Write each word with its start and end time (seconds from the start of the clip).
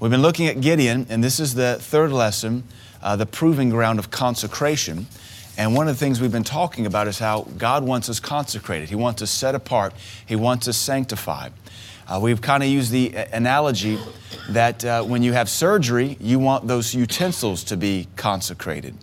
We've 0.00 0.10
been 0.10 0.22
looking 0.22 0.46
at 0.46 0.62
Gideon, 0.62 1.06
and 1.10 1.22
this 1.22 1.38
is 1.38 1.54
the 1.54 1.76
third 1.78 2.10
lesson, 2.10 2.64
uh, 3.02 3.16
the 3.16 3.26
proving 3.26 3.68
ground 3.68 3.98
of 3.98 4.10
consecration. 4.10 5.06
And 5.58 5.74
one 5.74 5.88
of 5.88 5.94
the 5.94 5.98
things 5.98 6.22
we've 6.22 6.32
been 6.32 6.42
talking 6.42 6.86
about 6.86 7.06
is 7.06 7.18
how 7.18 7.42
God 7.58 7.84
wants 7.84 8.08
us 8.08 8.18
consecrated. 8.18 8.88
He 8.88 8.94
wants 8.94 9.20
us 9.20 9.30
set 9.30 9.54
apart. 9.54 9.92
He 10.24 10.36
wants 10.36 10.68
us 10.68 10.78
sanctified. 10.78 11.52
Uh, 12.08 12.18
we've 12.22 12.40
kind 12.40 12.62
of 12.62 12.70
used 12.70 12.90
the 12.90 13.14
analogy 13.30 13.98
that 14.48 14.82
uh, 14.86 15.02
when 15.02 15.22
you 15.22 15.34
have 15.34 15.50
surgery, 15.50 16.16
you 16.18 16.38
want 16.38 16.66
those 16.66 16.94
utensils 16.94 17.62
to 17.64 17.76
be 17.76 18.08
consecrated. 18.16 18.94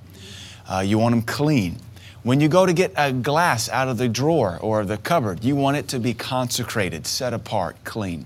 Uh, 0.68 0.80
you 0.80 0.98
want 0.98 1.14
them 1.14 1.22
clean. 1.22 1.78
When 2.24 2.42
you 2.42 2.48
go 2.48 2.66
to 2.66 2.74
get 2.74 2.92
a 2.98 3.14
glass 3.14 3.70
out 3.70 3.88
of 3.88 4.00
the 4.00 4.10
drawer 4.10 4.58
or 4.62 4.84
the 4.84 4.98
cupboard, 4.98 5.44
you 5.44 5.56
want 5.56 5.78
it 5.78 5.88
to 5.90 6.00
be 6.00 6.16
consecrated, 6.16 7.06
set 7.06 7.36
apart, 7.36 7.76
clean. 7.84 8.26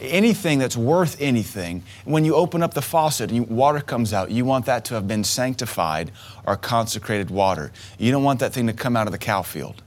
Anything 0.00 0.58
that's 0.58 0.76
worth 0.76 1.20
anything, 1.20 1.82
when 2.04 2.24
you 2.24 2.34
open 2.34 2.62
up 2.62 2.74
the 2.74 2.82
faucet 2.82 3.30
and 3.30 3.46
water 3.48 3.80
comes 3.80 4.12
out, 4.12 4.30
you 4.30 4.44
want 4.44 4.66
that 4.66 4.84
to 4.86 4.94
have 4.94 5.06
been 5.06 5.24
sanctified 5.24 6.10
or 6.46 6.56
consecrated 6.56 7.30
water. 7.30 7.70
You 7.98 8.10
don't 8.10 8.24
want 8.24 8.40
that 8.40 8.52
thing 8.52 8.66
to 8.66 8.72
come 8.72 8.96
out 8.96 9.06
of 9.06 9.12
the 9.12 9.18
cow 9.18 9.42
field. 9.42 9.82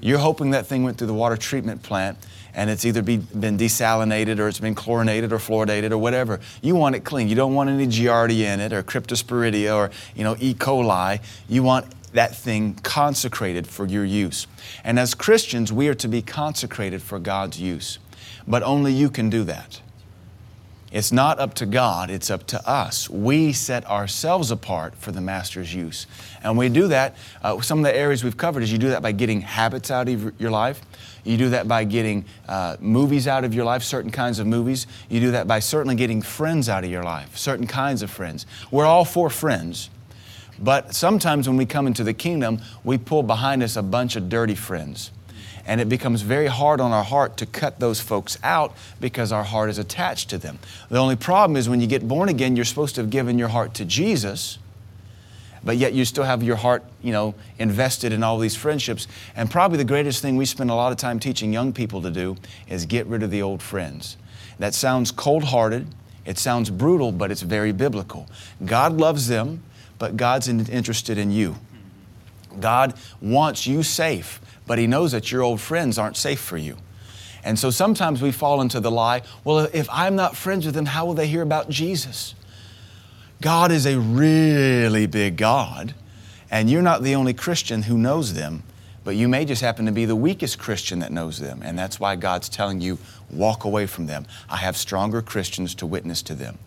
You're 0.00 0.18
hoping 0.18 0.50
that 0.50 0.66
thing 0.66 0.82
went 0.82 0.98
through 0.98 1.06
the 1.06 1.14
water 1.14 1.36
treatment 1.36 1.82
plant 1.84 2.18
and 2.54 2.68
it's 2.68 2.84
either 2.84 3.02
be, 3.02 3.18
been 3.18 3.56
desalinated 3.56 4.38
or 4.38 4.48
it's 4.48 4.58
been 4.58 4.74
chlorinated 4.74 5.32
or 5.32 5.38
fluoridated 5.38 5.92
or 5.92 5.98
whatever. 5.98 6.40
You 6.60 6.74
want 6.74 6.96
it 6.96 7.00
clean. 7.04 7.28
You 7.28 7.34
don't 7.34 7.54
want 7.54 7.70
any 7.70 7.86
Giardia 7.86 8.52
in 8.52 8.60
it 8.60 8.72
or 8.72 8.82
Cryptosporidia 8.82 9.74
or 9.74 9.90
you 10.14 10.24
know 10.24 10.36
E. 10.38 10.54
coli. 10.54 11.20
You 11.48 11.62
want 11.62 11.86
that 12.12 12.34
thing 12.34 12.74
consecrated 12.82 13.66
for 13.66 13.86
your 13.86 14.04
use. 14.04 14.46
And 14.84 14.98
as 14.98 15.14
Christians, 15.14 15.72
we 15.72 15.88
are 15.88 15.94
to 15.94 16.08
be 16.08 16.20
consecrated 16.20 17.00
for 17.00 17.18
God's 17.18 17.60
use. 17.60 17.98
But 18.46 18.62
only 18.62 18.92
you 18.92 19.10
can 19.10 19.30
do 19.30 19.44
that. 19.44 19.80
It's 20.92 21.10
not 21.10 21.38
up 21.38 21.54
to 21.54 21.64
God, 21.64 22.10
it's 22.10 22.30
up 22.30 22.46
to 22.48 22.68
us. 22.68 23.08
We 23.08 23.54
set 23.54 23.86
ourselves 23.86 24.50
apart 24.50 24.94
for 24.94 25.10
the 25.10 25.22
Master's 25.22 25.74
use. 25.74 26.06
And 26.42 26.58
we 26.58 26.68
do 26.68 26.88
that, 26.88 27.16
uh, 27.42 27.62
some 27.62 27.78
of 27.78 27.84
the 27.84 27.96
areas 27.96 28.22
we've 28.22 28.36
covered 28.36 28.62
is 28.62 28.70
you 28.70 28.76
do 28.76 28.90
that 28.90 29.00
by 29.00 29.12
getting 29.12 29.40
habits 29.40 29.90
out 29.90 30.06
of 30.10 30.38
your 30.38 30.50
life. 30.50 30.82
You 31.24 31.38
do 31.38 31.48
that 31.50 31.66
by 31.66 31.84
getting 31.84 32.26
uh, 32.46 32.76
movies 32.78 33.26
out 33.26 33.44
of 33.44 33.54
your 33.54 33.64
life, 33.64 33.82
certain 33.82 34.10
kinds 34.10 34.38
of 34.38 34.46
movies. 34.46 34.86
You 35.08 35.20
do 35.20 35.30
that 35.30 35.46
by 35.46 35.60
certainly 35.60 35.94
getting 35.94 36.20
friends 36.20 36.68
out 36.68 36.84
of 36.84 36.90
your 36.90 37.04
life, 37.04 37.38
certain 37.38 37.66
kinds 37.66 38.02
of 38.02 38.10
friends. 38.10 38.44
We're 38.70 38.84
all 38.84 39.06
for 39.06 39.30
friends. 39.30 39.88
But 40.58 40.94
sometimes 40.94 41.48
when 41.48 41.56
we 41.56 41.64
come 41.64 41.86
into 41.86 42.04
the 42.04 42.12
kingdom, 42.12 42.60
we 42.84 42.98
pull 42.98 43.22
behind 43.22 43.62
us 43.62 43.76
a 43.76 43.82
bunch 43.82 44.14
of 44.14 44.28
dirty 44.28 44.54
friends 44.54 45.10
and 45.66 45.80
it 45.80 45.88
becomes 45.88 46.22
very 46.22 46.46
hard 46.46 46.80
on 46.80 46.92
our 46.92 47.04
heart 47.04 47.36
to 47.38 47.46
cut 47.46 47.78
those 47.78 48.00
folks 48.00 48.38
out 48.42 48.74
because 49.00 49.32
our 49.32 49.44
heart 49.44 49.70
is 49.70 49.78
attached 49.78 50.30
to 50.30 50.38
them. 50.38 50.58
The 50.88 50.98
only 50.98 51.16
problem 51.16 51.56
is 51.56 51.68
when 51.68 51.80
you 51.80 51.86
get 51.86 52.06
born 52.06 52.28
again, 52.28 52.56
you're 52.56 52.64
supposed 52.64 52.94
to 52.96 53.00
have 53.00 53.10
given 53.10 53.38
your 53.38 53.48
heart 53.48 53.74
to 53.74 53.84
Jesus, 53.84 54.58
but 55.64 55.76
yet 55.76 55.92
you 55.92 56.04
still 56.04 56.24
have 56.24 56.42
your 56.42 56.56
heart, 56.56 56.82
you 57.02 57.12
know, 57.12 57.34
invested 57.58 58.12
in 58.12 58.24
all 58.24 58.38
these 58.38 58.56
friendships. 58.56 59.06
And 59.36 59.50
probably 59.50 59.78
the 59.78 59.84
greatest 59.84 60.20
thing 60.20 60.36
we 60.36 60.46
spend 60.46 60.70
a 60.70 60.74
lot 60.74 60.90
of 60.90 60.98
time 60.98 61.20
teaching 61.20 61.52
young 61.52 61.72
people 61.72 62.02
to 62.02 62.10
do 62.10 62.36
is 62.68 62.84
get 62.86 63.06
rid 63.06 63.22
of 63.22 63.30
the 63.30 63.42
old 63.42 63.62
friends. 63.62 64.16
That 64.58 64.74
sounds 64.74 65.12
cold 65.12 65.44
hearted, 65.44 65.86
it 66.24 66.38
sounds 66.38 66.70
brutal, 66.70 67.12
but 67.12 67.30
it's 67.30 67.42
very 67.42 67.72
biblical. 67.72 68.28
God 68.64 68.96
loves 68.96 69.28
them, 69.28 69.62
but 69.98 70.16
God's 70.16 70.48
interested 70.48 71.18
in 71.18 71.30
you. 71.30 71.56
God 72.60 72.94
wants 73.20 73.66
you 73.66 73.82
safe 73.82 74.40
but 74.72 74.78
he 74.78 74.86
knows 74.86 75.12
that 75.12 75.30
your 75.30 75.42
old 75.42 75.60
friends 75.60 75.98
aren't 75.98 76.16
safe 76.16 76.40
for 76.40 76.56
you. 76.56 76.78
And 77.44 77.58
so 77.58 77.68
sometimes 77.68 78.22
we 78.22 78.32
fall 78.32 78.62
into 78.62 78.80
the 78.80 78.90
lie 78.90 79.20
well, 79.44 79.68
if 79.70 79.86
I'm 79.92 80.16
not 80.16 80.34
friends 80.34 80.64
with 80.64 80.74
them, 80.74 80.86
how 80.86 81.04
will 81.04 81.12
they 81.12 81.26
hear 81.26 81.42
about 81.42 81.68
Jesus? 81.68 82.34
God 83.42 83.70
is 83.70 83.84
a 83.84 84.00
really 84.00 85.04
big 85.04 85.36
God, 85.36 85.94
and 86.50 86.70
you're 86.70 86.80
not 86.80 87.02
the 87.02 87.14
only 87.16 87.34
Christian 87.34 87.82
who 87.82 87.98
knows 87.98 88.32
them, 88.32 88.62
but 89.04 89.14
you 89.14 89.28
may 89.28 89.44
just 89.44 89.60
happen 89.60 89.84
to 89.84 89.92
be 89.92 90.06
the 90.06 90.16
weakest 90.16 90.58
Christian 90.58 91.00
that 91.00 91.12
knows 91.12 91.38
them. 91.38 91.60
And 91.62 91.78
that's 91.78 92.00
why 92.00 92.16
God's 92.16 92.48
telling 92.48 92.80
you, 92.80 92.96
walk 93.30 93.64
away 93.64 93.84
from 93.84 94.06
them. 94.06 94.24
I 94.48 94.56
have 94.56 94.78
stronger 94.78 95.20
Christians 95.20 95.74
to 95.74 95.86
witness 95.86 96.22
to 96.22 96.34
them. 96.34 96.58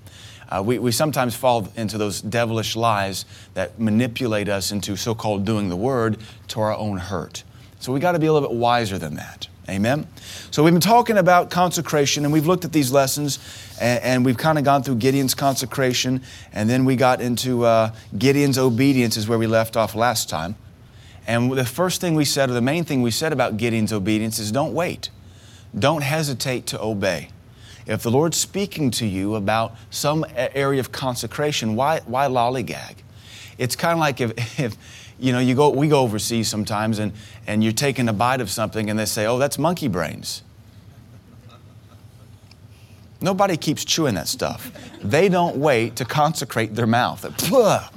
Uh, 0.47 0.61
we, 0.63 0.77
we 0.77 0.91
sometimes 0.91 1.35
fall 1.35 1.69
into 1.75 1.97
those 1.97 2.21
devilish 2.21 2.75
lies 2.75 3.25
that 3.55 3.79
manipulate 3.79 4.47
us 4.47 4.71
into 4.71 4.95
so 4.95 5.15
called 5.15 5.43
doing 5.43 5.69
the 5.69 5.75
word 5.75 6.19
to 6.49 6.59
our 6.59 6.75
own 6.75 6.97
hurt. 6.97 7.43
So 7.79 7.91
we 7.91 7.99
got 7.99 8.13
to 8.13 8.19
be 8.19 8.27
a 8.27 8.33
little 8.33 8.47
bit 8.47 8.57
wiser 8.57 8.97
than 8.97 9.15
that. 9.15 9.47
Amen? 9.67 10.07
So 10.51 10.63
we've 10.63 10.73
been 10.73 10.81
talking 10.81 11.17
about 11.17 11.49
consecration 11.49 12.23
and 12.23 12.31
we've 12.31 12.45
looked 12.45 12.65
at 12.65 12.71
these 12.71 12.91
lessons 12.91 13.39
and, 13.81 14.03
and 14.03 14.25
we've 14.25 14.37
kind 14.37 14.59
of 14.59 14.63
gone 14.63 14.83
through 14.83 14.95
Gideon's 14.95 15.33
consecration 15.33 16.21
and 16.53 16.69
then 16.69 16.85
we 16.85 16.95
got 16.95 17.19
into 17.19 17.65
uh, 17.65 17.91
Gideon's 18.15 18.59
obedience, 18.59 19.17
is 19.17 19.27
where 19.27 19.39
we 19.39 19.47
left 19.47 19.75
off 19.75 19.95
last 19.95 20.29
time. 20.29 20.55
And 21.25 21.51
the 21.51 21.65
first 21.65 21.99
thing 21.99 22.13
we 22.13 22.25
said, 22.25 22.51
or 22.51 22.53
the 22.53 22.61
main 22.61 22.83
thing 22.83 23.01
we 23.01 23.09
said 23.09 23.33
about 23.33 23.57
Gideon's 23.57 23.91
obedience, 23.91 24.37
is 24.37 24.51
don't 24.51 24.73
wait. 24.73 25.09
Don't 25.77 26.03
hesitate 26.03 26.67
to 26.67 26.81
obey. 26.81 27.29
If 27.87 28.03
the 28.03 28.11
Lord's 28.11 28.37
speaking 28.37 28.91
to 28.91 29.05
you 29.05 29.35
about 29.35 29.75
some 29.89 30.25
area 30.35 30.79
of 30.79 30.91
consecration, 30.91 31.75
why, 31.75 32.01
why 32.05 32.27
lollygag? 32.27 32.97
It's 33.57 33.75
kind 33.75 33.93
of 33.93 33.99
like 33.99 34.21
if, 34.21 34.59
if 34.59 34.77
you 35.19 35.31
know, 35.31 35.39
you 35.39 35.55
go, 35.55 35.69
we 35.69 35.87
go 35.87 36.01
overseas 36.01 36.49
sometimes 36.49 36.99
and, 36.99 37.13
and 37.47 37.63
you're 37.63 37.73
taking 37.73 38.09
a 38.09 38.13
bite 38.13 38.41
of 38.41 38.49
something 38.49 38.89
and 38.89 38.99
they 38.99 39.05
say, 39.05 39.25
oh, 39.25 39.37
that's 39.37 39.57
monkey 39.57 39.87
brains. 39.87 40.43
Nobody 43.21 43.57
keeps 43.57 43.85
chewing 43.85 44.15
that 44.15 44.27
stuff. 44.27 44.71
They 45.01 45.29
don't 45.29 45.57
wait 45.57 45.95
to 45.97 46.05
consecrate 46.05 46.75
their 46.75 46.87
mouth. 46.87 47.25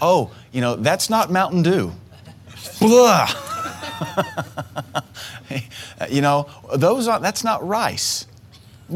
oh, 0.00 0.30
you 0.52 0.60
know, 0.60 0.76
that's 0.76 1.10
not 1.10 1.30
Mountain 1.30 1.62
Dew. 1.62 1.92
you 6.10 6.20
know, 6.20 6.48
those 6.76 7.08
are, 7.08 7.20
that's 7.20 7.44
not 7.44 7.66
rice. 7.66 8.26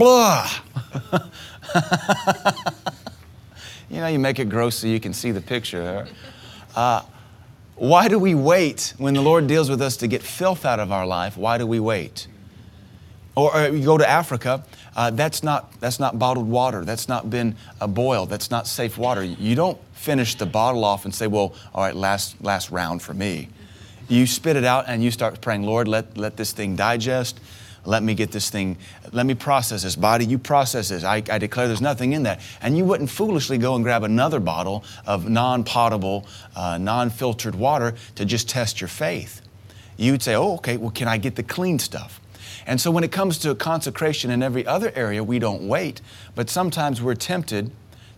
You 3.91 4.01
know, 4.01 4.07
you 4.07 4.19
make 4.19 4.39
it 4.39 4.51
gross 4.51 4.77
so 4.77 4.87
you 4.87 5.01
can 5.01 5.15
see 5.15 5.31
the 5.31 5.41
picture. 5.41 6.07
Uh, 6.79 7.03
why 7.75 8.07
do 8.07 8.21
we 8.21 8.37
wait 8.37 8.95
when 8.99 9.13
the 9.13 9.21
Lord 9.21 9.49
deals 9.49 9.69
with 9.69 9.83
us 9.83 9.97
to 9.97 10.07
get 10.07 10.23
filth 10.23 10.65
out 10.65 10.79
of 10.79 10.93
our 10.93 11.05
life? 11.05 11.37
Why 11.37 11.59
do 11.59 11.67
we 11.67 11.81
wait? 11.81 12.29
Or, 13.35 13.53
or 13.53 13.69
you 13.71 13.85
go 13.85 13.99
to 13.99 14.09
Africa, 14.09 14.65
uh, 14.95 15.11
that's, 15.11 15.43
not, 15.43 15.73
that's 15.81 15.99
not 15.99 16.21
bottled 16.21 16.49
water. 16.49 16.85
That's 16.85 17.09
not 17.09 17.31
been 17.31 17.57
uh, 17.81 17.89
boiled. 17.89 18.31
That's 18.31 18.53
not 18.53 18.69
safe 18.69 18.97
water. 18.97 19.25
You 19.25 19.57
don't 19.57 19.77
finish 19.93 20.37
the 20.37 20.47
bottle 20.47 20.85
off 20.85 21.05
and 21.05 21.13
say, 21.13 21.27
well, 21.27 21.53
all 21.75 21.83
right, 21.83 21.97
last, 21.97 22.41
last 22.45 22.71
round 22.71 23.03
for 23.03 23.13
me. 23.13 23.49
You 24.07 24.25
spit 24.29 24.55
it 24.55 24.63
out 24.63 24.85
and 24.87 25.03
you 25.03 25.11
start 25.11 25.41
praying, 25.41 25.65
Lord, 25.65 25.89
let, 25.89 26.17
let 26.17 26.37
this 26.37 26.53
thing 26.53 26.77
digest. 26.77 27.41
Let 27.85 28.03
me 28.03 28.15
get 28.15 28.33
this 28.33 28.51
thing, 28.51 28.77
let 29.13 29.25
me 29.25 29.35
process 29.35 29.83
this. 29.83 29.97
Body, 29.97 30.27
you 30.27 30.39
process 30.39 30.91
this. 30.91 31.05
I, 31.05 31.23
I 31.31 31.39
declare 31.39 31.67
there's 31.67 31.81
nothing 31.81 32.13
in 32.13 32.25
that. 32.25 32.41
And 32.61 32.77
you 32.77 32.85
wouldn't 32.85 33.11
foolishly 33.11 33.59
go 33.59 33.75
and 33.75 33.85
grab 33.85 34.03
another 34.03 34.41
bottle 34.41 34.85
of 35.07 35.29
non 35.29 35.65
potable, 35.65 36.27
uh, 36.55 36.79
non 36.79 37.11
filtered 37.11 37.55
water 37.55 37.95
to 38.17 38.25
just 38.25 38.49
test 38.49 38.81
your 38.81 38.89
faith. 38.89 39.43
You'd 39.97 40.23
say, 40.23 40.35
oh, 40.35 40.55
okay, 40.55 40.77
well, 40.77 40.91
can 40.91 41.09
I 41.09 41.19
get 41.19 41.37
the 41.37 41.43
clean 41.43 41.79
stuff? 41.79 42.21
And 42.67 42.81
so 42.81 42.91
when 42.91 43.03
it 43.03 43.11
comes 43.11 43.39
to 43.39 43.55
consecration 43.55 44.31
in 44.31 44.43
every 44.43 44.67
other 44.67 44.93
area, 44.95 45.25
we 45.25 45.39
don't 45.39 45.67
wait, 45.67 46.03
but 46.35 46.51
sometimes 46.51 47.01
we're 47.01 47.15
tempted 47.15 47.71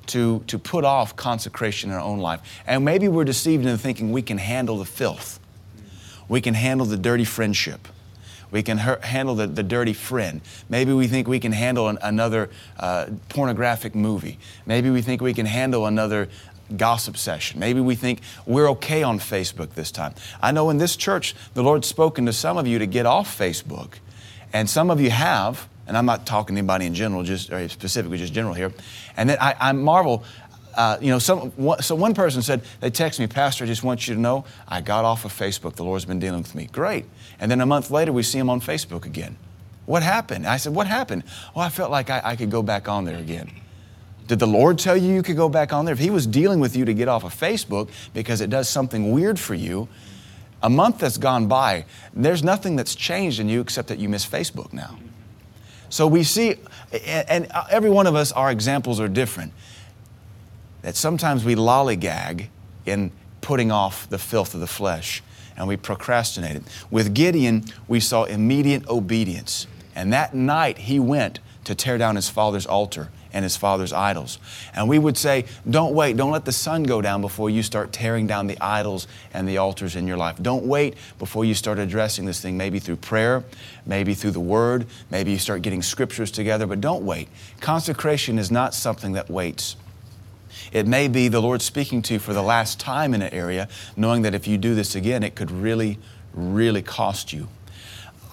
to, 0.06 0.43
to 0.49 0.59
put 0.59 0.84
off 0.84 1.15
consecration 1.15 1.91
in 1.91 1.97
our 1.97 2.03
own 2.03 2.19
life. 2.19 2.41
And 2.66 2.84
maybe 2.84 3.06
we're 3.09 3.25
deceived 3.25 3.65
into 3.65 3.78
thinking 3.78 4.10
we 4.10 4.22
can 4.22 4.38
handle 4.38 4.78
the 4.78 4.84
filth, 4.84 5.38
we 6.28 6.41
can 6.41 6.54
handle 6.54 6.87
the 6.87 6.97
dirty 6.97 7.25
friendship. 7.25 7.88
We 8.50 8.62
can 8.62 8.78
handle 8.78 9.34
the, 9.34 9.47
the 9.47 9.62
dirty 9.62 9.93
friend. 9.93 10.41
Maybe 10.69 10.93
we 10.93 11.06
think 11.06 11.28
we 11.28 11.41
can 11.41 11.53
handle 11.53 11.88
an, 11.88 11.99
another 12.03 12.50
uh, 12.78 13.06
pornographic 13.28 13.94
movie. 13.94 14.38
Maybe 14.67 14.91
we 14.91 15.02
think 15.02 15.20
we 15.20 15.35
can 15.35 15.47
handle 15.47 15.87
another 15.87 16.29
gossip 16.76 17.17
session. 17.17 17.61
Maybe 17.61 17.81
we 17.81 17.94
think 17.94 18.20
we're 18.47 18.69
okay 18.70 19.02
on 19.02 19.19
Facebook 19.19 19.75
this 19.75 19.91
time. 19.91 20.14
I 20.43 20.52
know 20.52 20.70
in 20.70 20.79
this 20.79 20.97
church, 20.97 21.35
the 21.55 21.62
Lord's 21.62 21.88
spoken 21.88 22.26
to 22.26 22.32
some 22.32 22.56
of 22.56 22.67
you 22.67 22.79
to 22.79 22.87
get 22.87 23.06
off 23.06 23.37
Facebook, 23.37 23.94
and 24.52 24.69
some 24.69 24.91
of 24.91 25.00
you 25.00 25.11
have. 25.11 25.69
And 25.87 25.97
I'm 25.99 26.06
not 26.06 26.25
talking 26.25 26.55
to 26.55 26.61
anybody 26.61 26.87
in 26.87 26.94
general, 26.94 27.25
just 27.25 27.50
or 27.50 27.69
specifically, 27.69 28.17
just 28.17 28.32
general 28.32 28.55
here. 28.55 28.73
And 29.17 29.29
then 29.29 29.38
I, 29.41 29.56
I 29.58 29.73
marvel 29.73 30.23
uh, 30.75 30.99
you 31.00 31.11
know, 31.11 31.19
some, 31.19 31.50
one, 31.52 31.82
so 31.82 31.94
one 31.94 32.14
person 32.14 32.43
said, 32.43 32.62
they 32.81 32.90
text 32.90 33.19
me, 33.20 33.26
Pastor, 33.26 33.64
I 33.64 33.67
just 33.67 33.82
want 33.82 34.06
you 34.06 34.14
to 34.14 34.20
know 34.20 34.44
I 34.69 34.81
got 34.81 35.05
off 35.05 35.25
of 35.25 35.32
Facebook. 35.32 35.75
The 35.75 35.84
Lord's 35.84 36.05
been 36.05 36.19
dealing 36.19 36.43
with 36.43 36.55
me. 36.55 36.69
Great. 36.72 37.06
And 37.38 37.50
then 37.50 37.61
a 37.61 37.67
month 37.67 37.90
later, 37.90 38.12
we 38.12 38.22
see 38.22 38.38
him 38.38 38.50
on 38.50 38.61
Facebook 38.61 39.05
again. 39.06 39.37
What 39.87 40.02
happened? 40.02 40.46
I 40.46 40.56
said, 40.56 40.75
What 40.75 40.87
happened? 40.87 41.25
Oh, 41.56 41.61
I 41.61 41.69
felt 41.69 41.90
like 41.90 42.11
I, 42.11 42.20
I 42.22 42.37
could 42.37 42.50
go 42.50 42.62
back 42.62 42.88
on 42.88 43.05
there 43.05 43.19
again. 43.19 43.50
Did 44.28 44.38
the 44.38 44.46
Lord 44.46 44.78
tell 44.78 44.96
you 44.96 45.12
you 45.12 45.22
could 45.22 45.37
go 45.37 45.49
back 45.49 45.72
on 45.72 45.84
there? 45.84 45.93
If 45.93 45.99
He 45.99 46.11
was 46.11 46.26
dealing 46.26 46.61
with 46.61 46.76
you 46.76 46.84
to 46.84 46.94
get 46.94 47.08
off 47.08 47.25
of 47.25 47.34
Facebook 47.34 47.90
because 48.14 48.40
it 48.40 48.50
does 48.50 48.69
something 48.69 49.11
weird 49.11 49.40
for 49.40 49.55
you, 49.55 49.88
a 50.62 50.70
month 50.70 50.99
that's 50.99 51.19
gone 51.19 51.46
by, 51.46 51.87
there's 52.14 52.44
nothing 52.44 52.76
that's 52.76 52.94
changed 52.94 53.40
in 53.40 53.49
you 53.49 53.61
except 53.61 53.88
that 53.88 53.99
you 53.99 54.08
miss 54.08 54.25
Facebook 54.25 54.73
now. 54.73 54.99
So 55.88 56.06
we 56.06 56.23
see, 56.23 56.55
and 57.05 57.49
every 57.69 57.90
one 57.90 58.06
of 58.06 58.14
us, 58.14 58.31
our 58.31 58.52
examples 58.52 59.00
are 59.00 59.08
different, 59.08 59.52
that 60.82 60.97
sometimes 60.97 61.44
we 61.44 61.55
lollygag 61.55 62.49
in 62.87 63.12
putting 63.41 63.71
off 63.71 64.09
the 64.09 64.19
filth 64.19 64.55
of 64.55 64.61
the 64.61 64.67
flesh 64.67 65.23
and 65.56 65.69
we 65.69 65.77
procrastinate 65.77 66.56
it. 66.56 66.62
With 66.91 67.15
Gideon, 67.15 67.65
we 67.87 68.00
saw 68.00 68.25
immediate 68.25 68.88
obedience. 68.88 69.67
And 69.94 70.12
that 70.12 70.35
night 70.35 70.79
he 70.79 70.99
went 70.99 71.41
to 71.65 71.75
tear 71.75 71.99
down 71.99 72.17
his 72.17 72.31
father's 72.31 72.67
altar 72.67 73.11
and 73.32 73.44
his 73.44 73.56
father's 73.56 73.93
idols. 73.93 74.38
And 74.75 74.88
we 74.88 74.99
would 74.99 75.17
say, 75.17 75.44
don't 75.69 75.94
wait, 75.94 76.17
don't 76.17 76.31
let 76.31 76.44
the 76.44 76.53
sun 76.53 76.83
go 76.83 77.00
down 77.00 77.21
before 77.21 77.50
you 77.50 77.62
start 77.62 77.93
tearing 77.93 78.26
down 78.26 78.47
the 78.47 78.61
idols 78.61 79.06
and 79.33 79.49
the 79.49 79.59
altars 79.59 79.97
in 79.97 80.06
your 80.06 80.17
life. 80.17 80.37
Don't 80.41 80.65
wait 80.65 80.94
before 81.19 81.44
you 81.44 81.55
start 81.55 81.79
addressing 81.79 82.25
this 82.25 82.41
thing, 82.41 82.56
maybe 82.56 82.79
through 82.79 82.97
prayer, 82.97 83.44
maybe 83.87 84.15
through 84.15 84.33
the 84.33 84.41
word, 84.41 84.87
maybe 85.11 85.31
you 85.31 85.38
start 85.38 85.62
getting 85.62 85.83
scriptures 85.83 86.31
together, 86.31 86.67
but 86.67 86.81
don't 86.81 87.05
wait. 87.05 87.29
Consecration 87.61 88.38
is 88.38 88.50
not 88.50 88.75
something 88.75 89.12
that 89.12 89.31
waits. 89.31 89.76
It 90.73 90.87
may 90.87 91.08
be 91.08 91.29
the 91.29 91.41
Lord 91.41 91.62
speaking 91.62 92.02
to 92.02 92.14
you 92.14 92.19
for 92.19 92.32
the 92.32 92.43
last 92.43 92.81
time 92.81 93.14
in 93.14 93.23
an 93.23 93.32
area, 93.32 93.69
knowing 93.97 94.23
that 94.23 94.35
if 94.35 94.47
you 94.47 94.58
do 94.58 94.75
this 94.75 94.94
again, 94.94 95.23
it 95.23 95.35
could 95.35 95.50
really, 95.50 95.99
really 96.32 96.82
cost 96.82 97.32
you. 97.32 97.49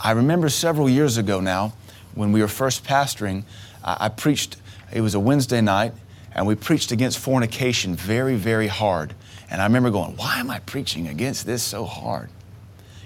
I 0.04 0.12
remember 0.12 0.50
several 0.50 0.90
years 0.90 1.18
ago 1.18 1.40
now, 1.40 1.74
when 2.14 2.32
we 2.32 2.42
were 2.42 2.48
first 2.48 2.84
pastoring, 2.84 3.44
I 3.84 4.10
preached 4.10 4.58
it 4.92 5.02
was 5.02 5.16
a 5.16 5.20
Wednesday 5.20 5.62
night, 5.62 5.94
and 6.34 6.48
we 6.48 6.56
preached 6.56 6.92
against 6.92 7.20
fornication 7.20 7.96
very, 7.96 8.36
very 8.36 8.68
hard. 8.68 9.14
And 9.50 9.62
I 9.62 9.66
remember 9.66 9.90
going, 9.90 10.16
why 10.16 10.40
am 10.40 10.50
I 10.50 10.60
preaching 10.60 11.08
against 11.08 11.46
this 11.46 11.64
so 11.64 11.86
hard? 11.86 12.30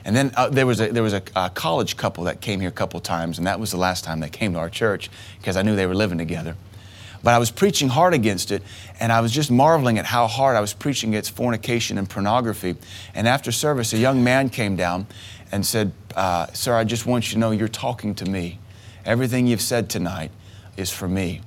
And 0.03 0.15
then 0.15 0.31
uh, 0.35 0.49
there 0.49 0.65
was, 0.65 0.81
a, 0.81 0.91
there 0.91 1.03
was 1.03 1.13
a, 1.13 1.21
a, 1.35 1.49
college 1.49 1.95
couple 1.95 2.23
that 2.23 2.41
came 2.41 2.59
here 2.59 2.69
a 2.69 2.73
couple 2.73 2.99
times, 2.99 3.37
and 3.37 3.45
that 3.45 3.59
was 3.59 3.71
the 3.71 3.77
last 3.77 4.03
time 4.03 4.19
they 4.19 4.29
came 4.29 4.53
to 4.53 4.59
our 4.59 4.69
church 4.69 5.09
because 5.37 5.55
I 5.57 5.61
knew 5.61 5.75
they 5.75 5.85
were 5.85 5.95
living 5.95 6.17
together. 6.17 6.55
But 7.23 7.33
I 7.33 7.37
was 7.37 7.51
preaching 7.51 7.89
hard 7.89 8.13
against 8.13 8.51
it, 8.51 8.63
and 8.99 9.11
I 9.11 9.21
was 9.21 9.31
just 9.31 9.51
marveling 9.51 9.99
at 9.99 10.05
how 10.05 10.27
hard 10.27 10.55
I 10.55 10.61
was 10.61 10.73
preaching 10.73 11.11
against 11.11 11.35
fornication 11.35 11.97
and 11.97 12.09
pornography. 12.09 12.75
And 13.13 13.27
after 13.27 13.51
service, 13.51 13.93
a 13.93 13.97
young 13.97 14.23
man 14.23 14.49
came 14.49 14.75
down 14.75 15.07
and 15.51 15.65
said, 15.65 15.91
uh, 16.15 16.47
Sir, 16.53 16.75
I 16.75 16.83
just 16.83 17.05
want 17.05 17.27
you 17.27 17.33
to 17.33 17.39
know 17.39 17.51
you're 17.51 17.67
talking 17.67 18.15
to 18.15 18.25
me. 18.25 18.59
Everything 19.05 19.47
you've 19.47 19.61
said 19.61 19.89
tonight 19.89 20.31
is 20.77 20.89
for 20.89 21.07
me. 21.07 21.41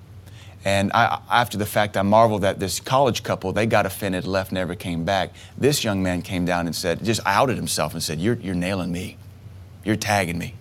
And 0.64 0.92
I, 0.94 1.20
after 1.30 1.58
the 1.58 1.66
fact, 1.66 1.96
I 1.96 2.02
marveled 2.02 2.42
that 2.42 2.58
this 2.58 2.80
college 2.80 3.22
couple, 3.22 3.52
they 3.52 3.66
got 3.66 3.84
offended, 3.84 4.26
left, 4.26 4.50
never 4.50 4.74
came 4.74 5.04
back. 5.04 5.30
This 5.58 5.84
young 5.84 6.02
man 6.02 6.22
came 6.22 6.46
down 6.46 6.66
and 6.66 6.74
said, 6.74 7.04
just 7.04 7.20
outed 7.26 7.56
himself 7.56 7.92
and 7.92 8.02
said, 8.02 8.18
You're, 8.18 8.36
you're 8.36 8.54
nailing 8.54 8.90
me. 8.90 9.18
You're 9.84 9.96
tagging 9.96 10.38
me. 10.38 10.54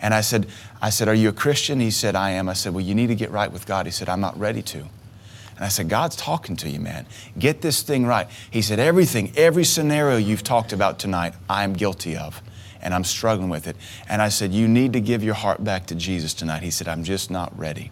And 0.00 0.14
I 0.14 0.20
said, 0.20 0.46
I 0.80 0.90
said, 0.90 1.08
Are 1.08 1.14
you 1.14 1.28
a 1.28 1.32
Christian? 1.32 1.80
He 1.80 1.90
said, 1.90 2.14
I 2.14 2.30
am. 2.30 2.48
I 2.48 2.52
said, 2.52 2.72
Well, 2.72 2.84
you 2.84 2.94
need 2.94 3.08
to 3.08 3.14
get 3.14 3.30
right 3.30 3.50
with 3.50 3.66
God. 3.66 3.86
He 3.86 3.92
said, 3.92 4.08
I'm 4.08 4.20
not 4.20 4.38
ready 4.38 4.62
to. 4.62 4.78
And 4.78 5.64
I 5.64 5.68
said, 5.68 5.88
God's 5.88 6.14
talking 6.14 6.54
to 6.56 6.70
you, 6.70 6.78
man. 6.78 7.04
Get 7.36 7.62
this 7.62 7.82
thing 7.82 8.06
right. 8.06 8.28
He 8.50 8.62
said, 8.62 8.78
Everything, 8.78 9.32
every 9.36 9.64
scenario 9.64 10.16
you've 10.16 10.44
talked 10.44 10.72
about 10.72 10.98
tonight, 10.98 11.34
I'm 11.48 11.72
guilty 11.72 12.16
of. 12.16 12.40
And 12.80 12.94
I'm 12.94 13.02
struggling 13.02 13.48
with 13.48 13.66
it. 13.66 13.76
And 14.08 14.22
I 14.22 14.28
said, 14.28 14.52
You 14.52 14.68
need 14.68 14.92
to 14.92 15.00
give 15.00 15.24
your 15.24 15.34
heart 15.34 15.64
back 15.64 15.86
to 15.86 15.96
Jesus 15.96 16.32
tonight. 16.32 16.62
He 16.62 16.70
said, 16.70 16.86
I'm 16.86 17.02
just 17.02 17.30
not 17.30 17.56
ready. 17.58 17.90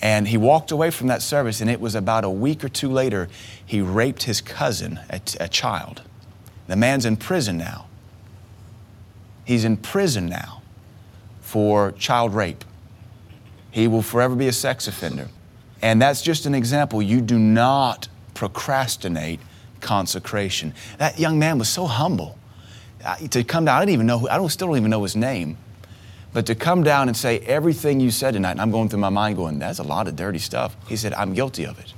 And 0.00 0.28
he 0.28 0.36
walked 0.36 0.70
away 0.70 0.90
from 0.90 1.08
that 1.08 1.22
service, 1.22 1.62
and 1.62 1.70
it 1.70 1.80
was 1.80 1.94
about 1.94 2.22
a 2.22 2.30
week 2.30 2.62
or 2.62 2.68
two 2.68 2.90
later, 2.90 3.28
he 3.64 3.80
raped 3.80 4.24
his 4.24 4.42
cousin, 4.42 5.00
a, 5.08 5.20
a 5.40 5.48
child. 5.48 6.02
The 6.66 6.76
man's 6.76 7.06
in 7.06 7.16
prison 7.16 7.56
now. 7.56 7.86
He's 9.46 9.64
in 9.64 9.78
prison 9.78 10.26
now 10.26 10.56
for 11.46 11.92
child 11.92 12.34
rape. 12.34 12.64
He 13.70 13.86
will 13.86 14.02
forever 14.02 14.34
be 14.34 14.48
a 14.48 14.52
sex 14.52 14.88
offender. 14.88 15.28
And 15.80 16.02
that's 16.02 16.20
just 16.20 16.44
an 16.44 16.56
example. 16.56 17.00
You 17.00 17.20
do 17.20 17.38
not 17.38 18.08
procrastinate 18.34 19.38
consecration. 19.80 20.74
That 20.98 21.20
young 21.20 21.38
man 21.38 21.58
was 21.58 21.68
so 21.68 21.86
humble. 21.86 22.36
Uh, 23.04 23.16
to 23.28 23.44
come 23.44 23.66
down, 23.66 23.76
I 23.76 23.80
didn't 23.82 23.92
even 23.92 24.06
know, 24.06 24.18
who, 24.18 24.28
I 24.28 24.36
don't, 24.38 24.48
still 24.48 24.66
don't 24.66 24.76
even 24.76 24.90
know 24.90 25.04
his 25.04 25.14
name. 25.14 25.56
But 26.32 26.46
to 26.46 26.56
come 26.56 26.82
down 26.82 27.06
and 27.06 27.16
say 27.16 27.38
everything 27.38 28.00
you 28.00 28.10
said 28.10 28.32
tonight, 28.32 28.52
and 28.52 28.60
I'm 28.60 28.72
going 28.72 28.88
through 28.88 28.98
my 28.98 29.08
mind 29.08 29.36
going, 29.36 29.60
that's 29.60 29.78
a 29.78 29.84
lot 29.84 30.08
of 30.08 30.16
dirty 30.16 30.40
stuff. 30.40 30.76
He 30.88 30.96
said, 30.96 31.14
I'm 31.14 31.32
guilty 31.32 31.64
of 31.64 31.78
it. 31.78 31.94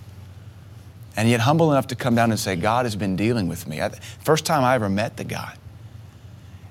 And 1.17 1.27
yet 1.27 1.41
humble 1.41 1.73
enough 1.73 1.87
to 1.87 1.97
come 1.97 2.15
down 2.15 2.31
and 2.31 2.39
say, 2.39 2.55
God 2.55 2.85
has 2.85 2.97
been 2.97 3.17
dealing 3.17 3.49
with 3.49 3.67
me. 3.67 3.81
I, 3.81 3.89
first 4.23 4.45
time 4.45 4.63
I 4.63 4.75
ever 4.75 4.91
met 4.91 5.17
the 5.17 5.25
guy. 5.25 5.57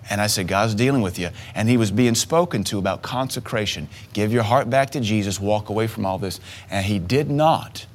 And 0.10 0.22
I 0.22 0.28
said, 0.28 0.48
God's 0.48 0.74
dealing 0.74 1.02
with 1.02 1.20
you. 1.20 1.30
And 1.54 1.68
he 1.68 1.78
was 1.78 1.92
being 1.92 2.16
spoken 2.16 2.64
to 2.66 2.78
about 2.78 3.02
consecration. 3.02 3.90
Give 4.14 4.32
your 4.32 4.44
heart 4.44 4.70
back 4.70 4.92
to 4.92 5.00
Jesus, 5.00 5.40
walk 5.40 5.70
away 5.70 5.88
from 5.88 6.06
all 6.06 6.18
this. 6.18 6.40
And 6.70 6.86
he 6.86 7.00
did 7.00 7.30
not. 7.30 7.86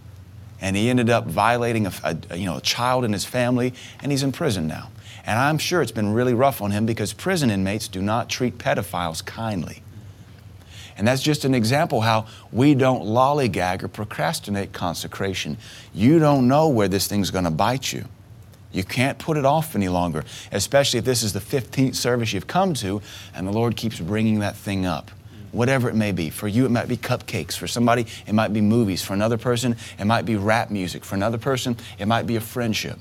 And 0.61 0.77
he 0.77 0.91
ended 0.91 1.11
up 1.11 1.27
violating 1.27 1.87
a, 1.87 1.93
a 2.31 2.37
you 2.37 2.47
know, 2.47 2.59
a 2.59 2.61
child 2.61 3.05
in 3.05 3.13
his 3.13 3.25
family, 3.25 3.75
and 4.01 4.13
he's 4.13 4.23
in 4.23 4.31
prison 4.31 4.67
now. 4.67 4.91
And 5.25 5.39
I'm 5.39 5.59
sure 5.59 5.83
it's 5.83 5.93
been 5.93 6.13
really 6.13 6.35
rough 6.35 6.61
on 6.61 6.71
him 6.71 6.87
because 6.87 7.13
prison 7.13 7.51
inmates 7.51 7.89
do 7.89 8.03
not 8.03 8.29
treat 8.29 8.59
pedophiles 8.59 9.25
kindly. 9.25 9.83
And 10.97 11.09
that's 11.09 11.23
just 11.23 11.45
an 11.45 11.55
example 11.55 12.03
how 12.03 12.27
we 12.53 12.75
don't 12.75 13.05
lollygag 13.05 13.83
or 13.83 13.89
procrastinate 13.89 14.73
consecration. 14.73 15.57
You 15.95 16.19
don't 16.19 16.49
know 16.49 16.69
where 16.69 16.89
this 16.89 17.07
thing's 17.07 17.31
going 17.31 17.45
to 17.45 17.51
bite 17.51 17.93
you. 17.93 18.05
You 18.73 18.85
can't 18.85 19.19
put 19.19 19.37
it 19.37 19.45
off 19.45 19.77
any 19.77 19.89
longer, 19.89 20.25
especially 20.51 20.99
if 20.99 21.05
this 21.05 21.23
is 21.23 21.33
the 21.33 21.41
15th 21.41 21.95
service 21.95 22.33
you've 22.33 22.47
come 22.47 22.75
to 22.75 23.03
and 23.35 23.47
the 23.47 23.53
Lord 23.53 23.77
keeps 23.77 24.01
bringing 24.01 24.39
that 24.41 24.57
thing 24.57 24.87
up. 24.87 25.11
Whatever 25.53 25.91
it 25.91 25.95
may 25.95 26.13
be. 26.13 26.31
For 26.31 26.49
you, 26.49 26.65
it 26.65 26.71
might 26.71 26.89
be 26.89 26.97
cupcakes. 26.97 27.59
For 27.59 27.67
somebody, 27.67 28.07
it 28.27 28.33
might 28.33 28.55
be 28.55 28.63
movies. 28.63 29.03
For 29.03 29.13
another 29.13 29.37
person, 29.37 29.77
it 29.99 30.07
might 30.07 30.25
be 30.25 30.37
rap 30.37 30.71
music. 30.71 31.05
For 31.05 31.15
another 31.15 31.37
person, 31.37 31.77
it 31.99 32.07
might 32.07 32.27
be 32.27 32.37
a 32.37 32.41
friendship 32.41 32.99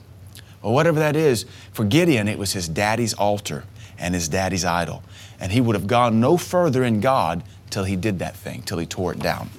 or 0.61 0.73
whatever 0.73 0.99
that 0.99 1.15
is. 1.15 1.45
For 1.71 1.85
Gideon, 1.85 2.27
it 2.27 2.37
was 2.37 2.53
his 2.53 2.67
daddy's 2.67 3.13
altar 3.13 3.63
and 3.97 4.13
his 4.13 4.27
daddy's 4.27 4.65
idol. 4.65 5.03
And 5.39 5.51
he 5.51 5.61
would 5.61 5.75
have 5.75 5.87
gone 5.87 6.19
no 6.19 6.37
further 6.37 6.83
in 6.83 6.99
God 6.99 7.43
till 7.69 7.83
he 7.83 7.95
did 7.95 8.19
that 8.19 8.35
thing, 8.35 8.61
till 8.63 8.77
he 8.77 8.85
tore 8.85 9.13
it 9.13 9.19
down. 9.19 9.49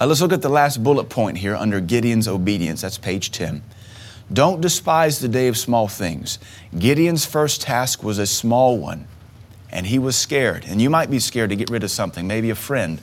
Now 0.00 0.06
let's 0.06 0.20
look 0.20 0.32
at 0.32 0.42
the 0.42 0.48
last 0.48 0.82
bullet 0.82 1.08
point 1.08 1.38
here 1.38 1.56
under 1.56 1.80
Gideon's 1.80 2.28
obedience. 2.28 2.82
That's 2.82 2.98
page 2.98 3.32
10. 3.32 3.62
Don't 4.32 4.60
despise 4.60 5.20
the 5.20 5.28
day 5.28 5.48
of 5.48 5.56
small 5.56 5.88
things. 5.88 6.38
Gideon's 6.78 7.24
first 7.24 7.62
task 7.62 8.02
was 8.02 8.18
a 8.18 8.26
small 8.26 8.78
one, 8.78 9.06
and 9.70 9.86
he 9.86 9.98
was 9.98 10.16
scared. 10.16 10.64
And 10.66 10.82
you 10.82 10.90
might 10.90 11.10
be 11.10 11.18
scared 11.18 11.50
to 11.50 11.56
get 11.56 11.70
rid 11.70 11.82
of 11.82 11.90
something, 11.90 12.26
maybe 12.26 12.50
a 12.50 12.54
friend. 12.54 13.00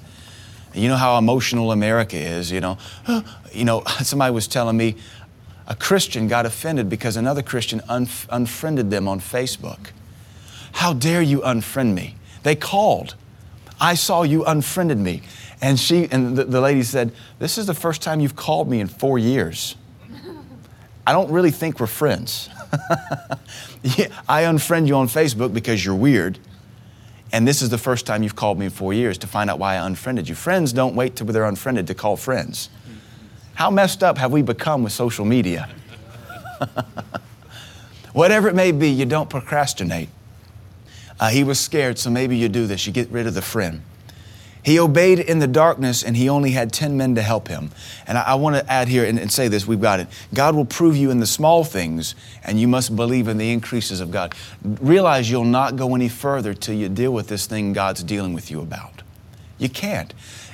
You 0.73 0.89
know 0.89 0.97
how 0.97 1.17
emotional 1.17 1.71
America 1.71 2.17
is, 2.17 2.51
you 2.51 2.61
know. 2.61 2.77
You 3.53 3.63
know, 3.63 3.83
somebody 4.03 4.33
was 4.33 4.49
telling 4.49 4.75
me 4.75 4.97
a 5.65 5.75
Christian 5.75 6.27
got 6.27 6.45
offended 6.45 6.89
because 6.89 7.15
another 7.15 7.41
Christian 7.41 7.81
unfriended 7.87 8.91
them 8.91 9.07
on 9.07 9.21
Facebook. 9.21 9.91
How 10.73 10.91
dare 10.91 11.21
you 11.21 11.39
unfriend 11.39 11.93
me? 11.93 12.15
They 12.43 12.55
called. 12.55 13.15
I 13.79 13.95
saw 13.95 14.23
you 14.23 14.43
unfriended 14.43 14.97
me. 14.97 15.21
And 15.61 15.79
she 15.79 16.09
and 16.11 16.35
the, 16.35 16.43
the 16.43 16.59
lady 16.61 16.83
said, 16.83 17.13
This 17.39 17.57
is 17.57 17.65
the 17.65 17.73
first 17.73 18.01
time 18.01 18.19
you've 18.19 18.35
called 18.35 18.69
me 18.69 18.81
in 18.81 18.87
four 18.87 19.17
years. 19.17 19.75
I 21.07 21.13
don't 21.13 21.31
really 21.31 21.51
think 21.51 21.79
we're 21.79 21.87
friends. 21.87 22.49
yeah, 23.83 24.07
I 24.27 24.43
unfriend 24.43 24.87
you 24.87 24.95
on 24.95 25.07
Facebook 25.07 25.53
because 25.53 25.85
you're 25.85 25.95
weird. 25.95 26.39
And 27.31 27.47
this 27.47 27.61
is 27.61 27.69
the 27.69 27.77
first 27.77 28.05
time 28.05 28.23
you've 28.23 28.35
called 28.35 28.57
me 28.57 28.65
in 28.65 28.71
four 28.71 28.93
years 28.93 29.17
to 29.19 29.27
find 29.27 29.49
out 29.49 29.59
why 29.59 29.75
I 29.75 29.85
unfriended 29.85 30.29
you. 30.29 30.35
Friends 30.35 30.73
don't 30.73 30.95
wait 30.95 31.15
till 31.15 31.27
they're 31.27 31.45
unfriended 31.45 31.87
to 31.87 31.93
call 31.93 32.15
friends. 32.17 32.69
How 33.55 33.69
messed 33.69 34.03
up 34.03 34.17
have 34.17 34.31
we 34.31 34.41
become 34.41 34.83
with 34.83 34.93
social 34.93 35.25
media? 35.25 35.69
Whatever 38.13 38.47
it 38.47 38.55
may 38.55 38.71
be, 38.71 38.89
you 38.89 39.05
don't 39.05 39.29
procrastinate. 39.29 40.09
Uh, 41.19 41.29
he 41.29 41.43
was 41.43 41.59
scared, 41.59 41.97
so 41.97 42.09
maybe 42.09 42.37
you 42.37 42.49
do 42.49 42.67
this. 42.67 42.85
You 42.85 42.93
get 42.93 43.09
rid 43.09 43.27
of 43.27 43.33
the 43.33 43.41
friend. 43.41 43.81
He 44.65 44.79
obeyed 44.79 45.19
in 45.19 45.37
the 45.37 45.47
darkness, 45.47 46.03
and 46.03 46.17
he 46.17 46.27
only 46.27 46.49
had 46.49 46.73
10 46.73 46.97
men 46.97 47.13
to 47.15 47.21
help 47.21 47.47
him. 47.47 47.69
And 48.07 48.17
I, 48.17 48.23
I 48.23 48.33
want 48.33 48.55
to 48.55 48.67
add 48.71 48.87
here 48.87 49.05
and, 49.05 49.19
and 49.19 49.31
say 49.31 49.47
this 49.47 49.67
we've 49.67 49.79
got 49.79 49.99
it. 49.99 50.07
God 50.33 50.55
will 50.55 50.65
prove 50.65 50.97
you 50.97 51.11
in 51.11 51.19
the 51.19 51.27
small 51.27 51.63
things, 51.63 52.15
and 52.43 52.59
you 52.59 52.67
must 52.67 52.95
believe 52.95 53.27
in 53.27 53.37
the 53.37 53.51
increases 53.51 53.99
of 53.99 54.09
God. 54.09 54.33
Realize 54.63 55.29
you'll 55.29 55.43
not 55.43 55.75
go 55.75 55.93
any 55.93 56.09
further 56.09 56.55
till 56.55 56.73
you 56.73 56.89
deal 56.89 57.13
with 57.13 57.27
this 57.27 57.45
thing 57.45 57.73
God's 57.73 58.03
dealing 58.03 58.33
with 58.33 58.49
you 58.49 58.59
about. 58.59 59.03
You 59.59 59.69
can't. 59.69 60.11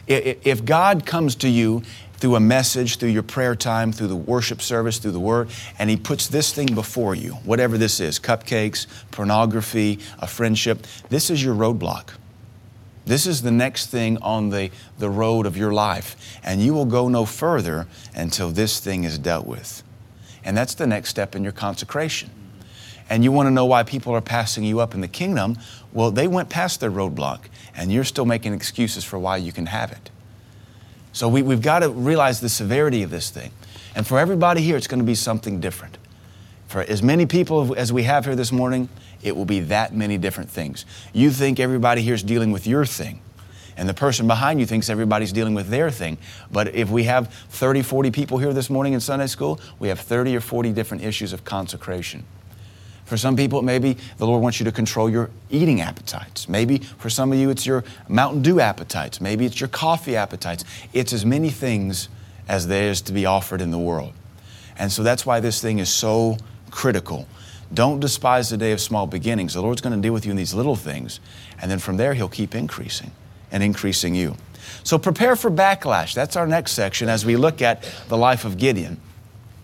If 0.07 0.65
God 0.65 1.05
comes 1.05 1.35
to 1.37 1.47
you 1.47 1.81
through 2.15 2.35
a 2.35 2.41
message, 2.41 2.97
through 2.97 3.09
your 3.09 3.23
prayer 3.23 3.55
time, 3.55 3.93
through 3.93 4.07
the 4.07 4.15
worship 4.17 4.61
service, 4.61 4.97
through 4.97 5.11
the 5.11 5.21
word, 5.21 5.49
and 5.79 5.89
He 5.89 5.95
puts 5.95 6.27
this 6.27 6.53
thing 6.53 6.75
before 6.75 7.15
you, 7.15 7.35
whatever 7.45 7.77
this 7.77 8.01
is 8.01 8.19
cupcakes, 8.19 8.87
pornography, 9.11 9.99
a 10.19 10.27
friendship. 10.27 10.85
This 11.07 11.29
is 11.29 11.41
your 11.41 11.55
roadblock. 11.55 12.09
This 13.05 13.25
is 13.25 13.41
the 13.41 13.51
next 13.51 13.87
thing 13.87 14.17
on 14.19 14.49
the, 14.49 14.69
the 14.99 15.09
road 15.09 15.45
of 15.45 15.57
your 15.57 15.73
life. 15.73 16.39
And 16.43 16.61
you 16.61 16.73
will 16.73 16.85
go 16.85 17.07
no 17.09 17.25
further 17.25 17.87
until 18.15 18.49
this 18.51 18.79
thing 18.79 19.03
is 19.03 19.17
dealt 19.17 19.47
with. 19.47 19.83
And 20.43 20.55
that's 20.55 20.75
the 20.75 20.87
next 20.87 21.09
step 21.09 21.35
in 21.35 21.43
your 21.43 21.51
consecration. 21.51 22.29
and 23.11 23.25
you 23.25 23.31
want 23.31 23.47
to 23.47 23.51
know 23.51 23.65
why 23.65 23.83
people 23.83 24.13
are 24.13 24.21
passing 24.21 24.63
you 24.63 24.79
up 24.79 24.93
in 24.93 25.01
the 25.01 25.07
kingdom, 25.07 25.57
well, 25.91 26.11
they 26.11 26.27
went 26.27 26.49
past 26.49 26.79
their 26.79 26.89
roadblock, 26.89 27.41
and 27.75 27.91
you're 27.91 28.05
still 28.05 28.25
making 28.25 28.53
excuses 28.53 29.03
for 29.03 29.19
why 29.19 29.35
you 29.35 29.51
can 29.51 29.65
have 29.65 29.91
it. 29.91 30.09
So 31.11 31.27
we, 31.27 31.41
we've 31.41 31.61
got 31.61 31.79
to 31.79 31.89
realize 31.89 32.39
the 32.39 32.47
severity 32.47 33.03
of 33.03 33.09
this 33.09 33.29
thing. 33.29 33.51
And 33.95 34.07
for 34.07 34.17
everybody 34.17 34.61
here, 34.61 34.77
it's 34.77 34.87
going 34.87 35.01
to 35.01 35.05
be 35.05 35.15
something 35.15 35.59
different. 35.59 35.97
For 36.67 36.83
as 36.83 37.03
many 37.03 37.25
people 37.25 37.75
as 37.75 37.91
we 37.91 38.03
have 38.03 38.23
here 38.23 38.35
this 38.35 38.53
morning, 38.53 38.87
it 39.23 39.35
will 39.35 39.45
be 39.45 39.59
that 39.61 39.93
many 39.93 40.17
different 40.17 40.49
things. 40.49 40.85
You 41.13 41.31
think 41.31 41.59
everybody 41.59 42.01
here 42.01 42.13
is 42.13 42.23
dealing 42.23 42.51
with 42.51 42.67
your 42.67 42.85
thing, 42.85 43.21
and 43.77 43.87
the 43.87 43.93
person 43.93 44.27
behind 44.27 44.59
you 44.59 44.65
thinks 44.65 44.89
everybody's 44.89 45.31
dealing 45.31 45.53
with 45.53 45.69
their 45.69 45.89
thing. 45.89 46.17
But 46.51 46.75
if 46.75 46.89
we 46.89 47.03
have 47.05 47.33
30, 47.49 47.81
40 47.81 48.11
people 48.11 48.37
here 48.37 48.53
this 48.53 48.69
morning 48.69 48.93
in 48.93 48.99
Sunday 48.99 49.27
school, 49.27 49.59
we 49.79 49.87
have 49.87 49.99
30 49.99 50.35
or 50.35 50.41
40 50.41 50.71
different 50.73 51.03
issues 51.03 51.33
of 51.33 51.43
consecration. 51.45 52.23
For 53.05 53.17
some 53.17 53.35
people, 53.35 53.61
maybe 53.61 53.97
the 54.17 54.25
Lord 54.25 54.41
wants 54.41 54.59
you 54.59 54.63
to 54.63 54.71
control 54.71 55.09
your 55.09 55.29
eating 55.49 55.81
appetites. 55.81 56.47
Maybe 56.47 56.77
for 56.77 57.09
some 57.09 57.33
of 57.33 57.37
you, 57.37 57.49
it's 57.49 57.65
your 57.65 57.83
Mountain 58.07 58.41
Dew 58.41 58.61
appetites. 58.61 59.19
Maybe 59.19 59.45
it's 59.45 59.59
your 59.59 59.67
coffee 59.67 60.15
appetites. 60.15 60.63
It's 60.93 61.11
as 61.11 61.25
many 61.25 61.49
things 61.49 62.07
as 62.47 62.67
there 62.67 62.89
is 62.89 63.01
to 63.01 63.11
be 63.11 63.25
offered 63.25 63.59
in 63.59 63.71
the 63.71 63.77
world. 63.77 64.13
And 64.77 64.91
so 64.91 65.03
that's 65.03 65.25
why 65.25 65.41
this 65.41 65.61
thing 65.61 65.79
is 65.79 65.89
so 65.89 66.37
critical. 66.69 67.27
Don't 67.73 67.99
despise 67.99 68.49
the 68.49 68.57
day 68.57 68.71
of 68.71 68.81
small 68.81 69.07
beginnings. 69.07 69.53
The 69.53 69.61
Lord's 69.61 69.81
going 69.81 69.95
to 69.95 70.01
deal 70.01 70.13
with 70.13 70.25
you 70.25 70.31
in 70.31 70.37
these 70.37 70.53
little 70.53 70.75
things, 70.75 71.19
and 71.61 71.71
then 71.71 71.79
from 71.79 71.97
there, 71.97 72.13
He'll 72.13 72.29
keep 72.29 72.53
increasing 72.53 73.11
and 73.51 73.63
increasing 73.63 74.15
you. 74.15 74.35
So 74.83 74.97
prepare 74.97 75.35
for 75.35 75.49
backlash. 75.49 76.13
That's 76.13 76.35
our 76.35 76.47
next 76.47 76.73
section 76.73 77.09
as 77.09 77.25
we 77.25 77.35
look 77.35 77.61
at 77.61 77.83
the 78.07 78.17
life 78.17 78.45
of 78.45 78.57
Gideon. 78.57 78.99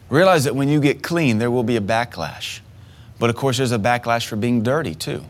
Realize 0.09 0.45
that 0.45 0.55
when 0.55 0.69
you 0.69 0.79
get 0.79 1.03
clean, 1.03 1.37
there 1.37 1.51
will 1.51 1.63
be 1.63 1.75
a 1.75 1.81
backlash. 1.81 2.59
But 3.19 3.29
of 3.29 3.35
course, 3.35 3.57
there's 3.57 3.71
a 3.71 3.79
backlash 3.79 4.25
for 4.25 4.35
being 4.35 4.63
dirty 4.63 4.95
too. 4.95 5.23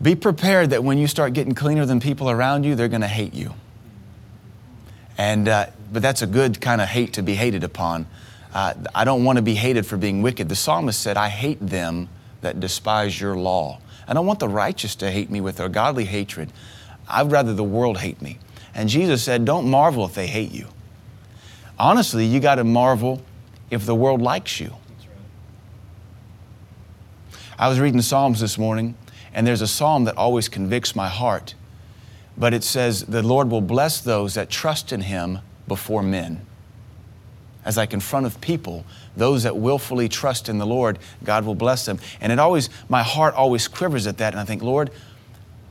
Be 0.00 0.14
prepared 0.14 0.70
that 0.70 0.84
when 0.84 0.98
you 0.98 1.06
start 1.06 1.32
getting 1.32 1.54
cleaner 1.54 1.86
than 1.86 2.00
people 2.00 2.30
around 2.30 2.64
you, 2.64 2.74
they're 2.74 2.88
going 2.88 3.00
to 3.02 3.08
hate 3.08 3.34
you. 3.34 3.54
And, 5.16 5.48
uh, 5.48 5.66
but 5.92 6.02
that's 6.02 6.22
a 6.22 6.26
good 6.26 6.60
kind 6.60 6.80
of 6.80 6.88
hate 6.88 7.14
to 7.14 7.22
be 7.22 7.34
hated 7.34 7.64
upon. 7.64 8.06
Uh, 8.56 8.72
I 8.94 9.04
don't 9.04 9.22
want 9.22 9.36
to 9.36 9.42
be 9.42 9.54
hated 9.54 9.84
for 9.84 9.98
being 9.98 10.22
wicked. 10.22 10.48
The 10.48 10.56
psalmist 10.56 11.02
said, 11.02 11.18
I 11.18 11.28
hate 11.28 11.58
them 11.60 12.08
that 12.40 12.58
despise 12.58 13.20
your 13.20 13.36
law. 13.36 13.80
I 14.08 14.14
don't 14.14 14.24
want 14.24 14.38
the 14.38 14.48
righteous 14.48 14.94
to 14.94 15.10
hate 15.10 15.28
me 15.28 15.42
with 15.42 15.58
their 15.58 15.68
godly 15.68 16.06
hatred. 16.06 16.50
I'd 17.06 17.30
rather 17.30 17.52
the 17.52 17.62
world 17.62 17.98
hate 17.98 18.22
me. 18.22 18.38
And 18.74 18.88
Jesus 18.88 19.22
said, 19.22 19.44
Don't 19.44 19.68
marvel 19.68 20.06
if 20.06 20.14
they 20.14 20.26
hate 20.26 20.52
you. 20.52 20.68
Honestly, 21.78 22.24
you 22.24 22.40
got 22.40 22.54
to 22.54 22.64
marvel 22.64 23.20
if 23.70 23.84
the 23.84 23.94
world 23.94 24.22
likes 24.22 24.58
you. 24.58 24.74
I 27.58 27.68
was 27.68 27.78
reading 27.78 28.00
Psalms 28.00 28.40
this 28.40 28.56
morning, 28.56 28.94
and 29.34 29.46
there's 29.46 29.60
a 29.60 29.66
psalm 29.66 30.04
that 30.04 30.16
always 30.16 30.48
convicts 30.48 30.96
my 30.96 31.08
heart. 31.08 31.54
But 32.38 32.54
it 32.54 32.64
says, 32.64 33.04
The 33.04 33.22
Lord 33.22 33.50
will 33.50 33.60
bless 33.60 34.00
those 34.00 34.32
that 34.32 34.48
trust 34.48 34.94
in 34.94 35.02
Him 35.02 35.40
before 35.68 36.02
men. 36.02 36.45
As 37.66 37.76
I 37.76 37.84
confront 37.84 38.26
of 38.26 38.40
people, 38.40 38.84
those 39.16 39.42
that 39.42 39.56
willfully 39.56 40.08
trust 40.08 40.48
in 40.48 40.58
the 40.58 40.66
Lord, 40.66 41.00
God 41.24 41.44
will 41.44 41.56
bless 41.56 41.84
them. 41.84 41.98
And 42.20 42.32
it 42.32 42.38
always, 42.38 42.70
my 42.88 43.02
heart 43.02 43.34
always 43.34 43.66
quivers 43.66 44.06
at 44.06 44.18
that, 44.18 44.32
and 44.32 44.40
I 44.40 44.44
think, 44.44 44.62
Lord, 44.62 44.92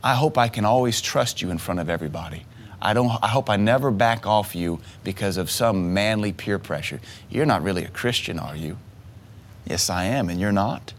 I 0.04 0.14
hope 0.14 0.38
I 0.38 0.50
can 0.50 0.66
always 0.66 1.02
trust 1.02 1.42
you 1.42 1.50
in 1.50 1.58
front 1.58 1.80
of 1.80 1.90
everybody. 1.90 2.46
I, 2.82 2.94
don't, 2.94 3.10
I 3.24 3.28
hope 3.28 3.50
I 3.50 3.56
never 3.56 3.92
back 3.92 4.28
off 4.28 4.56
you 4.56 4.82
because 5.06 5.38
of 5.38 5.50
some 5.50 5.94
manly 5.94 6.34
peer 6.34 6.60
pressure. 6.60 7.00
You're 7.30 7.46
not 7.46 7.64
really 7.64 7.86
a 7.86 7.90
Christian, 7.90 8.38
are 8.40 8.58
you? 8.58 8.78
Yes, 9.66 9.90
I 9.90 10.04
am, 10.04 10.30
and 10.30 10.40
you're 10.40 10.52
not. 10.52 10.94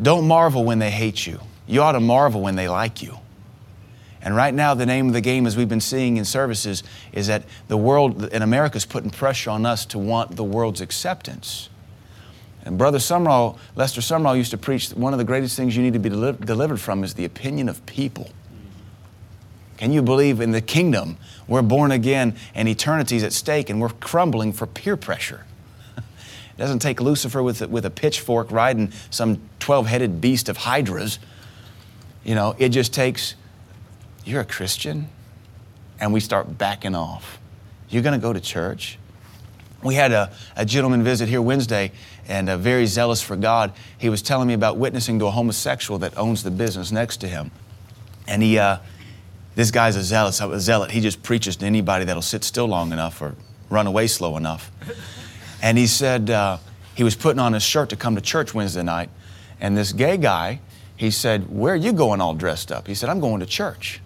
Don't 0.00 0.26
marvel 0.26 0.64
when 0.64 0.78
they 0.78 0.90
hate 0.90 1.26
you. 1.26 1.40
You 1.66 1.82
ought 1.82 1.92
to 1.92 2.00
marvel 2.00 2.40
when 2.40 2.56
they 2.56 2.68
like 2.68 3.02
you. 3.02 3.18
And 4.24 4.34
right 4.34 4.54
now, 4.54 4.72
the 4.72 4.86
name 4.86 5.06
of 5.06 5.12
the 5.12 5.20
game, 5.20 5.46
as 5.46 5.56
we've 5.56 5.68
been 5.68 5.82
seeing 5.82 6.16
in 6.16 6.24
services, 6.24 6.82
is 7.12 7.26
that 7.26 7.44
the 7.68 7.76
world 7.76 8.24
in 8.32 8.40
America 8.40 8.76
is 8.76 8.86
putting 8.86 9.10
pressure 9.10 9.50
on 9.50 9.66
us 9.66 9.84
to 9.86 9.98
want 9.98 10.34
the 10.34 10.44
world's 10.44 10.80
acceptance. 10.80 11.68
And 12.64 12.78
Brother 12.78 12.98
Sumrall, 12.98 13.58
Lester 13.76 14.00
Sumrall 14.00 14.36
used 14.36 14.50
to 14.52 14.58
preach 14.58 14.88
that 14.88 14.98
one 14.98 15.12
of 15.12 15.18
the 15.18 15.24
greatest 15.24 15.56
things 15.56 15.76
you 15.76 15.82
need 15.82 15.92
to 15.92 15.98
be 15.98 16.08
deli- 16.08 16.32
delivered 16.32 16.80
from 16.80 17.04
is 17.04 17.14
the 17.14 17.26
opinion 17.26 17.68
of 17.68 17.84
people. 17.84 18.30
Can 19.76 19.92
you 19.92 20.00
believe 20.00 20.40
in 20.40 20.52
the 20.52 20.62
kingdom? 20.62 21.18
We're 21.46 21.62
born 21.62 21.92
again 21.92 22.36
and 22.54 22.68
eternity's 22.68 23.22
at 23.22 23.34
stake 23.34 23.68
and 23.68 23.80
we're 23.80 23.90
crumbling 23.90 24.52
for 24.52 24.66
peer 24.66 24.96
pressure. 24.96 25.44
It 26.56 26.58
doesn't 26.58 26.78
take 26.78 27.00
Lucifer 27.00 27.42
with, 27.42 27.68
with 27.68 27.84
a 27.84 27.90
pitchfork 27.90 28.52
riding 28.52 28.92
some 29.10 29.40
12 29.58 29.88
headed 29.88 30.20
beast 30.20 30.48
of 30.48 30.56
hydras. 30.56 31.18
You 32.22 32.36
know, 32.36 32.54
it 32.58 32.68
just 32.68 32.94
takes, 32.94 33.34
you're 34.24 34.40
a 34.40 34.44
Christian? 34.44 35.08
And 36.00 36.12
we 36.12 36.20
start 36.20 36.58
backing 36.58 36.94
off. 36.94 37.38
You're 37.88 38.02
going 38.02 38.18
to 38.18 38.22
go 38.22 38.32
to 38.32 38.40
church? 38.40 38.98
We 39.82 39.94
had 39.94 40.12
a, 40.12 40.32
a 40.56 40.64
gentleman 40.64 41.04
visit 41.04 41.28
here 41.28 41.42
Wednesday 41.42 41.92
and 42.26 42.48
uh, 42.48 42.56
very 42.56 42.86
zealous 42.86 43.20
for 43.20 43.36
God. 43.36 43.72
He 43.98 44.08
was 44.08 44.22
telling 44.22 44.48
me 44.48 44.54
about 44.54 44.78
witnessing 44.78 45.18
to 45.18 45.26
a 45.26 45.30
homosexual 45.30 45.98
that 46.00 46.16
owns 46.16 46.42
the 46.42 46.50
business 46.50 46.90
next 46.90 47.18
to 47.18 47.28
him. 47.28 47.50
And 48.26 48.42
he, 48.42 48.58
uh, 48.58 48.78
this 49.54 49.70
guy's 49.70 49.96
a 49.96 50.02
zealot, 50.02 50.40
a 50.40 50.58
zealot. 50.58 50.90
He 50.90 51.00
just 51.00 51.22
preaches 51.22 51.56
to 51.56 51.66
anybody 51.66 52.06
that'll 52.06 52.22
sit 52.22 52.44
still 52.44 52.66
long 52.66 52.92
enough 52.92 53.20
or 53.20 53.36
run 53.68 53.86
away 53.86 54.06
slow 54.06 54.36
enough. 54.36 54.70
And 55.62 55.78
he 55.78 55.86
said 55.86 56.28
uh, 56.28 56.58
he 56.94 57.04
was 57.04 57.16
putting 57.16 57.40
on 57.40 57.54
his 57.54 57.62
shirt 57.62 57.88
to 57.88 57.96
come 57.96 58.16
to 58.16 58.20
church 58.20 58.52
Wednesday 58.52 58.82
night. 58.82 59.08
And 59.62 59.74
this 59.74 59.94
gay 59.94 60.18
guy, 60.18 60.60
he 60.94 61.10
said, 61.10 61.48
Where 61.48 61.72
are 61.72 61.76
you 61.76 61.94
going 61.94 62.20
all 62.20 62.34
dressed 62.34 62.70
up? 62.70 62.86
He 62.86 62.94
said, 62.94 63.08
I'm 63.08 63.18
going 63.18 63.40
to 63.40 63.46
church. 63.46 64.02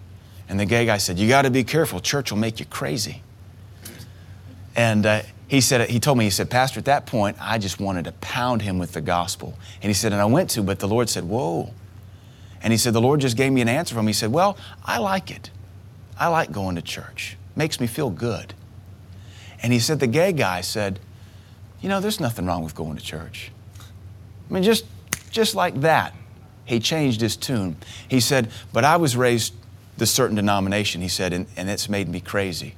And 0.49 0.59
the 0.59 0.65
gay 0.65 0.87
guy 0.87 0.99
said, 0.99 1.19
You 1.19 1.29
got 1.29 1.43
to 1.43 1.51
be 1.51 1.65
careful. 1.65 2.01
Church 2.01 2.31
will 2.31 2.39
make 2.39 2.61
you 2.61 2.67
crazy. 2.67 3.23
And 4.75 5.05
uh, 5.05 5.23
he 5.49 5.61
said, 5.61 5.89
he 5.91 5.99
told 5.99 6.19
me, 6.19 6.25
he 6.25 6.31
said, 6.31 6.51
Pastor, 6.51 6.79
at 6.79 6.85
that 6.85 7.07
point, 7.07 7.37
I 7.41 7.59
just 7.59 7.81
wanted 7.81 8.05
to 8.05 8.13
pound 8.13 8.63
him 8.63 8.79
with 8.79 8.93
the 8.93 9.01
gospel. 9.01 9.59
And 9.83 9.91
he 9.91 9.95
said, 9.95 10.13
and 10.13 10.21
I 10.21 10.27
went 10.27 10.51
to, 10.51 10.63
but 10.63 10.79
the 10.79 10.87
Lord 10.87 11.09
said, 11.09 11.25
Whoa. 11.25 11.73
And 12.63 12.73
he 12.73 12.77
said, 12.77 12.93
The 12.93 13.01
Lord 13.01 13.21
just 13.21 13.37
gave 13.37 13.53
me 13.53 13.61
an 13.61 13.69
answer 13.69 13.95
from 13.95 14.05
him. 14.05 14.09
He 14.09 14.13
said, 14.13 14.33
Well, 14.33 14.57
I 14.85 14.99
like 14.99 15.31
it. 15.31 15.51
I 16.19 16.29
like 16.29 16.53
going 16.53 16.77
to 16.77 16.83
church. 16.83 17.37
Makes 17.57 17.81
me 17.81 17.87
feel 17.87 18.11
good. 18.11 18.55
And 19.63 19.73
he 19.73 19.79
said, 19.79 20.01
The 20.01 20.07
gay 20.07 20.33
guy 20.33 20.61
said, 20.61 21.01
you 21.81 21.89
know, 21.89 22.01
there's 22.01 22.21
nothing 22.21 22.47
wrong 22.47 22.65
with 22.65 22.75
going 22.75 22.97
to 22.97 23.03
church. 23.03 23.53
I 24.49 24.53
mean, 24.53 24.63
just, 24.63 24.85
just 25.31 25.55
like 25.55 25.81
that, 25.83 26.15
he 26.65 26.81
changed 26.81 27.21
his 27.21 27.37
tune. 27.37 27.77
He 28.09 28.21
said, 28.21 28.51
But 28.73 28.85
I 28.85 28.97
was 28.97 29.17
raised 29.17 29.55
this 29.99 30.11
certain 30.11 30.37
denomination, 30.37 31.03
he 31.03 31.09
said, 31.09 31.33
and, 31.33 31.47
and 31.57 31.69
it's 31.69 31.89
made 31.89 32.09
me 32.09 32.21
crazy. 32.21 32.75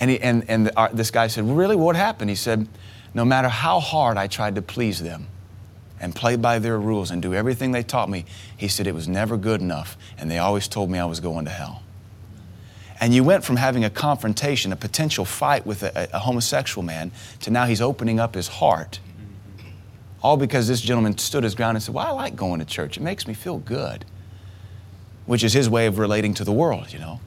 And, 0.00 0.10
he, 0.10 0.20
and, 0.20 0.48
and 0.48 0.66
the, 0.66 0.78
uh, 0.78 0.88
this 0.92 1.10
guy 1.10 1.26
said, 1.26 1.44
Really, 1.44 1.76
what 1.76 1.96
happened? 1.96 2.30
He 2.30 2.36
said, 2.36 2.66
No 3.12 3.24
matter 3.24 3.48
how 3.48 3.80
hard 3.80 4.16
I 4.16 4.26
tried 4.26 4.54
to 4.56 4.62
please 4.62 5.02
them 5.02 5.28
and 6.00 6.14
play 6.14 6.36
by 6.36 6.58
their 6.58 6.78
rules 6.78 7.10
and 7.10 7.22
do 7.22 7.34
everything 7.34 7.72
they 7.72 7.82
taught 7.82 8.08
me, 8.08 8.24
he 8.56 8.68
said, 8.68 8.86
It 8.86 8.94
was 8.94 9.06
never 9.06 9.36
good 9.36 9.60
enough, 9.60 9.96
and 10.18 10.30
they 10.30 10.38
always 10.38 10.68
told 10.68 10.90
me 10.90 10.98
I 10.98 11.04
was 11.04 11.20
going 11.20 11.44
to 11.44 11.50
hell. 11.50 11.82
And 13.00 13.12
you 13.12 13.24
went 13.24 13.44
from 13.44 13.56
having 13.56 13.84
a 13.84 13.90
confrontation, 13.90 14.72
a 14.72 14.76
potential 14.76 15.24
fight 15.24 15.66
with 15.66 15.82
a, 15.82 16.08
a, 16.12 16.20
homosexual 16.20 16.84
man, 16.84 17.10
to 17.40 17.50
now 17.50 17.66
he's 17.66 17.80
opening 17.80 18.20
up 18.20 18.34
his 18.34 18.46
heart. 18.46 19.00
All 20.22 20.36
because 20.36 20.68
this 20.68 20.80
gentleman 20.80 21.18
stood 21.18 21.44
his 21.44 21.54
ground 21.54 21.76
and 21.76 21.82
said, 21.82 21.94
Well, 21.94 22.06
I 22.06 22.10
like 22.10 22.36
going 22.36 22.60
to 22.60 22.64
church. 22.64 22.96
It 22.96 23.02
makes 23.02 23.26
me 23.26 23.34
feel 23.34 23.58
good. 23.58 24.04
Which 25.26 25.42
is 25.42 25.52
his 25.52 25.68
way 25.68 25.86
of 25.86 25.98
relating 25.98 26.34
to 26.34 26.44
the 26.44 26.52
world, 26.52 26.92
you 26.92 26.98
know. 26.98 27.20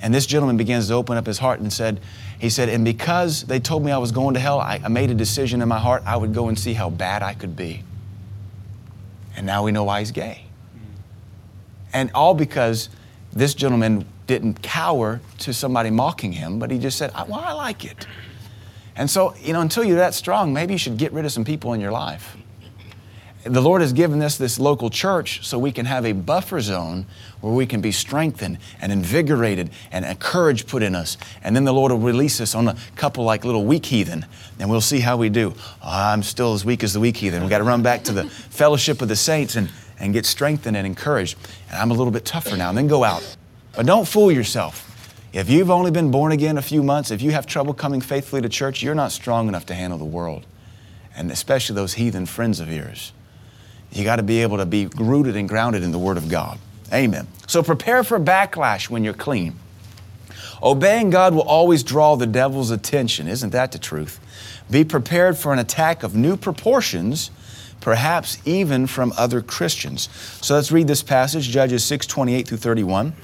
And 0.00 0.14
this 0.14 0.26
gentleman 0.26 0.56
begins 0.56 0.88
to 0.88 0.94
open 0.94 1.16
up 1.16 1.26
his 1.26 1.38
heart 1.38 1.60
and 1.60 1.72
said, 1.72 2.00
He 2.38 2.50
said, 2.50 2.68
And 2.68 2.84
because 2.84 3.42
they 3.44 3.58
told 3.58 3.84
me 3.84 3.90
I 3.90 3.98
was 3.98 4.12
going 4.12 4.34
to 4.34 4.40
hell, 4.40 4.60
I, 4.60 4.80
I 4.84 4.88
made 4.88 5.10
a 5.10 5.14
decision 5.14 5.60
in 5.60 5.68
my 5.68 5.78
heart 5.78 6.02
I 6.06 6.16
would 6.16 6.32
go 6.32 6.48
and 6.48 6.58
see 6.58 6.74
how 6.74 6.90
bad 6.90 7.22
I 7.22 7.34
could 7.34 7.56
be. 7.56 7.82
And 9.36 9.46
now 9.46 9.64
we 9.64 9.72
know 9.72 9.84
why 9.84 10.00
he's 10.00 10.12
gay. 10.12 10.44
And 11.92 12.10
all 12.14 12.34
because 12.34 12.88
this 13.32 13.54
gentleman 13.54 14.06
didn't 14.26 14.62
cower 14.62 15.20
to 15.38 15.52
somebody 15.52 15.90
mocking 15.90 16.32
him, 16.32 16.58
but 16.58 16.70
he 16.70 16.78
just 16.78 16.98
said, 16.98 17.12
Well, 17.14 17.40
I 17.40 17.52
like 17.52 17.84
it. 17.84 18.06
And 18.94 19.08
so, 19.08 19.34
you 19.36 19.52
know, 19.52 19.60
until 19.60 19.84
you're 19.84 19.98
that 19.98 20.14
strong, 20.14 20.52
maybe 20.52 20.74
you 20.74 20.78
should 20.78 20.96
get 20.96 21.12
rid 21.12 21.24
of 21.24 21.32
some 21.32 21.44
people 21.44 21.72
in 21.72 21.80
your 21.80 21.92
life. 21.92 22.36
The 23.48 23.60
Lord 23.60 23.80
has 23.80 23.92
given 23.92 24.22
us 24.22 24.36
this 24.36 24.58
local 24.58 24.90
church 24.90 25.46
so 25.46 25.58
we 25.58 25.72
can 25.72 25.86
have 25.86 26.04
a 26.04 26.12
buffer 26.12 26.60
zone 26.60 27.06
where 27.40 27.52
we 27.52 27.66
can 27.66 27.80
be 27.80 27.92
strengthened 27.92 28.58
and 28.80 28.92
invigorated 28.92 29.70
and 29.90 30.18
courage 30.20 30.66
put 30.66 30.82
in 30.82 30.94
us. 30.94 31.16
And 31.42 31.56
then 31.56 31.64
the 31.64 31.72
Lord 31.72 31.90
will 31.92 31.98
release 31.98 32.40
us 32.40 32.54
on 32.54 32.68
a 32.68 32.76
couple 32.96 33.24
like 33.24 33.44
little 33.44 33.64
weak 33.64 33.86
heathen, 33.86 34.26
and 34.58 34.68
we'll 34.68 34.80
see 34.80 35.00
how 35.00 35.16
we 35.16 35.28
do. 35.28 35.54
Oh, 35.56 35.72
I'm 35.82 36.22
still 36.22 36.54
as 36.54 36.64
weak 36.64 36.84
as 36.84 36.92
the 36.92 37.00
weak 37.00 37.16
heathen. 37.16 37.40
We've 37.40 37.50
got 37.50 37.58
to 37.58 37.64
run 37.64 37.82
back 37.82 38.04
to 38.04 38.12
the 38.12 38.24
fellowship 38.50 39.02
of 39.02 39.08
the 39.08 39.16
saints 39.16 39.56
and, 39.56 39.70
and 39.98 40.12
get 40.12 40.26
strengthened 40.26 40.76
and 40.76 40.86
encouraged. 40.86 41.38
And 41.70 41.78
I'm 41.80 41.90
a 41.90 41.94
little 41.94 42.12
bit 42.12 42.24
tougher 42.24 42.56
now. 42.56 42.68
And 42.68 42.76
then 42.76 42.86
go 42.86 43.04
out 43.04 43.36
but 43.78 43.86
don't 43.86 44.08
fool 44.08 44.32
yourself. 44.32 44.84
If 45.32 45.48
you've 45.48 45.70
only 45.70 45.92
been 45.92 46.10
born 46.10 46.32
again 46.32 46.58
a 46.58 46.62
few 46.62 46.82
months, 46.82 47.12
if 47.12 47.22
you 47.22 47.30
have 47.30 47.46
trouble 47.46 47.72
coming 47.72 48.00
faithfully 48.00 48.42
to 48.42 48.48
church, 48.48 48.82
you're 48.82 48.92
not 48.92 49.12
strong 49.12 49.46
enough 49.46 49.66
to 49.66 49.74
handle 49.74 50.00
the 50.00 50.04
world, 50.04 50.46
and 51.14 51.30
especially 51.30 51.76
those 51.76 51.94
heathen 51.94 52.26
friends 52.26 52.58
of 52.58 52.68
yours. 52.72 53.12
You 53.92 54.04
got 54.04 54.16
to 54.16 54.22
be 54.22 54.42
able 54.42 54.58
to 54.58 54.66
be 54.66 54.86
rooted 54.96 55.36
and 55.36 55.48
grounded 55.48 55.82
in 55.82 55.92
the 55.92 55.98
Word 55.98 56.16
of 56.16 56.28
God. 56.28 56.58
Amen. 56.92 57.26
So 57.46 57.62
prepare 57.62 58.04
for 58.04 58.18
backlash 58.20 58.88
when 58.90 59.04
you're 59.04 59.14
clean. 59.14 59.56
Obeying 60.62 61.10
God 61.10 61.34
will 61.34 61.42
always 61.42 61.82
draw 61.82 62.16
the 62.16 62.26
devil's 62.26 62.70
attention. 62.70 63.28
Isn't 63.28 63.50
that 63.50 63.72
the 63.72 63.78
truth? 63.78 64.20
Be 64.70 64.84
prepared 64.84 65.36
for 65.36 65.52
an 65.52 65.58
attack 65.58 66.02
of 66.02 66.14
new 66.14 66.36
proportions, 66.36 67.30
perhaps 67.80 68.38
even 68.44 68.86
from 68.86 69.12
other 69.16 69.40
Christians. 69.40 70.08
So 70.42 70.54
let's 70.54 70.72
read 70.72 70.88
this 70.88 71.02
passage, 71.02 71.48
Judges 71.48 71.84
6 71.84 72.06
28 72.06 72.48
through 72.48 72.58
31. 72.58 73.14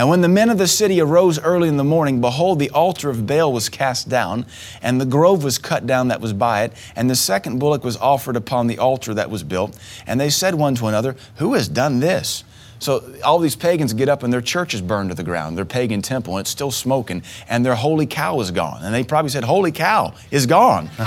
And 0.00 0.08
when 0.08 0.22
the 0.22 0.28
men 0.30 0.48
of 0.48 0.56
the 0.56 0.66
city 0.66 0.98
arose 0.98 1.38
early 1.38 1.68
in 1.68 1.76
the 1.76 1.84
morning, 1.84 2.22
behold, 2.22 2.58
the 2.58 2.70
altar 2.70 3.10
of 3.10 3.26
Baal 3.26 3.52
was 3.52 3.68
cast 3.68 4.08
down, 4.08 4.46
and 4.80 4.98
the 4.98 5.04
grove 5.04 5.44
was 5.44 5.58
cut 5.58 5.86
down 5.86 6.08
that 6.08 6.22
was 6.22 6.32
by 6.32 6.62
it, 6.62 6.72
and 6.96 7.10
the 7.10 7.14
second 7.14 7.58
bullock 7.58 7.84
was 7.84 7.98
offered 7.98 8.34
upon 8.34 8.66
the 8.66 8.78
altar 8.78 9.12
that 9.12 9.28
was 9.28 9.42
built. 9.42 9.78
And 10.06 10.18
they 10.18 10.30
said 10.30 10.54
one 10.54 10.74
to 10.76 10.86
another, 10.86 11.16
Who 11.34 11.52
has 11.52 11.68
done 11.68 12.00
this? 12.00 12.44
So 12.78 13.12
all 13.22 13.38
these 13.38 13.56
pagans 13.56 13.92
get 13.92 14.08
up 14.08 14.22
and 14.22 14.32
their 14.32 14.40
church 14.40 14.72
is 14.72 14.80
burned 14.80 15.10
to 15.10 15.14
the 15.14 15.22
ground, 15.22 15.58
their 15.58 15.66
pagan 15.66 16.00
temple, 16.00 16.38
and 16.38 16.44
it's 16.44 16.50
still 16.50 16.70
smoking, 16.70 17.22
and 17.46 17.62
their 17.62 17.74
holy 17.74 18.06
cow 18.06 18.40
is 18.40 18.50
gone. 18.50 18.82
And 18.82 18.94
they 18.94 19.04
probably 19.04 19.30
said, 19.30 19.44
Holy 19.44 19.70
cow 19.70 20.14
is 20.30 20.46
gone. 20.46 20.88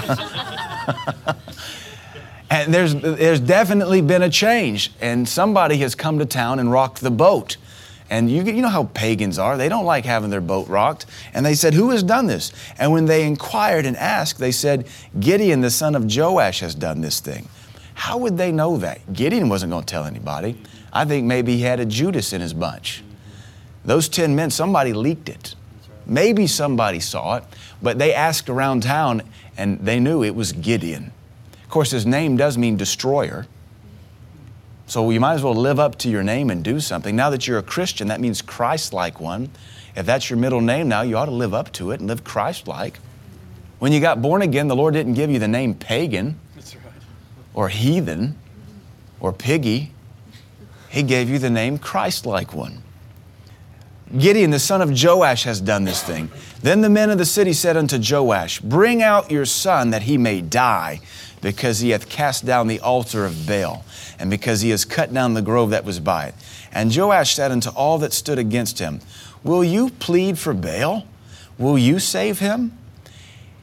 and 2.51 2.71
there's, 2.71 2.93
there's 2.93 3.39
definitely 3.39 4.01
been 4.01 4.21
a 4.21 4.29
change, 4.29 4.91
and 5.01 5.27
somebody 5.27 5.77
has 5.77 5.95
come 5.95 6.19
to 6.19 6.27
town 6.27 6.59
and 6.59 6.71
rocked 6.71 7.01
the 7.01 7.09
boat. 7.09 7.57
And 8.13 8.29
you, 8.29 8.43
you 8.43 8.61
know 8.61 8.69
how 8.69 8.83
pagans 8.93 9.39
are. 9.39 9.57
They 9.57 9.69
don't 9.69 9.85
like 9.85 10.05
having 10.05 10.29
their 10.29 10.39
boat 10.39 10.67
rocked. 10.67 11.07
And 11.33 11.43
they 11.43 11.55
said, 11.55 11.73
Who 11.73 11.89
has 11.89 12.03
done 12.03 12.27
this? 12.27 12.51
And 12.77 12.91
when 12.91 13.05
they 13.05 13.25
inquired 13.25 13.87
and 13.87 13.97
asked, 13.97 14.37
they 14.37 14.51
said, 14.51 14.87
Gideon, 15.19 15.61
the 15.61 15.71
son 15.71 15.95
of 15.95 16.05
Joash, 16.15 16.59
has 16.59 16.75
done 16.75 17.01
this 17.01 17.19
thing. 17.19 17.49
How 17.95 18.19
would 18.19 18.37
they 18.37 18.51
know 18.51 18.77
that? 18.77 19.13
Gideon 19.13 19.49
wasn't 19.49 19.71
going 19.71 19.83
to 19.83 19.91
tell 19.91 20.05
anybody. 20.05 20.55
I 20.93 21.05
think 21.05 21.25
maybe 21.25 21.55
he 21.55 21.63
had 21.63 21.79
a 21.79 21.87
Judas 21.87 22.33
in 22.33 22.41
his 22.41 22.53
bunch. 22.53 23.03
Those 23.83 24.07
10 24.09 24.35
men, 24.35 24.51
somebody 24.51 24.93
leaked 24.93 25.27
it. 25.27 25.55
Maybe 26.05 26.45
somebody 26.45 26.99
saw 26.99 27.37
it, 27.37 27.45
but 27.81 27.97
they 27.97 28.13
asked 28.13 28.47
around 28.47 28.83
town 28.83 29.23
and 29.57 29.79
they 29.79 29.99
knew 29.99 30.23
it 30.23 30.35
was 30.35 30.51
Gideon. 30.51 31.11
Of 31.63 31.69
course, 31.69 31.89
his 31.89 32.05
name 32.05 32.37
does 32.37 32.59
mean 32.59 32.77
destroyer. 32.77 33.47
So 34.93 35.09
you 35.09 35.19
might 35.19 35.33
as 35.33 35.41
well 35.41 35.55
live 35.55 35.79
up 35.79 35.95
to 35.99 36.07
your 36.07 36.21
name 36.21 36.51
and 36.51 36.63
do 36.63 36.79
something. 36.79 37.15
Now 37.15 37.31
that 37.31 37.47
you're 37.47 37.57
a 37.57 37.63
Christian, 37.63 38.09
that 38.09 38.21
means 38.21 38.43
Christ 38.43 38.93
like 38.93 39.19
one. 39.19 39.49
If 39.95 40.05
that's 40.05 40.29
your 40.29 40.37
middle 40.37 40.61
name 40.61 40.87
now, 40.87 41.01
you 41.01 41.17
ought 41.17 41.25
to 41.25 41.31
live 41.31 41.51
up 41.51 41.71
to 41.73 41.89
it 41.89 41.99
and 41.99 42.07
live 42.07 42.23
Christ 42.23 42.67
like. 42.67 42.99
When 43.79 43.91
you 43.91 43.99
got 43.99 44.21
born 44.21 44.43
again, 44.43 44.67
the 44.67 44.75
Lord 44.75 44.93
didn't 44.93 45.15
give 45.15 45.31
you 45.31 45.39
the 45.39 45.47
name 45.47 45.73
pagan 45.73 46.39
right. 46.55 46.77
or 47.55 47.69
heathen 47.69 48.37
or 49.19 49.33
piggy. 49.33 49.93
He 50.89 51.01
gave 51.01 51.27
you 51.27 51.39
the 51.39 51.49
name 51.49 51.79
Christ 51.79 52.27
like 52.27 52.53
one. 52.53 52.83
Gideon, 54.15 54.51
the 54.51 54.59
son 54.59 54.83
of 54.83 54.91
Joash, 54.91 55.43
has 55.45 55.59
done 55.59 55.85
this 55.85 56.03
thing. 56.03 56.29
Then 56.61 56.81
the 56.81 56.89
men 56.89 57.09
of 57.09 57.17
the 57.17 57.25
city 57.25 57.53
said 57.53 57.77
unto 57.77 57.97
Joash, 57.97 58.59
Bring 58.59 59.01
out 59.01 59.31
your 59.31 59.45
son 59.45 59.89
that 59.89 60.03
he 60.03 60.19
may 60.19 60.41
die, 60.41 60.99
because 61.43 61.79
he 61.79 61.89
hath 61.89 62.09
cast 62.09 62.45
down 62.45 62.67
the 62.67 62.79
altar 62.79 63.25
of 63.25 63.45
Baal 63.45 63.85
and 64.17 64.31
because 64.31 64.61
he 64.61 64.69
has 64.71 64.85
cut 64.85 65.13
down 65.13 65.33
the 65.33 65.41
grove 65.41 65.69
that 65.71 65.85
was 65.85 65.99
by 65.99 66.27
it. 66.27 66.35
And 66.71 66.95
Joash 66.95 67.35
said 67.35 67.51
unto 67.51 67.69
all 67.69 67.99
that 67.99 68.13
stood 68.13 68.39
against 68.39 68.79
him, 68.79 69.01
Will 69.43 69.63
you 69.63 69.89
plead 69.89 70.39
for 70.39 70.53
Baal? 70.53 71.05
Will 71.59 71.77
you 71.77 71.99
save 71.99 72.39
him? 72.39 72.75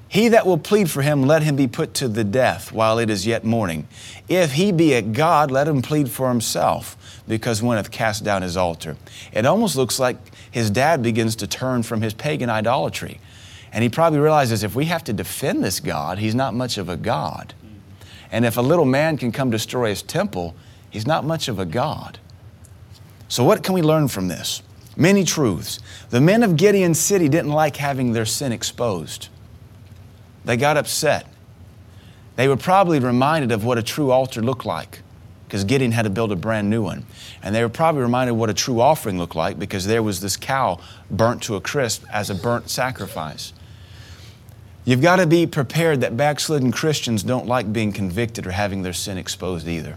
He 0.06 0.28
that 0.28 0.44
will 0.44 0.58
plead 0.58 0.90
for 0.90 1.02
him, 1.02 1.22
let 1.22 1.42
him 1.42 1.56
be 1.56 1.68
put 1.68 1.94
to 1.94 2.08
the 2.08 2.24
death 2.24 2.70
while 2.72 2.98
it 2.98 3.08
is 3.08 3.26
yet 3.26 3.44
morning. 3.44 3.88
If 4.28 4.52
he 4.52 4.72
be 4.72 4.92
a 4.92 5.02
God, 5.02 5.50
let 5.50 5.68
him 5.68 5.82
plead 5.82 6.10
for 6.10 6.28
himself, 6.28 7.22
because 7.28 7.62
one 7.62 7.76
hath 7.76 7.92
cast 7.92 8.24
down 8.24 8.42
his 8.42 8.56
altar. 8.56 8.96
It 9.32 9.46
almost 9.46 9.76
looks 9.76 10.00
like 10.00 10.16
his 10.50 10.68
dad 10.68 11.02
begins 11.02 11.36
to 11.36 11.46
turn 11.46 11.84
from 11.84 12.02
his 12.02 12.12
pagan 12.12 12.50
idolatry. 12.50 13.20
And 13.72 13.84
he 13.84 13.88
probably 13.88 14.18
realizes 14.18 14.64
if 14.64 14.74
we 14.74 14.86
have 14.86 15.04
to 15.04 15.12
defend 15.12 15.62
this 15.62 15.78
God, 15.78 16.18
he's 16.18 16.34
not 16.34 16.54
much 16.54 16.76
of 16.76 16.88
a 16.88 16.96
God. 16.96 17.54
And 18.32 18.44
if 18.44 18.56
a 18.56 18.62
little 18.62 18.84
man 18.84 19.16
can 19.16 19.32
come 19.32 19.50
destroy 19.50 19.88
his 19.88 20.02
temple, 20.02 20.54
he's 20.88 21.06
not 21.06 21.24
much 21.24 21.48
of 21.48 21.58
a 21.58 21.64
God. 21.64 22.18
So, 23.28 23.44
what 23.44 23.62
can 23.62 23.74
we 23.74 23.82
learn 23.82 24.08
from 24.08 24.28
this? 24.28 24.62
Many 24.96 25.24
truths. 25.24 25.78
The 26.10 26.20
men 26.20 26.42
of 26.42 26.56
Gideon's 26.56 26.98
city 26.98 27.28
didn't 27.28 27.52
like 27.52 27.76
having 27.76 28.12
their 28.12 28.26
sin 28.26 28.52
exposed, 28.52 29.28
they 30.44 30.56
got 30.56 30.76
upset. 30.76 31.26
They 32.36 32.48
were 32.48 32.56
probably 32.56 33.00
reminded 33.00 33.52
of 33.52 33.64
what 33.64 33.76
a 33.76 33.82
true 33.82 34.10
altar 34.10 34.40
looked 34.40 34.64
like 34.64 35.02
because 35.50 35.64
Gideon 35.64 35.90
had 35.90 36.02
to 36.02 36.10
build 36.10 36.30
a 36.30 36.36
brand 36.36 36.70
new 36.70 36.80
one. 36.80 37.04
And 37.42 37.54
they 37.54 37.62
were 37.62 37.68
probably 37.68 38.02
reminded 38.02 38.34
what 38.34 38.48
a 38.48 38.54
true 38.54 38.80
offering 38.80 39.18
looked 39.18 39.34
like 39.34 39.58
because 39.58 39.84
there 39.84 40.02
was 40.02 40.20
this 40.20 40.36
cow 40.36 40.78
burnt 41.10 41.42
to 41.42 41.56
a 41.56 41.60
crisp 41.60 42.04
as 42.10 42.30
a 42.30 42.36
burnt 42.36 42.70
sacrifice. 42.70 43.52
You've 44.84 45.02
got 45.02 45.16
to 45.16 45.26
be 45.26 45.46
prepared 45.46 46.00
that 46.00 46.16
backslidden 46.16 46.72
Christians 46.72 47.22
don't 47.22 47.46
like 47.46 47.72
being 47.72 47.92
convicted 47.92 48.46
or 48.46 48.50
having 48.50 48.82
their 48.82 48.92
sin 48.92 49.18
exposed 49.18 49.68
either. 49.68 49.96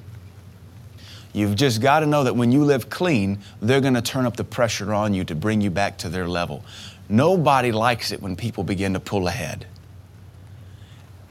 You've 1.32 1.56
just 1.56 1.82
got 1.82 2.02
to 2.02 2.06
know 2.06 2.24
that 2.26 2.36
when 2.36 2.52
you 2.52 2.64
live 2.64 2.90
clean, 2.90 3.40
they're 3.62 3.82
going 3.82 3.96
to 3.96 4.02
turn 4.02 4.26
up 4.26 4.38
the 4.38 4.44
pressure 4.44 4.94
on 4.94 5.14
you 5.14 5.24
to 5.24 5.36
bring 5.36 5.62
you 5.62 5.72
back 5.72 5.98
to 6.00 6.10
their 6.10 6.28
level. 6.28 6.64
Nobody 7.10 7.72
likes 7.72 8.12
it 8.12 8.22
when 8.22 8.36
people 8.36 8.64
begin 8.64 8.94
to 8.94 9.00
pull 9.00 9.28
ahead. 9.28 9.66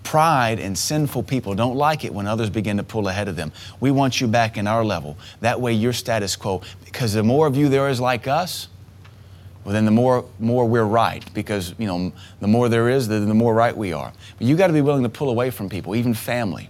Pride 0.02 0.58
and 0.58 0.76
sinful 0.76 1.22
people 1.22 1.54
don't 1.54 1.76
like 1.76 2.04
it 2.04 2.12
when 2.12 2.26
others 2.26 2.50
begin 2.50 2.76
to 2.78 2.82
pull 2.82 3.06
ahead 3.08 3.28
of 3.28 3.36
them. 3.36 3.52
We 3.80 3.92
want 3.92 4.20
you 4.20 4.26
back 4.26 4.58
in 4.58 4.66
our 4.66 4.84
level. 4.84 5.16
That 5.40 5.60
way, 5.60 5.72
you're 5.72 5.92
status 5.92 6.34
quo. 6.34 6.62
Because 6.84 7.12
the 7.12 7.22
more 7.22 7.46
of 7.46 7.56
you 7.56 7.68
there 7.68 7.88
is 7.88 8.00
like 8.00 8.26
us, 8.26 8.68
well, 9.64 9.72
then 9.72 9.84
the 9.84 9.92
more, 9.92 10.24
more 10.40 10.66
we're 10.66 10.84
right 10.84 11.24
because, 11.34 11.74
you 11.78 11.86
know, 11.86 12.12
the 12.40 12.48
more 12.48 12.68
there 12.68 12.88
is, 12.88 13.08
the, 13.08 13.20
the 13.20 13.34
more 13.34 13.54
right 13.54 13.76
we 13.76 13.92
are. 13.92 14.12
But 14.38 14.46
you 14.46 14.56
got 14.56 14.66
to 14.66 14.72
be 14.72 14.80
willing 14.80 15.04
to 15.04 15.08
pull 15.08 15.30
away 15.30 15.50
from 15.50 15.68
people, 15.68 15.94
even 15.94 16.14
family. 16.14 16.68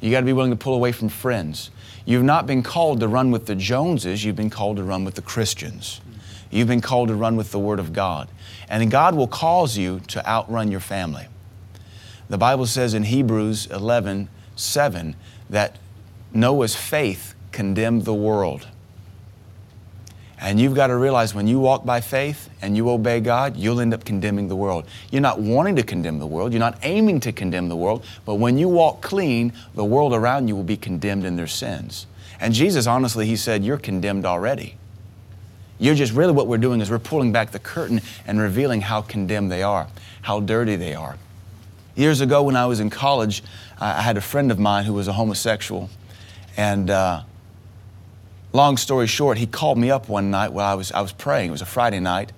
You 0.00 0.10
got 0.10 0.20
to 0.20 0.26
be 0.26 0.32
willing 0.32 0.50
to 0.50 0.56
pull 0.56 0.74
away 0.74 0.92
from 0.92 1.08
friends. 1.08 1.70
You've 2.06 2.22
not 2.22 2.46
been 2.46 2.62
called 2.62 3.00
to 3.00 3.08
run 3.08 3.30
with 3.30 3.46
the 3.46 3.54
Joneses, 3.54 4.24
you've 4.24 4.36
been 4.36 4.50
called 4.50 4.76
to 4.78 4.82
run 4.82 5.04
with 5.04 5.14
the 5.14 5.22
Christians. 5.22 6.00
You've 6.50 6.68
been 6.68 6.80
called 6.80 7.08
to 7.08 7.14
run 7.14 7.36
with 7.36 7.50
the 7.50 7.58
Word 7.58 7.80
of 7.80 7.92
God. 7.92 8.28
And 8.68 8.90
God 8.90 9.14
will 9.14 9.26
cause 9.26 9.76
you 9.76 10.00
to 10.08 10.26
outrun 10.26 10.70
your 10.70 10.80
family. 10.80 11.26
The 12.28 12.38
Bible 12.38 12.66
says 12.66 12.94
in 12.94 13.04
Hebrews 13.04 13.66
11 13.66 14.28
7 14.56 15.16
that 15.50 15.76
Noah's 16.32 16.74
faith 16.74 17.34
condemned 17.52 18.04
the 18.04 18.14
world. 18.14 18.68
And 20.38 20.60
you've 20.60 20.74
got 20.74 20.88
to 20.88 20.96
realize 20.96 21.34
when 21.34 21.46
you 21.46 21.58
walk 21.58 21.84
by 21.86 22.00
faith 22.00 22.50
and 22.60 22.76
you 22.76 22.90
obey 22.90 23.20
God, 23.20 23.56
you'll 23.56 23.80
end 23.80 23.94
up 23.94 24.04
condemning 24.04 24.48
the 24.48 24.56
world. 24.56 24.84
You're 25.10 25.22
not 25.22 25.40
wanting 25.40 25.76
to 25.76 25.82
condemn 25.82 26.18
the 26.18 26.26
world, 26.26 26.52
you're 26.52 26.60
not 26.60 26.78
aiming 26.82 27.20
to 27.20 27.32
condemn 27.32 27.68
the 27.68 27.76
world, 27.76 28.04
but 28.24 28.34
when 28.34 28.58
you 28.58 28.68
walk 28.68 29.00
clean, 29.00 29.52
the 29.74 29.84
world 29.84 30.12
around 30.12 30.48
you 30.48 30.54
will 30.54 30.62
be 30.62 30.76
condemned 30.76 31.24
in 31.24 31.36
their 31.36 31.46
sins. 31.46 32.06
And 32.38 32.52
Jesus, 32.52 32.86
honestly, 32.86 33.26
He 33.26 33.36
said, 33.36 33.64
You're 33.64 33.78
condemned 33.78 34.26
already. 34.26 34.76
You're 35.78 35.94
just 35.94 36.12
really 36.12 36.32
what 36.32 36.46
we're 36.46 36.58
doing 36.58 36.80
is 36.80 36.90
we're 36.90 36.98
pulling 36.98 37.32
back 37.32 37.50
the 37.50 37.58
curtain 37.58 38.00
and 38.26 38.40
revealing 38.40 38.80
how 38.80 39.02
condemned 39.02 39.50
they 39.50 39.62
are, 39.62 39.88
how 40.22 40.40
dirty 40.40 40.76
they 40.76 40.94
are. 40.94 41.16
Years 41.94 42.20
ago, 42.20 42.42
when 42.42 42.56
I 42.56 42.66
was 42.66 42.80
in 42.80 42.90
college, 42.90 43.42
I 43.78 44.02
had 44.02 44.16
a 44.16 44.20
friend 44.20 44.50
of 44.50 44.58
mine 44.58 44.84
who 44.84 44.92
was 44.92 45.08
a 45.08 45.12
homosexual. 45.12 45.90
And 46.56 46.90
uh, 46.90 47.22
long 48.56 48.76
story 48.76 49.06
short, 49.06 49.38
he 49.38 49.46
called 49.46 49.78
me 49.78 49.90
up 49.90 50.08
one 50.08 50.30
night 50.30 50.52
while 50.52 50.66
I 50.66 50.74
was, 50.74 50.90
I 50.90 51.00
was 51.00 51.12
praying. 51.12 51.48
It 51.48 51.52
was 51.52 51.62
a 51.62 51.66
Friday 51.66 52.00
night. 52.00 52.32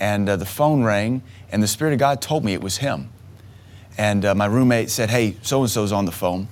And 0.00 0.28
uh, 0.28 0.36
the 0.36 0.46
phone 0.46 0.82
rang, 0.82 1.22
and 1.50 1.62
the 1.62 1.68
Spirit 1.68 1.92
of 1.92 2.00
God 2.00 2.20
told 2.20 2.44
me 2.44 2.52
it 2.52 2.60
was 2.60 2.78
him. 2.78 3.10
And 3.96 4.24
uh, 4.24 4.34
my 4.34 4.46
roommate 4.46 4.90
said, 4.90 5.08
Hey, 5.08 5.36
so 5.42 5.62
and 5.62 5.70
so's 5.70 5.92
on 5.92 6.04
the 6.04 6.12
phone. 6.12 6.48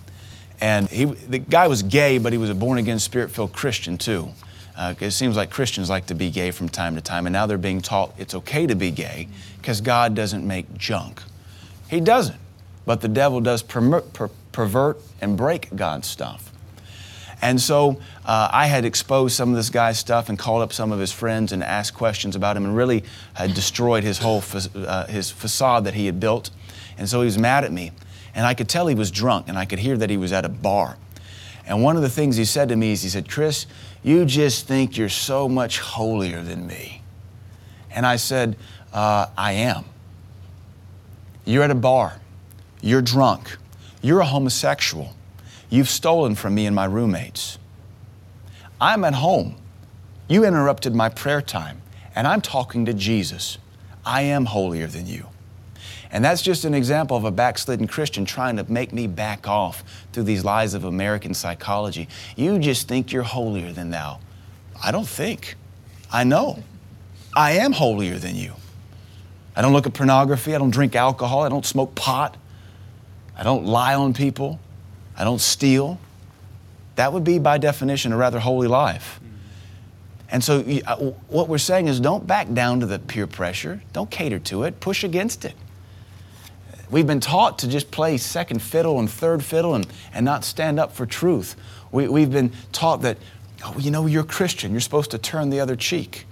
And 0.61 0.89
he, 0.89 1.07
the 1.07 1.41
guy 1.41 1.67
was 1.67 1.83
gay, 1.83 2.19
but 2.19 2.33
he 2.33 2.39
was 2.39 2.49
a 2.49 2.55
born 2.55 2.79
again, 2.79 3.01
spirit 3.01 3.33
filled 3.33 3.53
Christian 3.53 3.99
too. 3.99 4.29
Uh, 4.77 4.95
it 5.01 5.11
seems 5.11 5.37
like 5.37 5.51
Christians 5.51 5.91
like 5.91 6.07
to 6.07 6.15
be 6.15 6.31
gay 6.31 6.53
from 6.53 6.69
time 6.69 6.95
to 6.95 7.01
time, 7.01 7.27
and 7.27 7.33
now 7.33 7.47
they're 7.47 7.59
being 7.59 7.81
taught 7.81 8.15
it's 8.17 8.35
okay 8.35 8.67
to 8.69 8.77
be 8.77 8.93
gay 8.93 9.29
because 9.57 9.81
God 9.81 10.15
doesn't 10.15 10.47
make 10.47 10.73
junk. 10.79 11.21
He 11.91 12.01
doesn't. 12.01 12.39
But 12.87 13.01
the 13.01 13.09
devil 13.09 13.41
does 13.41 13.63
per- 13.63 14.01
per- 14.01 14.31
pervert 14.53 14.99
and 15.21 15.37
break 15.37 15.75
God's 15.75 16.07
stuff. 16.07 16.52
And 17.43 17.61
so 17.61 18.01
uh, 18.25 18.49
I 18.53 18.67
had 18.67 18.85
exposed 18.85 19.35
some 19.35 19.51
of 19.51 19.57
this 19.57 19.69
guy's 19.69 19.99
stuff 19.99 20.29
and 20.29 20.39
called 20.39 20.63
up 20.63 20.73
some 20.73 20.93
of 20.93 21.01
his 21.01 21.11
friends 21.11 21.51
and 21.51 21.63
asked 21.63 21.93
questions 21.93 22.37
about 22.37 22.57
him 22.57 22.65
and 22.65 22.77
really 22.77 23.03
had 23.35 23.53
destroyed 23.53 24.05
his 24.05 24.19
whole 24.19 24.41
fa- 24.41 24.71
uh, 24.89 25.07
his 25.09 25.31
facade 25.31 25.85
that 25.85 25.95
he 25.95 26.07
had 26.07 26.21
built. 26.21 26.51
And 26.97 27.09
so 27.09 27.21
he 27.21 27.25
was 27.25 27.37
mad 27.37 27.65
at 27.65 27.73
me. 27.73 27.91
And 28.33 28.47
I 28.47 28.55
could 28.55 28.69
tell 28.69 28.87
he 28.87 28.95
was 28.95 29.11
drunk 29.11 29.49
and 29.49 29.59
I 29.59 29.65
could 29.65 29.81
hear 29.81 29.97
that 29.99 30.09
he 30.09 30.17
was 30.17 30.33
at 30.33 30.45
a 30.45 30.49
bar. 30.49 30.97
And 31.67 31.83
one 31.83 31.97
of 31.97 32.03
the 32.03 32.09
things 32.09 32.37
he 32.37 32.45
said 32.45 32.69
to 32.69 32.77
me 32.77 32.93
is 32.93 33.03
he 33.03 33.09
said, 33.09 33.29
Chris, 33.29 33.67
you 34.05 34.25
just 34.25 34.69
think 34.69 34.97
you're 34.97 35.09
so 35.09 35.49
much 35.49 35.81
holier 35.81 36.43
than 36.43 36.67
me. 36.67 37.03
And 37.91 38.07
I 38.07 38.17
said, 38.17 38.57
uh, 38.93 39.27
I 39.37 39.53
am. 39.53 39.85
You're 41.45 41.65
at 41.65 41.71
a 41.73 41.77
bar. 41.77 42.21
You're 42.81 43.03
drunk. 43.03 43.57
You're 44.01 44.21
a 44.21 44.27
homosexual. 44.27 45.15
You've 45.73 45.89
stolen 45.89 46.35
from 46.35 46.55
me 46.55 46.67
and 46.67 46.77
my 46.77 46.85
roommates. 46.85 47.59
I'm 48.79 49.05
at 49.05 49.15
home. 49.15 49.57
You 50.29 50.45
interrupted 50.45 50.95
my 50.95 51.09
prayer 51.09 51.41
time, 51.41 51.81
and 52.15 52.29
I'm 52.29 52.43
talking 52.43 52.85
to 52.85 52.93
Jesus. 52.93 53.57
I 54.05 54.21
am 54.21 54.45
holier 54.45 54.87
than 54.87 55.07
you. 55.07 55.29
And 56.11 56.23
that's 56.23 56.43
just 56.43 56.67
an 56.67 56.75
example 56.75 57.17
of 57.17 57.25
a 57.25 57.31
backslidden 57.31 57.87
Christian 57.87 58.27
trying 58.27 58.59
to 58.59 58.71
make 58.71 58.93
me 58.93 59.07
back 59.07 59.49
off 59.49 59.83
through 60.13 60.25
these 60.25 60.45
lies 60.45 60.75
of 60.75 60.85
American 60.85 61.33
psychology. 61.33 62.07
You 62.37 62.59
just 62.59 62.87
think 62.87 63.11
you're 63.11 63.23
holier 63.23 63.73
than 63.73 63.89
thou. 63.89 64.21
I 64.85 64.93
don't 64.93 65.09
think. 65.09 65.55
I 66.13 66.25
know. 66.25 66.63
I 67.35 67.53
am 67.53 67.73
holier 67.73 68.19
than 68.19 68.37
you. 68.37 68.53
I 69.57 69.63
don't 69.63 69.73
look 69.73 69.87
at 69.87 69.95
pornography. 69.95 70.55
I 70.55 70.59
don't 70.59 70.71
drink 70.71 70.95
alcohol. 70.95 71.45
I 71.45 71.49
don't 71.49 71.65
smoke 71.65 71.95
pot. 71.95 72.37
I 73.35 73.43
don't 73.43 73.65
lie 73.65 73.95
on 73.95 74.13
people. 74.13 74.61
I 75.17 75.25
don't 75.25 75.41
steal. 75.41 75.99
That 76.97 77.13
would 77.13 77.25
be, 77.25 77.39
by 77.39 77.59
definition, 77.59 78.13
a 78.13 78.17
rather 78.17 78.39
holy 78.39 78.69
life. 78.69 79.21
And 80.31 80.43
so, 80.43 80.65
uh, 80.87 80.97
what 81.29 81.49
we're 81.49 81.59
saying 81.59 81.89
is 81.89 82.01
don't 82.01 82.27
back 82.27 82.53
down 82.53 82.81
to 82.81 82.87
the 82.87 82.99
peer 82.99 83.27
pressure, 83.27 83.83
don't 83.93 84.11
cater 84.11 84.39
to 84.39 84.65
it, 84.65 84.81
push 84.81 85.05
against 85.05 85.45
it. 85.45 85.55
We've 86.91 87.07
been 87.07 87.21
taught 87.21 87.59
to 87.61 87.69
just 87.69 87.91
play 87.91 88.17
second 88.19 88.61
fiddle 88.61 88.99
and 88.99 89.11
third 89.11 89.45
fiddle 89.45 89.75
and, 89.75 89.87
and 90.13 90.25
not 90.25 90.45
stand 90.45 90.79
up 90.79 90.93
for 90.93 91.07
truth. 91.07 91.57
We, 91.91 92.09
we've 92.09 92.31
been 92.31 92.53
taught 92.73 93.03
that, 93.03 93.19
oh, 93.65 93.75
you 93.79 93.91
know, 93.91 94.07
you're 94.07 94.25
a 94.25 94.27
Christian, 94.27 94.73
you're 94.73 94.81
supposed 94.81 95.11
to 95.13 95.19
turn 95.19 95.51
the 95.51 95.61
other 95.61 95.77
cheek. 95.77 96.27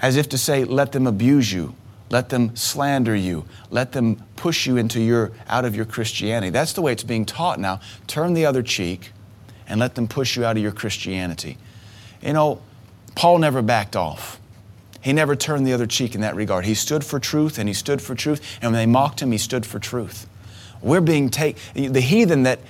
As 0.00 0.16
if 0.16 0.28
to 0.30 0.38
say, 0.38 0.64
let 0.64 0.92
them 0.92 1.06
abuse 1.06 1.52
you, 1.52 1.74
let 2.12 2.28
them 2.28 2.54
slander 2.54 3.16
you, 3.16 3.46
let 3.70 3.92
them 3.92 4.22
push 4.36 4.66
you 4.66 4.76
into 4.76 5.00
your, 5.00 5.32
out 5.48 5.64
of 5.64 5.74
your 5.74 5.86
Christianity. 5.86 6.50
That's 6.50 6.74
the 6.74 6.82
way 6.82 6.92
it's 6.92 7.02
being 7.02 7.24
taught 7.24 7.58
now. 7.58 7.80
Turn 8.06 8.34
the 8.34 8.44
other 8.44 8.62
cheek 8.62 9.12
and 9.66 9.80
let 9.80 9.94
them 9.94 10.06
push 10.06 10.36
you 10.36 10.44
out 10.44 10.58
of 10.58 10.62
your 10.62 10.72
Christianity. 10.72 11.56
You 12.20 12.34
know, 12.34 12.60
Paul 13.14 13.38
never 13.38 13.62
backed 13.62 13.96
off. 13.96 14.38
He 15.00 15.14
never 15.14 15.34
turned 15.34 15.66
the 15.66 15.72
other 15.72 15.86
cheek 15.86 16.14
in 16.14 16.20
that 16.20 16.36
regard. 16.36 16.66
He 16.66 16.74
stood 16.74 17.02
for 17.02 17.18
truth 17.18 17.58
and 17.58 17.66
he 17.66 17.74
stood 17.74 18.02
for 18.02 18.14
truth. 18.14 18.58
And 18.60 18.72
when 18.72 18.78
they 18.78 18.86
mocked 18.86 19.22
him, 19.22 19.32
he 19.32 19.38
stood 19.38 19.64
for 19.64 19.78
truth. 19.78 20.28
We're 20.82 21.00
being 21.00 21.30
taken, 21.30 21.92
the 21.94 22.00
heathen 22.00 22.42
that 22.42 22.60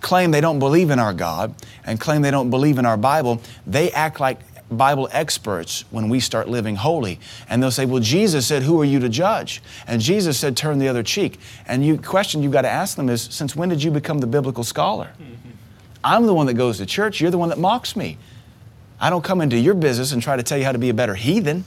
claim 0.00 0.30
they 0.30 0.40
don't 0.40 0.60
believe 0.60 0.90
in 0.90 1.00
our 1.00 1.12
God 1.12 1.56
and 1.84 1.98
claim 1.98 2.22
they 2.22 2.30
don't 2.30 2.50
believe 2.50 2.78
in 2.78 2.86
our 2.86 2.96
Bible, 2.96 3.42
they 3.66 3.90
act 3.90 4.20
like 4.20 4.38
Bible 4.70 5.08
experts 5.12 5.84
when 5.90 6.08
we 6.08 6.18
start 6.18 6.48
living 6.48 6.76
holy. 6.76 7.20
And 7.48 7.62
they'll 7.62 7.70
say, 7.70 7.86
Well, 7.86 8.02
Jesus 8.02 8.46
said, 8.46 8.62
Who 8.62 8.80
are 8.80 8.84
you 8.84 8.98
to 9.00 9.08
judge? 9.08 9.62
And 9.86 10.00
Jesus 10.00 10.38
said, 10.38 10.56
Turn 10.56 10.78
the 10.78 10.88
other 10.88 11.02
cheek. 11.02 11.38
And 11.66 11.84
you 11.84 11.98
question 11.98 12.42
you've 12.42 12.52
got 12.52 12.62
to 12.62 12.70
ask 12.70 12.96
them 12.96 13.08
is, 13.08 13.22
Since 13.22 13.54
when 13.54 13.68
did 13.68 13.82
you 13.82 13.90
become 13.90 14.18
the 14.18 14.26
biblical 14.26 14.64
scholar? 14.64 15.10
I'm 16.04 16.26
the 16.26 16.34
one 16.34 16.46
that 16.46 16.54
goes 16.54 16.78
to 16.78 16.86
church, 16.86 17.20
you're 17.20 17.30
the 17.30 17.38
one 17.38 17.48
that 17.48 17.58
mocks 17.58 17.96
me. 17.96 18.18
I 19.00 19.10
don't 19.10 19.24
come 19.24 19.40
into 19.40 19.58
your 19.58 19.74
business 19.74 20.12
and 20.12 20.22
try 20.22 20.36
to 20.36 20.42
tell 20.42 20.56
you 20.56 20.64
how 20.64 20.72
to 20.72 20.78
be 20.78 20.88
a 20.88 20.94
better 20.94 21.14
heathen. 21.14 21.64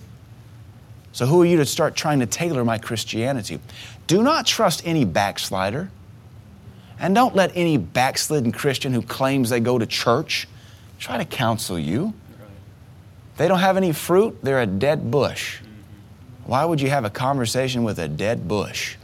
So, 1.12 1.26
who 1.26 1.42
are 1.42 1.46
you 1.46 1.58
to 1.58 1.66
start 1.66 1.96
trying 1.96 2.20
to 2.20 2.26
tailor 2.26 2.64
my 2.64 2.78
Christianity? 2.78 3.60
Do 4.08 4.24
not 4.24 4.46
trust 4.46 4.82
any 4.86 5.06
backslider. 5.06 5.90
And 7.00 7.16
don't 7.16 7.34
let 7.34 7.52
any 7.56 7.78
backslidden 7.78 8.52
Christian 8.52 8.94
who 8.94 9.02
claims 9.02 9.50
they 9.50 9.62
go 9.62 9.78
to 9.78 9.86
church 9.86 10.48
try 11.00 11.18
to 11.18 11.26
counsel 11.26 11.80
you. 11.80 12.14
They 13.40 13.48
don't 13.48 13.60
have 13.60 13.78
any 13.78 13.94
fruit, 13.94 14.38
they're 14.44 14.60
a 14.60 14.68
dead 14.68 15.10
bush. 15.10 15.62
Why 16.46 16.66
would 16.66 16.82
you 16.82 16.90
have 16.90 17.06
a 17.06 17.10
conversation 17.10 17.86
with 17.86 17.98
a 17.98 18.10
dead 18.10 18.50
bush? 18.50 18.98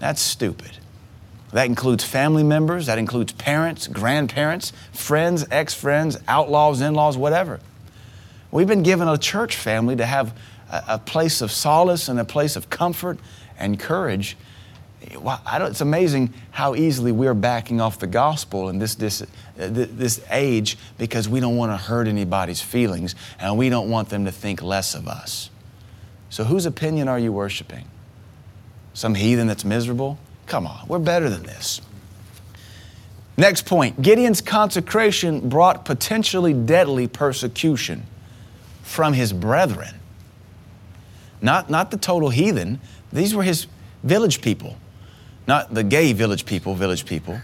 That's 0.00 0.20
stupid. 0.20 0.72
That 1.52 1.66
includes 1.66 2.02
family 2.02 2.42
members, 2.42 2.86
that 2.86 2.98
includes 2.98 3.32
parents, 3.32 3.86
grandparents, 3.86 4.72
friends, 4.90 5.46
ex 5.52 5.74
friends, 5.74 6.18
outlaws, 6.26 6.80
in 6.80 6.94
laws, 6.94 7.16
whatever. 7.16 7.60
We've 8.50 8.66
been 8.66 8.82
given 8.82 9.06
a 9.06 9.16
church 9.16 9.54
family 9.54 9.94
to 9.94 10.06
have 10.06 10.36
a, 10.68 10.82
a, 10.88 10.98
place 10.98 11.40
of 11.40 11.52
solace 11.52 12.08
and 12.08 12.18
a 12.18 12.24
place 12.24 12.56
of 12.56 12.68
comfort 12.68 13.20
and 13.60 13.78
courage. 13.78 14.36
It's 15.02 15.80
amazing 15.80 16.32
how 16.50 16.74
easily 16.74 17.12
we're 17.12 17.34
backing 17.34 17.80
off 17.80 17.98
the 17.98 18.06
gospel 18.06 18.68
in 18.68 18.78
this, 18.78 18.94
this, 18.94 19.22
uh, 19.22 19.26
this 19.56 20.20
age 20.30 20.78
because 20.98 21.28
we 21.28 21.40
don't 21.40 21.56
want 21.56 21.72
to 21.72 21.76
hurt 21.76 22.08
anybody's 22.08 22.60
feelings 22.60 23.14
and 23.38 23.56
we 23.56 23.68
don't 23.68 23.90
want 23.90 24.08
them 24.08 24.24
to 24.24 24.32
think 24.32 24.62
less 24.62 24.94
of 24.94 25.08
us. 25.08 25.50
So, 26.30 26.44
whose 26.44 26.66
opinion 26.66 27.08
are 27.08 27.18
you 27.18 27.32
worshiping? 27.32 27.86
Some 28.94 29.14
heathen 29.14 29.46
that's 29.46 29.64
miserable? 29.64 30.18
Come 30.46 30.66
on, 30.66 30.86
we're 30.88 30.98
better 30.98 31.28
than 31.28 31.42
this. 31.42 31.80
Next 33.36 33.66
point 33.66 34.00
Gideon's 34.00 34.40
consecration 34.40 35.48
brought 35.48 35.84
potentially 35.84 36.52
deadly 36.52 37.08
persecution 37.08 38.04
from 38.82 39.14
his 39.14 39.32
brethren. 39.32 39.94
Not, 41.40 41.70
not 41.70 41.90
the 41.90 41.96
total 41.96 42.30
heathen, 42.30 42.80
these 43.12 43.34
were 43.34 43.42
his 43.42 43.66
village 44.04 44.40
people, 44.42 44.76
not 45.46 45.74
the 45.74 45.82
gay 45.82 46.12
village 46.12 46.46
people, 46.46 46.74
village 46.74 47.04
people. 47.06 47.40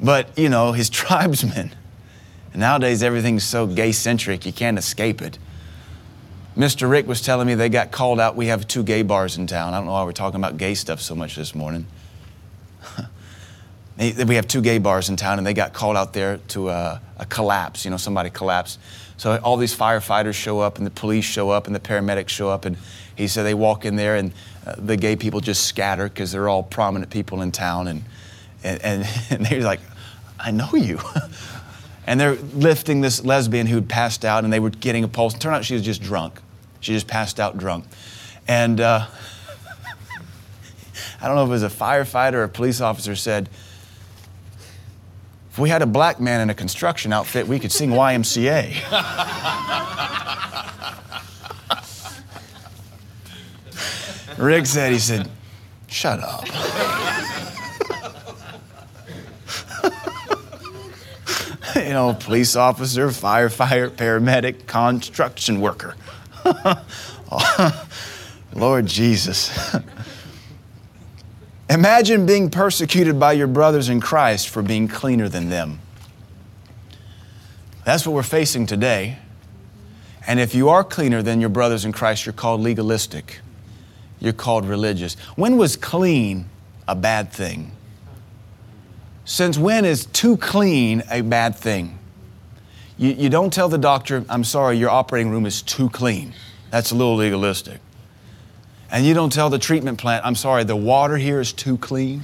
but, 0.00 0.36
you 0.38 0.48
know, 0.48 0.72
his 0.72 0.90
tribesmen. 0.90 1.72
Nowadays, 2.54 3.02
everything's 3.02 3.44
so 3.44 3.66
gay 3.66 3.92
centric, 3.92 4.44
you 4.44 4.52
can't 4.52 4.78
escape 4.78 5.22
it. 5.22 5.38
Mr. 6.56 6.90
Rick 6.90 7.06
was 7.06 7.22
telling 7.22 7.46
me 7.46 7.54
they 7.54 7.68
got 7.68 7.92
called 7.92 8.18
out. 8.18 8.34
We 8.34 8.46
have 8.46 8.66
two 8.66 8.82
gay 8.82 9.02
bars 9.02 9.38
in 9.38 9.46
town. 9.46 9.72
I 9.72 9.78
don't 9.78 9.86
know 9.86 9.92
why 9.92 10.02
we're 10.02 10.12
talking 10.12 10.40
about 10.40 10.56
gay 10.56 10.74
stuff 10.74 11.00
so 11.00 11.14
much 11.14 11.36
this 11.36 11.54
morning. 11.54 11.86
we 14.00 14.36
have 14.36 14.48
two 14.48 14.62
gay 14.62 14.78
bars 14.78 15.10
in 15.10 15.16
town, 15.16 15.38
and 15.38 15.46
they 15.46 15.52
got 15.52 15.74
called 15.74 15.96
out 15.96 16.14
there 16.14 16.38
to 16.48 16.70
a, 16.70 17.00
a 17.18 17.26
collapse. 17.26 17.84
You 17.84 17.90
know, 17.90 17.98
somebody 17.98 18.30
collapsed. 18.30 18.80
So 19.18 19.36
all 19.38 19.58
these 19.58 19.76
firefighters 19.76 20.34
show 20.34 20.60
up, 20.60 20.78
and 20.78 20.86
the 20.86 20.90
police 20.90 21.26
show 21.26 21.50
up, 21.50 21.66
and 21.66 21.76
the 21.76 21.80
paramedics 21.80 22.30
show 22.30 22.48
up, 22.48 22.64
and 22.64 22.78
he 23.14 23.28
said 23.28 23.42
they 23.42 23.54
walk 23.54 23.84
in 23.84 23.96
there, 23.96 24.16
and 24.16 24.32
uh, 24.66 24.74
the 24.78 24.96
gay 24.96 25.16
people 25.16 25.40
just 25.40 25.66
scatter 25.66 26.08
because 26.08 26.32
they're 26.32 26.48
all 26.48 26.62
prominent 26.62 27.10
people 27.10 27.42
in 27.42 27.52
town, 27.52 27.88
and 27.88 28.04
and, 28.64 28.82
and, 28.82 29.08
and 29.30 29.46
they're 29.46 29.60
like, 29.60 29.80
"I 30.38 30.50
know 30.50 30.70
you." 30.74 30.98
and 32.06 32.18
they're 32.18 32.36
lifting 32.54 33.02
this 33.02 33.24
lesbian 33.24 33.66
who'd 33.66 33.88
passed 33.88 34.24
out 34.24 34.42
and 34.42 34.52
they 34.52 34.60
were 34.60 34.70
getting 34.70 35.04
a 35.04 35.08
pulse. 35.08 35.34
Turned 35.34 35.54
out 35.54 35.64
she 35.64 35.74
was 35.74 35.82
just 35.84 36.02
drunk. 36.02 36.40
She 36.80 36.92
just 36.92 37.06
passed 37.06 37.38
out 37.38 37.58
drunk. 37.58 37.84
And 38.48 38.80
uh, 38.80 39.06
I 41.20 41.26
don't 41.26 41.36
know 41.36 41.44
if 41.44 41.48
it 41.48 41.52
was 41.52 41.62
a 41.62 41.68
firefighter 41.68 42.34
or 42.34 42.42
a 42.44 42.48
police 42.48 42.80
officer 42.80 43.14
said, 43.14 43.48
we 45.60 45.68
had 45.68 45.82
a 45.82 45.86
black 45.86 46.20
man 46.20 46.40
in 46.40 46.50
a 46.50 46.54
construction 46.54 47.12
outfit, 47.12 47.46
we 47.46 47.58
could 47.58 47.70
sing 47.70 47.90
YMCA. 47.90 48.74
Rick 54.38 54.66
said, 54.66 54.92
he 54.92 54.98
said, 54.98 55.28
shut 55.86 56.20
up. 56.20 56.46
you 61.76 61.90
know, 61.90 62.16
police 62.18 62.56
officer, 62.56 63.08
firefighter, 63.08 63.90
paramedic, 63.90 64.66
construction 64.66 65.60
worker. 65.60 65.94
Lord 68.54 68.86
Jesus. 68.86 69.76
Imagine 71.70 72.26
being 72.26 72.50
persecuted 72.50 73.20
by 73.20 73.32
your 73.32 73.46
brothers 73.46 73.88
in 73.88 74.00
Christ 74.00 74.48
for 74.48 74.60
being 74.60 74.88
cleaner 74.88 75.28
than 75.28 75.50
them. 75.50 75.78
That's 77.84 78.04
what 78.04 78.12
we're 78.12 78.24
facing 78.24 78.66
today. 78.66 79.18
And 80.26 80.40
if 80.40 80.52
you 80.52 80.68
are 80.68 80.82
cleaner 80.82 81.22
than 81.22 81.40
your 81.40 81.48
brothers 81.48 81.84
in 81.84 81.92
Christ, 81.92 82.26
you're 82.26 82.32
called 82.32 82.60
legalistic. 82.60 83.40
You're 84.18 84.32
called 84.32 84.66
religious. 84.66 85.14
When 85.36 85.56
was 85.56 85.76
clean 85.76 86.46
a 86.88 86.96
bad 86.96 87.32
thing? 87.32 87.70
Since 89.24 89.56
when 89.56 89.84
is 89.84 90.06
too 90.06 90.38
clean 90.38 91.04
a 91.08 91.20
bad 91.20 91.54
thing? 91.54 92.00
You, 92.98 93.12
you 93.12 93.28
don't 93.28 93.52
tell 93.52 93.68
the 93.68 93.78
doctor, 93.78 94.24
I'm 94.28 94.42
sorry, 94.42 94.76
your 94.76 94.90
operating 94.90 95.30
room 95.30 95.46
is 95.46 95.62
too 95.62 95.88
clean. 95.88 96.34
That's 96.70 96.90
a 96.90 96.96
little 96.96 97.14
legalistic. 97.14 97.80
And 98.90 99.06
you 99.06 99.14
don't 99.14 99.32
tell 99.32 99.50
the 99.50 99.58
treatment 99.58 99.98
plant, 99.98 100.24
I'm 100.24 100.34
sorry, 100.34 100.64
the 100.64 100.76
water 100.76 101.16
here 101.16 101.40
is 101.40 101.52
too 101.52 101.76
clean. 101.78 102.22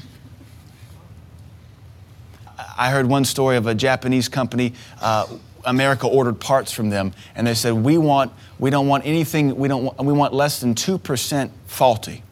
I 2.79 2.91
heard 2.91 3.07
one 3.07 3.25
story 3.25 3.57
of 3.57 3.67
a 3.67 3.75
Japanese 3.75 4.29
company. 4.29 4.75
Uh, 5.01 5.27
America 5.65 6.07
ordered 6.07 6.41
parts 6.41 6.73
from 6.73 6.91
them, 6.91 7.13
and 7.35 7.47
they 7.47 7.55
said, 7.55 7.73
"We 7.73 7.99
want, 7.99 8.33
we 8.59 8.71
don't 8.71 8.87
want 8.87 9.05
anything. 9.07 9.57
We 9.57 9.69
don't, 9.69 9.85
want, 9.85 9.99
we 9.99 10.13
want 10.13 10.33
less 10.33 10.61
than 10.61 10.75
two 10.75 10.99
percent 10.99 11.53
faulty." 11.67 12.23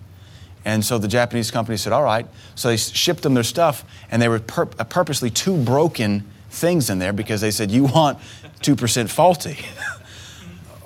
And 0.65 0.85
so 0.85 0.99
the 0.99 1.09
Japanese 1.09 1.51
company 1.51 1.77
said, 1.77 1.93
"All 1.93 2.03
right." 2.03 2.27
So 2.55 2.69
they 2.69 2.77
shipped 2.77 3.23
them 3.23 3.35
their 3.35 3.43
stuff, 3.43 3.85
and 4.11 4.21
they 4.21 4.29
were 4.29 4.39
pur- 4.39 4.67
purposely 4.67 5.31
too 5.31 5.57
broken 5.57 6.25
things 6.55 6.89
in 6.89 6.99
there 6.99 7.13
because 7.13 7.41
they 7.41 7.51
said, 7.51 7.71
You 7.71 7.85
want 7.85 8.19
2% 8.63 9.11
faulty. 9.11 9.59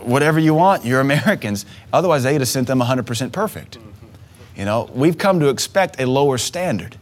Whatever 0.09 0.40
you 0.40 0.55
want, 0.55 0.87
you're 0.87 1.01
Americans. 1.01 1.66
Otherwise, 1.92 2.23
they'd 2.23 2.40
have 2.40 2.49
sent 2.49 2.66
them 2.66 2.81
100% 2.81 3.31
perfect. 3.31 3.79
You 4.57 4.64
know, 4.64 4.90
we've 4.94 5.18
come 5.18 5.38
to 5.40 5.49
expect 5.49 6.01
a 6.01 6.07
lower 6.07 6.38
standard. 6.38 6.97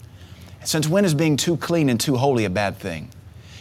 Since 0.65 0.89
when 0.89 1.05
is 1.05 1.15
being 1.15 1.37
too 1.37 1.57
clean 1.57 1.89
and 1.89 2.01
too 2.01 2.17
holy 2.17 2.45
a 2.45 2.51
bad 2.51 2.79
thing? 2.79 3.11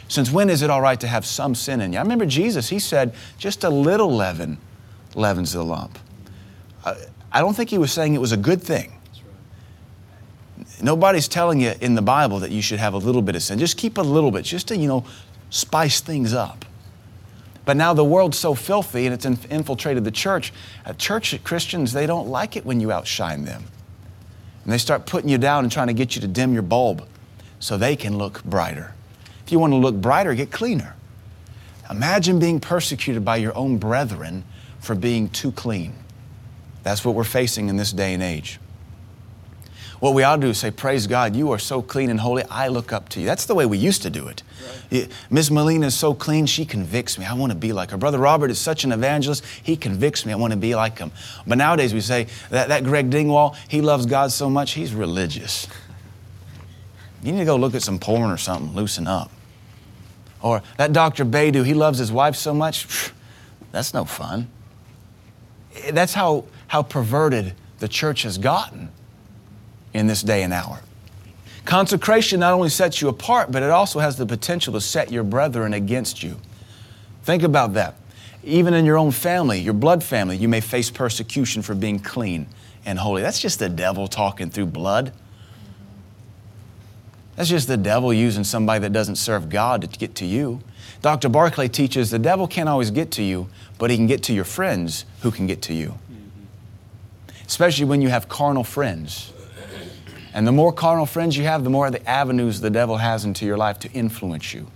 Since 0.08 0.32
when 0.32 0.50
is 0.50 0.64
it 0.64 0.72
all 0.72 0.82
right 0.82 1.00
to 1.00 1.08
have 1.08 1.28
some 1.28 1.54
sin 1.54 1.80
in 1.80 1.94
you? 1.94 2.00
I 2.00 2.02
remember 2.02 2.26
Jesus, 2.26 2.70
he 2.70 2.80
said, 2.80 3.14
just 3.38 3.64
a 3.64 3.70
little 3.70 4.12
leaven 4.12 4.58
leavens 5.14 5.54
the 5.54 5.64
lump. 5.64 6.00
Uh, 6.84 6.96
I 7.32 7.40
don't 7.40 7.54
think 7.54 7.70
he 7.70 7.78
was 7.78 7.92
saying 7.92 8.16
it 8.16 8.22
was 8.22 8.32
a 8.32 8.38
good 8.38 8.62
thing. 8.62 8.94
Nobody's 10.82 11.28
telling 11.28 11.62
you 11.62 11.74
in 11.82 11.94
the 11.94 12.02
Bible 12.02 12.40
that 12.40 12.50
you 12.50 12.64
should 12.64 12.80
have 12.80 12.96
a 12.96 12.98
little 12.98 13.22
bit 13.22 13.36
of 13.36 13.44
sin. 13.44 13.60
Just 13.60 13.78
keep 13.78 14.00
a 14.00 14.02
little 14.02 14.32
bit, 14.32 14.44
just 14.44 14.68
to, 14.70 14.78
you 14.78 14.88
know, 14.88 15.06
spice 15.52 16.02
things 16.02 16.34
up. 16.34 16.66
But 17.66 17.78
now 17.78 17.94
the 17.94 18.04
world's 18.04 18.38
so 18.38 18.54
filthy 18.54 19.08
and 19.08 19.14
it's 19.14 19.26
infiltrated 19.26 20.04
the 20.04 20.12
church. 20.12 20.54
Uh, 20.86 20.94
church 20.94 21.44
Christians, 21.44 21.94
they 21.94 22.06
don't 22.06 22.28
like 22.28 22.56
it 22.56 22.66
when 22.66 22.80
you 22.80 22.92
outshine 22.92 23.44
them. 23.44 23.64
And 24.64 24.72
they 24.72 24.78
start 24.78 25.06
putting 25.06 25.30
you 25.30 25.38
down 25.38 25.64
and 25.64 25.72
trying 25.72 25.88
to 25.88 25.94
get 25.94 26.16
you 26.16 26.22
to 26.22 26.28
dim 26.28 26.54
your 26.54 26.62
bulb 26.62 27.08
so 27.60 27.78
they 27.78 27.96
can 27.96 28.18
look 28.18 28.44
brighter. 28.44 28.94
If 29.46 29.52
you 29.52 29.60
want 29.60 29.74
to 29.74 29.78
look 29.78 29.96
brighter, 29.96 30.34
get 30.36 30.52
cleaner. 30.52 30.96
Imagine 31.90 32.40
being 32.40 32.60
persecuted 32.60 33.24
by 33.26 33.38
your 33.38 33.56
own 33.56 33.78
brethren 33.78 34.44
for 34.80 34.96
being 34.96 35.30
too 35.30 35.52
clean. 35.52 35.94
That's 36.84 37.04
what 37.04 37.16
we're 37.16 37.24
facing 37.24 37.70
in 37.70 37.78
this 37.78 37.92
day 37.92 38.14
and 38.14 38.24
age. 38.24 38.60
What 40.00 40.14
we 40.14 40.24
ought 40.24 40.36
to 40.38 40.42
do 40.42 40.50
is 40.50 40.58
say, 40.58 40.72
Praise 40.72 41.08
God, 41.08 41.36
you 41.36 41.52
are 41.52 41.60
so 41.60 41.82
clean 41.82 42.10
and 42.10 42.20
holy. 42.20 42.44
I 42.44 42.68
look 42.68 42.92
up 42.92 43.10
to 43.10 43.20
you. 43.20 43.26
That's 43.26 43.46
the 43.46 43.56
way 43.56 43.66
we 43.66 43.78
used 43.78 44.02
to 44.02 44.10
do 44.10 44.28
it. 44.28 44.44
Right. 44.92 45.10
Miss 45.30 45.50
Melina 45.50 45.88
is 45.88 45.96
so 45.96 46.14
clean, 46.14 46.46
she 46.46 46.66
convicts 46.66 47.18
me. 47.18 47.26
I 47.26 47.34
want 47.34 47.52
to 47.52 47.58
be 47.58 47.72
like 47.74 47.92
her. 47.92 47.98
Brother 47.98 48.20
Robert 48.20 48.52
is 48.52 48.60
such 48.60 48.84
an 48.84 48.92
evangelist, 48.92 49.44
he 49.64 49.76
convicts 49.76 50.26
me. 50.26 50.34
I 50.34 50.36
want 50.36 50.52
to 50.52 50.58
be 50.58 50.76
like 50.76 51.00
him. 51.00 51.12
But 51.48 51.58
nowadays 51.58 51.94
we 51.94 52.02
say, 52.02 52.28
that, 52.50 52.68
that 52.70 52.84
Greg 52.84 53.10
Dingwall, 53.10 53.56
he 53.68 53.82
loves 53.82 54.06
God 54.06 54.32
so 54.32 54.50
much, 54.50 54.74
he's 54.74 54.94
religious. 54.94 55.68
You 57.24 57.32
need 57.32 57.40
to 57.40 57.46
go 57.46 57.56
look 57.56 57.74
at 57.74 57.82
some 57.82 57.98
porn 57.98 58.30
or 58.30 58.38
something, 58.38 58.76
loosen 58.76 59.08
up. 59.08 59.32
Or 60.42 60.62
that 60.78 60.94
Dr. 60.94 61.26
Badu, 61.26 61.66
he 61.66 61.74
loves 61.74 61.98
his 61.98 62.12
wife 62.12 62.36
so 62.36 62.54
much, 62.54 63.12
that's 63.72 63.94
no 63.94 64.06
fun. 64.06 64.50
Eh, 65.78 65.92
that's 65.92 66.14
how, 66.14 66.46
how 66.68 66.84
perverted 66.84 67.54
the 67.80 67.88
church 67.88 68.24
has 68.24 68.38
gotten 68.38 68.90
in 69.96 70.08
this 70.08 70.22
day 70.22 70.44
and 70.44 70.52
hour. 70.54 70.82
Consecration 71.64 72.42
not 72.42 72.54
only 72.54 72.70
sets 72.70 73.02
you 73.02 73.08
apart, 73.08 73.52
but 73.52 73.64
it 73.64 73.72
also 73.72 74.00
has 74.00 74.18
the 74.18 74.26
potential 74.26 74.74
to 74.74 74.82
set 74.82 75.12
your 75.12 75.24
brethren 75.24 75.74
against 75.74 76.22
you. 76.22 76.38
Think 77.24 77.42
about 77.42 77.74
that. 77.74 77.96
Even 78.44 78.74
in 78.74 78.86
your 78.86 78.98
own 78.98 79.12
family, 79.12 79.60
your 79.60 79.74
blood 79.74 80.04
family, 80.04 80.38
you 80.38 80.48
may 80.48 80.62
face 80.62 80.92
persecution 80.92 81.62
for 81.62 81.74
being 81.74 81.98
clean 81.98 82.46
and 82.86 83.00
holy. 83.00 83.22
That's 83.22 83.40
just 83.40 83.58
the 83.58 83.70
devil 83.70 84.08
talking 84.08 84.52
through 84.52 84.68
blood. 84.68 85.14
That's 87.38 87.50
just 87.50 87.68
the 87.68 87.78
devil 87.78 88.14
using 88.14 88.44
somebody 88.44 88.82
that 88.82 88.92
doesn't 88.92 89.16
serve 89.16 89.50
God 89.50 89.82
to 89.82 89.88
get 89.88 90.14
to 90.16 90.26
you. 90.26 90.62
Dr. 91.02 91.30
Barclay 91.30 91.70
teaches 91.70 92.12
the 92.12 92.20
devil 92.20 92.48
can't 92.48 92.70
always 92.70 92.92
get 92.92 93.12
to 93.12 93.24
you, 93.24 93.48
but 93.80 93.90
he 93.90 93.96
can 93.98 94.08
get 94.08 94.24
to 94.24 94.34
your 94.34 94.46
friends 94.46 95.06
who 95.22 95.32
can 95.32 95.48
get 95.48 95.62
to 95.64 95.74
you. 95.74 95.88
Mm-hmm. 95.88 97.46
Especially 97.48 97.86
when 97.86 98.02
you 98.02 98.10
have 98.10 98.30
carnal 98.30 98.64
friends. 98.64 99.32
And 100.36 100.46
the 100.46 100.52
more 100.52 100.74
carnal 100.74 101.06
friends 101.06 101.38
you 101.38 101.46
have, 101.46 101.64
the 101.64 101.70
more 101.70 101.90
the 101.90 102.06
avenues 102.08 102.60
the 102.60 102.70
devil 102.70 102.98
has 102.98 103.24
into 103.24 103.46
your 103.46 103.56
life 103.56 103.80
to 103.80 103.92
influence 103.94 104.54
you. 104.54 104.68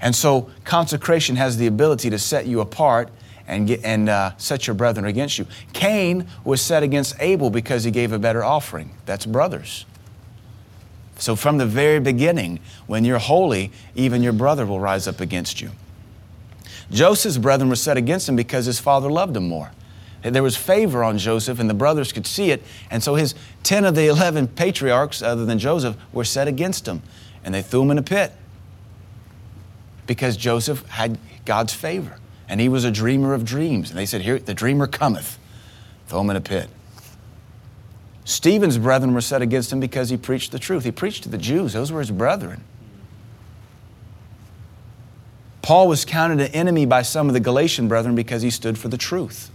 And 0.00 0.14
so 0.14 0.48
consecration 0.64 1.34
has 1.34 1.56
the 1.56 1.66
ability 1.66 2.08
to 2.10 2.20
set 2.20 2.46
you 2.46 2.60
apart 2.60 3.10
and, 3.48 3.66
get, 3.66 3.84
and 3.84 4.08
uh, 4.08 4.36
set 4.36 4.68
your 4.68 4.74
brethren 4.74 5.06
against 5.06 5.40
you. 5.40 5.46
Cain 5.72 6.28
was 6.44 6.62
set 6.62 6.84
against 6.84 7.16
Abel 7.18 7.50
because 7.50 7.82
he 7.82 7.90
gave 7.90 8.12
a 8.12 8.18
better 8.18 8.44
offering. 8.44 8.92
That's 9.06 9.26
brothers. 9.26 9.86
So 11.16 11.34
from 11.34 11.58
the 11.58 11.66
very 11.66 11.98
beginning, 11.98 12.60
when 12.86 13.04
you're 13.04 13.18
holy, 13.18 13.72
even 13.96 14.22
your 14.22 14.32
brother 14.32 14.64
will 14.64 14.78
rise 14.78 15.08
up 15.08 15.20
against 15.20 15.60
you. 15.60 15.72
Joseph's 16.92 17.38
brethren 17.38 17.68
were 17.68 17.76
set 17.76 17.96
against 17.96 18.28
him 18.28 18.36
because 18.36 18.66
his 18.66 18.78
father 18.78 19.10
loved 19.10 19.36
him 19.36 19.48
more. 19.48 19.72
There 20.22 20.42
was 20.42 20.56
favor 20.56 21.02
on 21.02 21.18
Joseph, 21.18 21.58
and 21.58 21.68
the 21.68 21.74
brothers 21.74 22.12
could 22.12 22.26
see 22.26 22.50
it. 22.50 22.62
And 22.90 23.02
so 23.02 23.16
his 23.16 23.34
10 23.64 23.84
of 23.84 23.94
the 23.94 24.06
11 24.06 24.48
patriarchs, 24.48 25.20
other 25.20 25.44
than 25.44 25.58
Joseph, 25.58 25.96
were 26.12 26.24
set 26.24 26.46
against 26.46 26.86
him. 26.86 27.02
And 27.44 27.52
they 27.52 27.62
threw 27.62 27.82
him 27.82 27.90
in 27.90 27.98
a 27.98 28.02
pit 28.02 28.32
because 30.06 30.36
Joseph 30.36 30.86
had 30.86 31.18
God's 31.44 31.74
favor. 31.74 32.18
And 32.48 32.60
he 32.60 32.68
was 32.68 32.84
a 32.84 32.90
dreamer 32.90 33.34
of 33.34 33.44
dreams. 33.44 33.90
And 33.90 33.98
they 33.98 34.06
said, 34.06 34.22
Here, 34.22 34.38
the 34.38 34.54
dreamer 34.54 34.86
cometh. 34.86 35.38
Throw 36.06 36.20
him 36.20 36.30
in 36.30 36.36
a 36.36 36.40
pit. 36.40 36.68
Stephen's 38.24 38.78
brethren 38.78 39.14
were 39.14 39.20
set 39.20 39.42
against 39.42 39.72
him 39.72 39.80
because 39.80 40.10
he 40.10 40.16
preached 40.16 40.52
the 40.52 40.58
truth. 40.58 40.84
He 40.84 40.92
preached 40.92 41.24
to 41.24 41.28
the 41.28 41.38
Jews, 41.38 41.72
those 41.72 41.90
were 41.90 42.00
his 42.00 42.10
brethren. 42.10 42.62
Paul 45.60 45.88
was 45.88 46.04
counted 46.04 46.40
an 46.40 46.52
enemy 46.52 46.86
by 46.86 47.02
some 47.02 47.28
of 47.28 47.34
the 47.34 47.40
Galatian 47.40 47.88
brethren 47.88 48.14
because 48.14 48.42
he 48.42 48.50
stood 48.50 48.78
for 48.78 48.88
the 48.88 48.96
truth. 48.96 49.50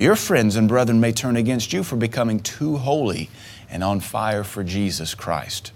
Your 0.00 0.14
friends 0.14 0.54
and 0.54 0.68
brethren 0.68 1.00
may 1.00 1.10
turn 1.10 1.36
against 1.36 1.72
you 1.72 1.82
for 1.82 1.96
becoming 1.96 2.38
too 2.38 2.76
holy 2.76 3.30
and 3.68 3.82
on 3.82 3.98
fire 3.98 4.44
for 4.44 4.62
Jesus 4.62 5.12
Christ. 5.12 5.72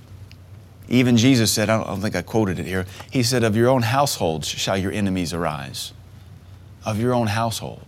Even 0.89 1.17
Jesus 1.17 1.51
said, 1.51 1.69
I 1.69 1.83
don't, 1.83 2.01
think 2.01 2.15
I 2.15 2.23
quoted 2.23 2.61
it 2.61 2.67
here, 2.67 2.87
He 3.11 3.25
said, 3.25 3.43
Of 3.43 3.57
your 3.57 3.69
own 3.69 3.83
households 3.83 4.47
shall 4.47 4.79
your 4.79 4.93
enemies 4.93 5.33
arise. 5.33 5.93
Of 6.85 7.01
your 7.01 7.15
own 7.15 7.27
household. 7.27 7.85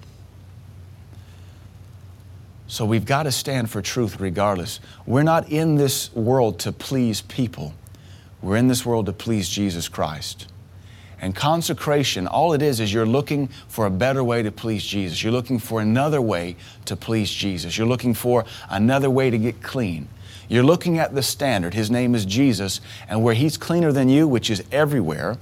So 2.67 2.85
we've 2.85 3.05
got 3.05 3.25
to 3.25 3.33
stand 3.33 3.71
for 3.71 3.81
truth 3.81 4.21
regardless. 4.21 4.81
We're 5.07 5.23
not 5.23 5.51
in 5.51 5.77
this 5.77 6.13
world 6.15 6.59
to 6.61 6.73
please 6.73 7.21
people, 7.21 7.75
we're 8.43 8.57
in 8.57 8.67
this 8.67 8.85
world 8.85 9.07
to 9.07 9.13
please 9.13 9.49
Jesus 9.49 9.89
Christ. 9.89 10.49
And 11.25 11.35
consecration, 11.35 12.27
all 12.27 12.53
it 12.53 12.61
is, 12.61 12.81
is 12.81 12.93
you're 12.93 13.07
looking 13.07 13.49
for 13.67 13.87
a 13.87 13.91
better 13.91 14.23
way 14.23 14.43
to 14.43 14.53
please 14.53 14.85
Jesus. 14.85 15.23
You're 15.23 15.33
looking 15.33 15.59
for 15.59 15.81
another 15.81 16.21
way 16.21 16.55
to 16.85 16.97
please 16.97 17.31
Jesus. 17.31 17.79
You're 17.79 17.87
looking 17.87 18.13
for 18.13 18.45
another 18.69 19.09
way 19.09 19.31
to 19.31 19.39
get 19.39 19.63
clean. 19.63 20.07
You're 20.51 20.65
looking 20.65 20.99
at 20.99 21.15
the 21.15 21.23
standard. 21.23 21.73
His 21.73 21.91
name 21.91 22.15
is 22.15 22.27
Jesus. 22.27 22.83
And 23.09 23.25
where 23.25 23.33
He's 23.33 23.57
cleaner 23.57 23.91
than 23.91 24.11
you, 24.11 24.29
which 24.29 24.51
is 24.51 24.63
everywhere, 24.71 25.39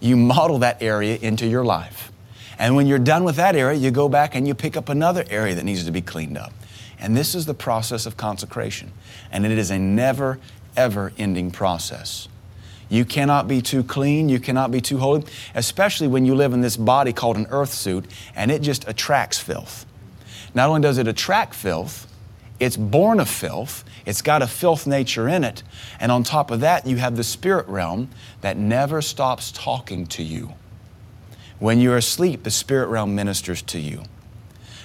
you 0.00 0.18
model 0.18 0.58
that 0.58 0.82
area 0.82 1.16
into 1.22 1.46
your 1.46 1.64
life. 1.64 2.12
And 2.58 2.76
when 2.76 2.86
you're 2.86 2.98
done 2.98 3.24
with 3.24 3.36
that 3.36 3.56
area, 3.56 3.78
you 3.78 3.90
go 3.90 4.10
back 4.10 4.34
and 4.34 4.46
you 4.46 4.52
pick 4.52 4.76
up 4.76 4.90
another 4.90 5.24
area 5.30 5.54
that 5.54 5.64
needs 5.64 5.86
to 5.86 5.92
be 5.92 6.02
cleaned 6.02 6.36
up. 6.36 6.52
And 6.98 7.16
this 7.16 7.34
is 7.34 7.46
the 7.46 7.54
process 7.54 8.04
of 8.04 8.18
consecration. 8.18 8.92
And 9.30 9.46
it 9.46 9.52
is 9.52 9.70
a 9.70 9.78
never, 9.78 10.40
ever 10.76 11.10
ending 11.16 11.50
process. 11.50 12.28
You 12.92 13.06
cannot 13.06 13.48
be 13.48 13.62
too 13.62 13.82
clean. 13.82 14.28
You 14.28 14.38
cannot 14.38 14.70
be 14.70 14.82
too 14.82 14.98
holy, 14.98 15.24
especially 15.54 16.08
when 16.08 16.26
you 16.26 16.34
live 16.34 16.52
in 16.52 16.60
this 16.60 16.76
body 16.76 17.10
called 17.14 17.38
an 17.38 17.46
earth 17.48 17.72
suit 17.72 18.04
and 18.36 18.50
it 18.50 18.60
just 18.60 18.86
attracts 18.86 19.38
filth. 19.38 19.86
Not 20.54 20.68
only 20.68 20.82
does 20.82 20.98
it 20.98 21.08
attract 21.08 21.54
filth, 21.54 22.06
it's 22.60 22.76
born 22.76 23.18
of 23.18 23.30
filth. 23.30 23.82
It's 24.04 24.20
got 24.20 24.42
a 24.42 24.46
filth 24.46 24.86
nature 24.86 25.26
in 25.26 25.42
it. 25.42 25.62
And 26.00 26.12
on 26.12 26.22
top 26.22 26.50
of 26.50 26.60
that, 26.60 26.86
you 26.86 26.98
have 26.98 27.16
the 27.16 27.24
spirit 27.24 27.66
realm 27.66 28.10
that 28.42 28.58
never 28.58 29.00
stops 29.00 29.50
talking 29.52 30.06
to 30.08 30.22
you. 30.22 30.52
When 31.60 31.80
you're 31.80 31.96
asleep, 31.96 32.42
the 32.42 32.50
spirit 32.50 32.88
realm 32.88 33.14
ministers 33.14 33.62
to 33.62 33.78
you. 33.78 34.02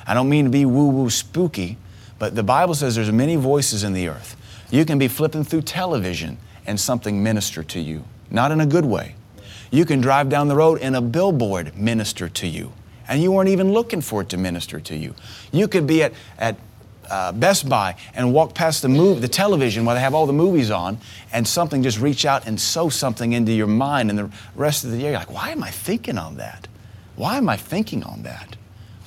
I 0.07 0.13
don't 0.13 0.29
mean 0.29 0.45
to 0.45 0.51
be 0.51 0.63
woo 0.63 0.87
woo 0.87 1.09
spooky, 1.09 1.77
but 2.19 2.35
the 2.35 2.43
Bible 2.43 2.73
says 2.73 2.95
there's 2.95 3.11
many 3.11 3.35
voices 3.35 3.83
in 3.83 3.91
the 3.91 4.07
earth. 4.07 4.37
You 4.71 4.85
can 4.85 4.97
be 4.97 5.09
flipping 5.09 5.43
through 5.43 5.63
television 5.63 6.37
and 6.67 6.79
something 6.79 7.23
minister 7.23 7.63
to 7.63 7.79
you, 7.79 8.03
not 8.29 8.51
in 8.51 8.59
a 8.61 8.65
good 8.65 8.85
way. 8.85 9.15
You 9.71 9.85
can 9.85 10.01
drive 10.01 10.29
down 10.29 10.47
the 10.47 10.55
road 10.55 10.79
and 10.81 10.95
a 10.95 11.01
billboard 11.01 11.77
minister 11.77 12.29
to 12.29 12.47
you, 12.47 12.73
and 13.07 13.21
you 13.21 13.31
weren't 13.31 13.49
even 13.49 13.71
looking 13.71 14.01
for 14.01 14.21
it 14.21 14.29
to 14.29 14.37
minister 14.37 14.79
to 14.79 14.95
you. 14.95 15.15
You 15.51 15.67
could 15.67 15.87
be 15.87 16.03
at, 16.03 16.13
at 16.37 16.57
uh, 17.09 17.31
Best 17.31 17.67
Buy 17.67 17.95
and 18.13 18.33
walk 18.33 18.53
past 18.53 18.81
the, 18.81 18.89
movie, 18.89 19.19
the 19.21 19.27
television 19.27 19.85
where 19.85 19.95
they 19.95 20.01
have 20.01 20.13
all 20.13 20.25
the 20.25 20.33
movies 20.33 20.71
on, 20.71 20.99
and 21.31 21.47
something 21.47 21.83
just 21.83 21.99
reach 21.99 22.25
out 22.25 22.47
and 22.47 22.59
sow 22.59 22.89
something 22.89 23.33
into 23.33 23.51
your 23.51 23.67
mind, 23.67 24.09
and 24.09 24.19
the 24.19 24.29
rest 24.55 24.83
of 24.83 24.91
the 24.91 24.97
year, 24.97 25.11
you're 25.11 25.19
like, 25.19 25.33
why 25.33 25.51
am 25.51 25.63
I 25.63 25.71
thinking 25.71 26.17
on 26.17 26.37
that? 26.37 26.67
Why 27.15 27.37
am 27.37 27.49
I 27.49 27.57
thinking 27.57 28.03
on 28.03 28.23
that? 28.23 28.55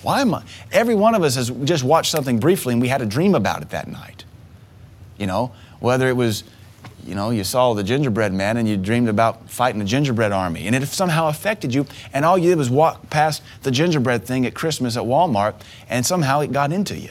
Why 0.03 0.23
am 0.23 0.35
I? 0.35 0.42
Every 0.73 0.94
one 0.94 1.14
of 1.14 1.23
us 1.23 1.35
has 1.35 1.51
just 1.64 1.85
watched 1.85 2.11
something 2.11 2.40
briefly 2.40 2.73
and 2.73 2.81
we 2.81 2.88
had 2.88 3.03
a 3.03 3.07
dream 3.07 3.35
about 3.35 3.62
it 3.62 3.70
that 3.70 3.87
night. 3.87 4.25
You 5.18 5.27
know, 5.27 5.53
whether 5.79 6.09
it 6.09 6.16
was 6.16 6.42
you 7.11 7.16
know, 7.16 7.31
you 7.31 7.42
saw 7.42 7.75
the 7.75 7.83
gingerbread 7.83 8.33
man 8.33 8.57
and 8.57 8.68
you 8.68 8.77
dreamed 8.77 9.09
about 9.09 9.51
fighting 9.51 9.81
the 9.81 9.85
gingerbread 9.85 10.31
army. 10.31 10.68
And 10.68 10.77
it 10.77 10.87
somehow 10.87 11.27
affected 11.27 11.75
you. 11.75 11.85
And 12.12 12.25
all 12.25 12.38
you 12.38 12.51
did 12.51 12.59
was 12.59 12.70
walk 12.70 13.11
past 13.11 13.42
the 13.64 13.73
gingerbread 13.73 14.25
thing 14.25 14.46
at 14.46 14.55
Christmas 14.55 14.96
at 14.96 15.03
Walmart 15.03 15.57
and 15.88 16.07
somehow 16.07 16.38
it 16.38 16.53
got 16.53 16.70
into 16.70 16.96
you. 16.96 17.11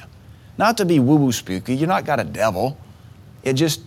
Not 0.58 0.78
to 0.78 0.86
be 0.86 1.00
woo 1.00 1.18
woo 1.18 1.34
spooky, 1.34 1.76
you're 1.76 1.90
not 1.90 2.06
got 2.06 2.18
a 2.18 2.24
devil. 2.24 2.78
It 3.44 3.54
just 3.54 3.82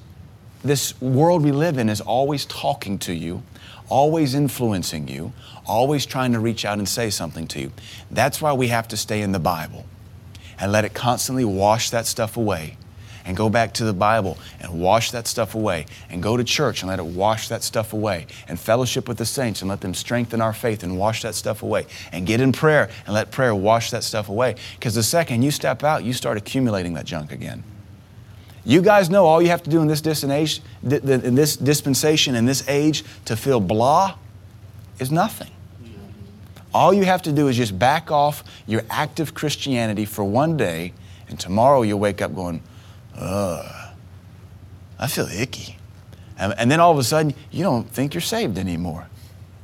this 0.62 1.00
world 1.00 1.44
we 1.44 1.50
live 1.50 1.78
in 1.78 1.88
is 1.88 2.02
always 2.02 2.44
talking 2.44 2.98
to 2.98 3.14
you, 3.14 3.42
always 3.88 4.34
influencing 4.34 5.08
you, 5.08 5.32
always 5.66 6.04
trying 6.04 6.32
to 6.32 6.40
reach 6.40 6.66
out 6.66 6.76
and 6.76 6.86
say 6.86 7.08
something 7.08 7.46
to 7.48 7.58
you. 7.58 7.72
That's 8.10 8.42
why 8.42 8.52
we 8.52 8.68
have 8.68 8.86
to 8.88 8.98
stay 8.98 9.22
in 9.22 9.32
the 9.32 9.40
Bible 9.40 9.86
and 10.58 10.72
let 10.72 10.84
it 10.84 10.92
constantly 10.92 11.46
wash 11.46 11.88
that 11.88 12.04
stuff 12.04 12.36
away 12.36 12.76
and 13.24 13.36
go 13.36 13.48
back 13.48 13.72
to 13.74 13.84
the 13.84 13.92
Bible 13.92 14.38
and 14.60 14.80
wash 14.80 15.10
that 15.12 15.26
stuff 15.26 15.54
away 15.54 15.86
and 16.10 16.22
go 16.22 16.36
to 16.36 16.44
church 16.44 16.82
and 16.82 16.88
let 16.88 16.98
it 16.98 17.04
wash 17.04 17.48
that 17.48 17.62
stuff 17.62 17.92
away 17.92 18.26
and 18.48 18.58
fellowship 18.58 19.08
with 19.08 19.18
the 19.18 19.26
saints 19.26 19.62
and 19.62 19.68
let 19.68 19.80
them 19.80 19.94
strengthen 19.94 20.40
our 20.40 20.52
faith 20.52 20.82
and 20.82 20.98
wash 20.98 21.22
that 21.22 21.34
stuff 21.34 21.62
away 21.62 21.86
and 22.12 22.26
get 22.26 22.40
in 22.40 22.52
prayer 22.52 22.90
and 23.06 23.14
let 23.14 23.30
prayer 23.30 23.54
wash 23.54 23.90
that 23.90 24.04
stuff 24.04 24.28
away. 24.28 24.54
Because 24.74 24.94
the 24.94 25.02
second 25.02 25.42
you 25.42 25.50
step 25.50 25.82
out 25.82 26.04
you 26.04 26.12
start 26.12 26.36
accumulating 26.36 26.94
that 26.94 27.04
junk 27.04 27.32
again. 27.32 27.64
You 28.64 28.80
guys 28.80 29.10
know 29.10 29.26
all 29.26 29.42
you 29.42 29.48
have 29.48 29.62
to 29.64 29.70
do 29.70 29.80
in 29.80 29.88
this 29.88 30.00
dispensation 30.00 30.62
in 30.82 31.34
this 31.34 31.56
dispensation 31.56 32.34
in 32.34 32.46
this 32.46 32.66
age 32.68 33.04
to 33.24 33.36
feel 33.36 33.60
blah 33.60 34.16
is 35.00 35.10
nothing. 35.10 35.50
All 36.74 36.94
you 36.94 37.04
have 37.04 37.22
to 37.22 37.32
do 37.32 37.48
is 37.48 37.56
just 37.56 37.78
back 37.78 38.10
off 38.10 38.44
your 38.66 38.82
active 38.88 39.34
Christianity 39.34 40.04
for 40.04 40.24
one 40.24 40.56
day, 40.56 40.94
and 41.28 41.38
tomorrow 41.38 41.82
you'll 41.82 41.98
wake 41.98 42.22
up 42.22 42.34
going, 42.34 42.62
ugh, 43.16 43.94
I 44.98 45.06
feel 45.06 45.26
icky. 45.26 45.76
And, 46.38 46.54
and 46.56 46.70
then 46.70 46.80
all 46.80 46.92
of 46.92 46.98
a 46.98 47.04
sudden, 47.04 47.34
you 47.50 47.62
don't 47.62 47.88
think 47.88 48.14
you're 48.14 48.20
saved 48.20 48.58
anymore. 48.58 49.08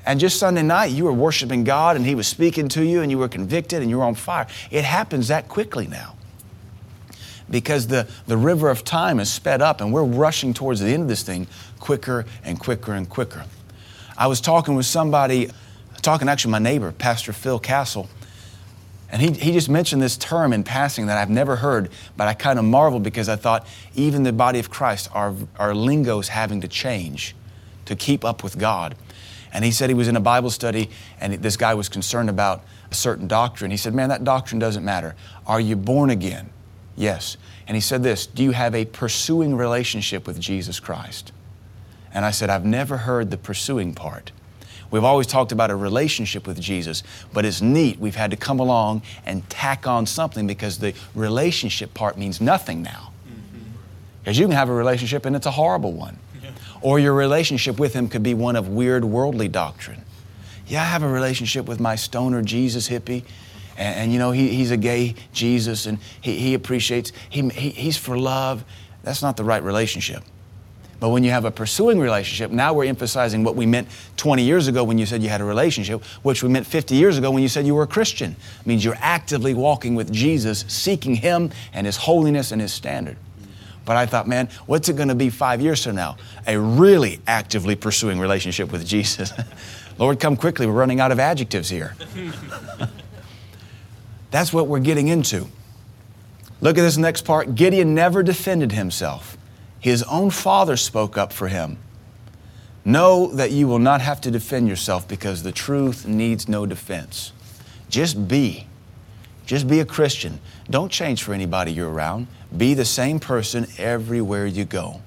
And 0.07 0.19
just 0.19 0.39
Sunday 0.39 0.63
night, 0.63 0.87
you 0.87 1.05
were 1.05 1.13
worshiping 1.13 1.65
God 1.65 1.97
and 1.97 2.07
He 2.07 2.15
was 2.15 2.27
speaking 2.27 2.69
to 2.71 2.85
you 2.85 3.03
and 3.03 3.11
you 3.11 3.19
were 3.19 3.29
convicted 3.29 3.83
and 3.83 3.91
you 3.91 3.99
were 3.99 4.05
on 4.05 4.15
fire. 4.15 4.47
It 4.71 4.85
happens 4.85 5.29
that 5.29 5.49
quickly 5.49 5.87
now 5.87 6.17
because 7.51 7.87
the, 7.87 8.09
the 8.27 8.37
river 8.37 8.71
of 8.71 8.85
time 8.85 9.21
is 9.21 9.31
sped 9.31 9.63
up 9.63 9.81
and 9.81 9.93
we're 9.93 10.05
rushing 10.05 10.55
towards 10.55 10.81
the 10.81 10.89
end 10.89 11.03
of 11.03 11.09
this 11.09 11.23
thing 11.23 11.47
quicker 11.79 12.27
and 12.45 12.59
quicker 12.59 12.93
and 12.93 13.09
quicker. 13.09 13.45
I 14.17 14.27
was 14.27 14.41
talking 14.41 14.75
with 14.75 14.87
somebody, 14.87 15.51
talking 16.03 16.29
actually 16.29 16.53
my 16.53 16.59
neighbor, 16.59 16.93
Pastor 16.93 17.33
Phil 17.33 17.59
Castle, 17.59 18.09
and 19.11 19.23
he, 19.23 19.31
he 19.33 19.53
just 19.53 19.71
mentioned 19.71 20.03
this 20.03 20.17
term 20.17 20.53
in 20.53 20.65
passing 20.65 21.07
that 21.07 21.17
I've 21.17 21.31
never 21.31 21.57
heard, 21.57 21.91
but 22.17 22.29
I 22.29 22.35
kind 22.35 22.59
of 22.59 22.65
marveled 22.65 23.03
because 23.03 23.29
I 23.29 23.37
thought 23.37 23.67
even 23.95 24.23
the 24.23 24.33
body 24.33 24.59
of 24.59 24.71
Christ, 24.71 25.09
our, 25.13 25.35
our 25.59 25.75
lingo 25.75 26.19
is 26.19 26.29
having 26.29 26.61
to 26.61 26.69
change 26.69 27.35
to 27.87 27.97
keep 27.97 28.25
up 28.25 28.45
with 28.45 28.59
God. 28.59 28.95
And 29.51 29.65
he 29.65 29.71
said 29.71 29.89
he 29.89 29.95
was 29.95 30.09
in 30.09 30.17
a 30.17 30.21
Bible 30.21 30.51
study 30.51 30.91
and 31.21 31.33
this 31.35 31.57
guy 31.57 31.73
was 31.73 31.89
concerned 31.89 32.29
about 32.29 32.63
a 32.91 32.95
certain 32.95 33.27
doctrine. 33.27 33.71
He 33.71 33.79
said, 33.79 33.95
Man, 33.95 34.11
that 34.11 34.25
doctrine 34.25 34.59
doesn't 34.59 34.85
matter. 34.85 35.17
Are 35.47 35.61
you 35.61 35.75
born 35.75 36.11
again? 36.11 36.51
Yes. 36.95 37.39
And 37.67 37.75
he 37.75 37.81
said 37.81 38.03
this 38.03 38.27
Do 38.27 38.43
you 38.43 38.51
have 38.51 38.75
a 38.75 38.85
pursuing 38.85 39.57
relationship 39.57 40.27
with 40.27 40.39
Jesus 40.39 40.81
Christ? 40.81 41.33
And 42.13 42.27
I 42.27 42.31
said, 42.31 42.51
I've 42.51 42.65
never 42.65 42.99
heard 42.99 43.31
the 43.31 43.39
pursuing 43.39 43.95
part. 43.95 44.33
We've 44.91 45.05
always 45.05 45.27
talked 45.27 45.53
about 45.53 45.71
a 45.71 45.77
relationship 45.77 46.47
with 46.47 46.59
Jesus, 46.61 47.03
but 47.33 47.45
it's 47.45 47.61
neat. 47.61 47.99
We've 47.99 48.15
had 48.15 48.31
to 48.31 48.37
come 48.37 48.59
along 48.59 49.03
and 49.27 49.49
tack 49.51 49.87
on 49.87 50.07
something 50.07 50.47
because 50.47 50.79
the 50.79 50.95
relationship 51.15 51.93
part 51.93 52.17
means 52.17 52.41
nothing 52.41 52.83
now. 52.83 53.13
Because 54.23 54.37
mm-hmm. 54.37 54.43
you 54.43 54.49
can 54.49 54.57
have 54.57 54.71
a 54.71 54.75
relationship 54.75 55.27
and 55.27 55.37
it's 55.37 55.47
a 55.47 55.51
horrible 55.51 55.93
one. 55.93 56.19
Yeah. 56.43 56.51
Or 56.81 56.99
your 56.99 57.13
relationship 57.13 57.79
with 57.79 57.93
Him 57.93 58.09
could 58.09 58.23
be 58.23 58.35
one 58.35 58.57
of 58.57 58.69
weird 58.69 59.05
worldly 59.05 59.49
doctrine. 59.49 60.05
Yeah, 60.67 60.83
I 60.83 60.87
have 60.87 61.03
a 61.03 61.09
relationship 61.09 61.67
with 61.67 61.81
my 61.81 61.97
stoner 61.97 62.41
Jesus 62.43 62.89
hippie. 62.89 63.25
And, 63.77 63.95
and 63.97 64.13
you 64.13 64.19
know, 64.19 64.31
he, 64.31 64.49
he's 64.49 64.71
a 64.71 64.77
gay 64.77 65.15
Jesus 65.33 65.87
and 65.87 65.99
he, 66.21 66.37
he 66.37 66.55
appreciates, 66.55 67.13
he, 67.29 67.47
he, 67.51 67.71
he's 67.71 67.97
for 67.99 68.19
love. 68.19 68.65
That's 69.03 69.23
not 69.23 69.37
the 69.37 69.45
right 69.45 69.63
relationship. 69.63 70.23
But 71.01 71.11
when 71.11 71.23
you 71.23 71.31
have 71.31 71.45
a 71.45 71.51
pursuing 71.51 72.01
relationship, 72.01 72.51
now 72.51 72.73
we're 72.73 72.87
emphasizing 72.87 73.45
what 73.45 73.55
we 73.55 73.67
meant 73.67 73.89
20 74.17 74.43
years 74.43 74.67
ago 74.67 74.83
when 74.83 74.99
you 74.99 75.07
said 75.07 75.23
you 75.23 75.29
had 75.29 75.41
a 75.41 75.45
relationship, 75.45 76.03
which 76.23 76.43
we 76.43 76.49
meant 76.49 76.67
50 76.67 76.97
years 76.97 77.19
ago 77.19 77.31
when 77.31 77.43
you 77.43 77.49
said 77.49 77.67
you 77.67 77.75
were 77.75 77.85
a 77.85 77.89
Christian. 77.89 78.35
It 78.61 78.67
means 78.67 78.85
you're 78.85 78.99
actively 78.99 79.55
walking 79.55 79.95
with 79.95 80.13
Jesus, 80.13 80.65
seeking 80.67 81.15
Him 81.15 81.51
and 81.73 81.87
His 81.87 81.97
holiness 81.97 82.51
and 82.51 82.61
His 82.61 82.73
standard. 82.73 83.17
But 83.85 83.97
I 83.97 84.07
thought, 84.07 84.29
man, 84.29 84.51
what's 84.67 84.91
it 84.91 84.97
going 84.97 85.09
to 85.09 85.15
be 85.15 85.31
five 85.31 85.63
years 85.63 85.85
from 85.85 85.95
now? 85.95 86.19
A 86.47 86.59
really 86.59 87.21
actively 87.27 87.75
pursuing 87.75 88.19
relationship 88.19 88.71
with 88.71 88.87
Jesus. 88.87 89.33
Lord, 89.99 90.21
come 90.21 90.37
quickly. 90.37 90.67
We're 90.67 90.75
running 90.75 91.01
out 91.01 91.11
of 91.11 91.19
adjectives 91.19 91.71
here. 91.71 91.97
That's 94.31 94.53
what 94.53 94.67
we're 94.67 94.81
getting 94.81 95.09
into. 95.09 95.47
Look 96.61 96.77
at 96.77 96.83
this 96.83 96.99
next 96.99 97.23
part. 97.23 97.55
Gideon 97.55 97.95
never 97.95 98.23
defended 98.23 98.73
himself. 98.73 99.38
His 99.81 100.03
own 100.05 100.31
father 100.31 100.77
spoke 100.77 101.17
up 101.17 101.33
for 101.33 101.49
him. 101.49 101.79
Know 102.85 103.29
that 103.29 103.53
you 103.53 103.69
will 103.69 103.79
not 103.79 104.01
have 104.01 104.21
to 104.23 104.31
defend 104.31 104.69
yourself 104.69 105.07
because 105.07 105.43
the 105.43 105.53
truth 105.53 106.07
needs 106.07 106.49
no 106.49 106.67
defense. 106.67 107.33
Just 107.89 108.29
be. 108.29 108.67
Just 109.47 109.69
be 109.69 109.81
a 109.81 109.85
Christian. 109.85 110.41
Don't 110.69 110.91
change 110.91 111.23
for 111.23 111.33
anybody 111.33 111.73
you're 111.73 111.91
around. 111.91 112.27
Be 112.57 112.75
the 112.75 112.85
same 112.85 113.21
person 113.21 113.67
everywhere 113.79 114.47
you 114.47 114.65
go. 114.65 115.01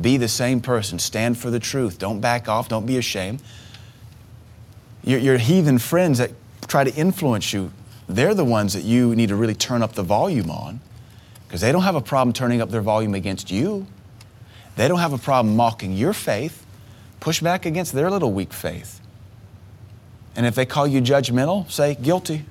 Be 0.00 0.16
the 0.16 0.28
same 0.28 0.60
person. 0.60 0.98
Stand 0.98 1.38
for 1.38 1.50
the 1.50 1.60
truth. 1.60 1.98
Don't 1.98 2.20
back 2.20 2.48
off. 2.48 2.68
Don't 2.68 2.86
be 2.86 2.96
ashamed. 2.96 3.42
Your, 5.02 5.18
your 5.18 5.38
heathen 5.38 5.78
friends 5.78 6.18
that 6.18 6.32
try 6.66 6.84
to 6.84 6.94
influence 6.94 7.52
you, 7.52 7.72
they're 8.08 8.34
the 8.34 8.44
ones 8.44 8.72
that 8.74 8.84
you 8.84 9.14
need 9.14 9.28
to 9.28 9.36
really 9.36 9.54
turn 9.54 9.82
up 9.82 9.94
the 9.94 10.02
volume 10.02 10.50
on 10.50 10.80
because 11.50 11.62
they 11.62 11.72
don't 11.72 11.82
have 11.82 11.96
a 11.96 12.00
problem 12.00 12.32
turning 12.32 12.62
up 12.62 12.70
their 12.70 12.80
volume 12.80 13.12
against 13.12 13.50
you. 13.50 13.84
They 14.76 14.86
don't 14.86 15.00
have 15.00 15.12
a 15.12 15.18
problem 15.18 15.56
mocking 15.56 15.94
your 15.94 16.12
faith. 16.12 16.64
Push 17.18 17.40
back 17.40 17.66
against 17.66 17.92
their 17.92 18.08
little 18.08 18.32
weak 18.32 18.52
faith. 18.52 19.00
And 20.36 20.46
if 20.46 20.54
they 20.54 20.64
call 20.64 20.86
you 20.86 21.02
judgmental, 21.02 21.68
say 21.68 21.96
guilty. 21.96 22.44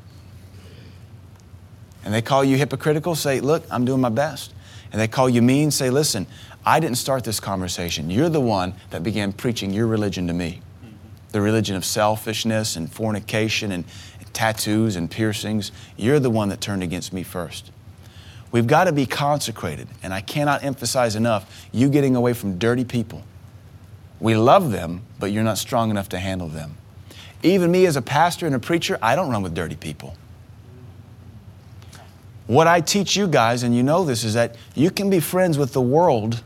And 2.04 2.14
they 2.14 2.22
call 2.22 2.44
you 2.44 2.58
hypocritical, 2.58 3.16
say, 3.16 3.40
look, 3.40 3.64
I'm 3.72 3.86
doing 3.86 4.02
my 4.02 4.10
best. 4.10 4.54
And 4.92 5.00
they 5.00 5.08
call 5.08 5.30
you 5.30 5.42
mean, 5.42 5.72
say, 5.72 5.90
listen, 5.90 6.28
I 6.66 6.82
didn't 6.82 6.98
start 6.98 7.24
this 7.24 7.40
conversation. 7.40 8.10
You're 8.10 8.28
the 8.28 8.42
one 8.42 8.74
that 8.90 9.02
began 9.02 9.32
preaching 9.32 9.72
your 9.72 9.88
religion 9.88 10.28
to 10.28 10.34
me. 10.34 10.60
Mm-hmm. 10.84 10.96
The 11.32 11.40
religion 11.40 11.78
of 11.78 11.86
selfishness 11.86 12.76
and 12.76 12.92
fornication 12.92 13.72
and 13.72 13.86
tattoos 14.34 14.98
and 14.98 15.10
piercings. 15.10 15.72
You're 15.96 16.20
the 16.20 16.30
one 16.30 16.50
that 16.50 16.60
turned 16.60 16.84
against 16.84 17.14
me 17.14 17.24
first. 17.24 17.72
We've 18.52 18.68
got 18.68 18.86
to 18.86 18.92
be 18.92 19.06
consecrated. 19.06 19.88
And 20.02 20.14
I 20.14 20.22
cannot 20.22 20.64
emphasize 20.64 21.16
enough 21.16 21.68
you 21.72 21.90
getting 21.90 22.16
away 22.16 22.34
from 22.34 22.58
dirty 22.58 22.86
people. 22.86 23.24
We 24.20 24.36
love 24.36 24.72
them, 24.72 25.04
but 25.20 25.32
you're 25.32 25.44
not 25.44 25.58
strong 25.58 25.90
enough 25.92 26.10
to 26.10 26.20
handle 26.20 26.48
them. 26.48 26.78
Even 27.42 27.72
me 27.72 27.86
as 27.86 27.96
a 27.96 28.02
pastor 28.02 28.46
and 28.46 28.56
a 28.56 28.60
preacher, 28.60 28.98
I 29.02 29.16
don't 29.16 29.30
run 29.30 29.44
with 29.44 29.54
dirty 29.54 29.76
people. 29.76 30.18
What 32.48 32.68
I 32.68 32.82
teach 32.82 33.16
you 33.16 33.28
guys, 33.28 33.64
and 33.64 33.76
you 33.76 33.84
know 33.84 34.04
this, 34.04 34.24
is 34.24 34.34
that 34.34 34.56
you 34.74 34.90
can 34.90 35.10
be 35.10 35.20
friends 35.20 35.58
with 35.58 35.72
the 35.72 35.82
world, 35.82 36.44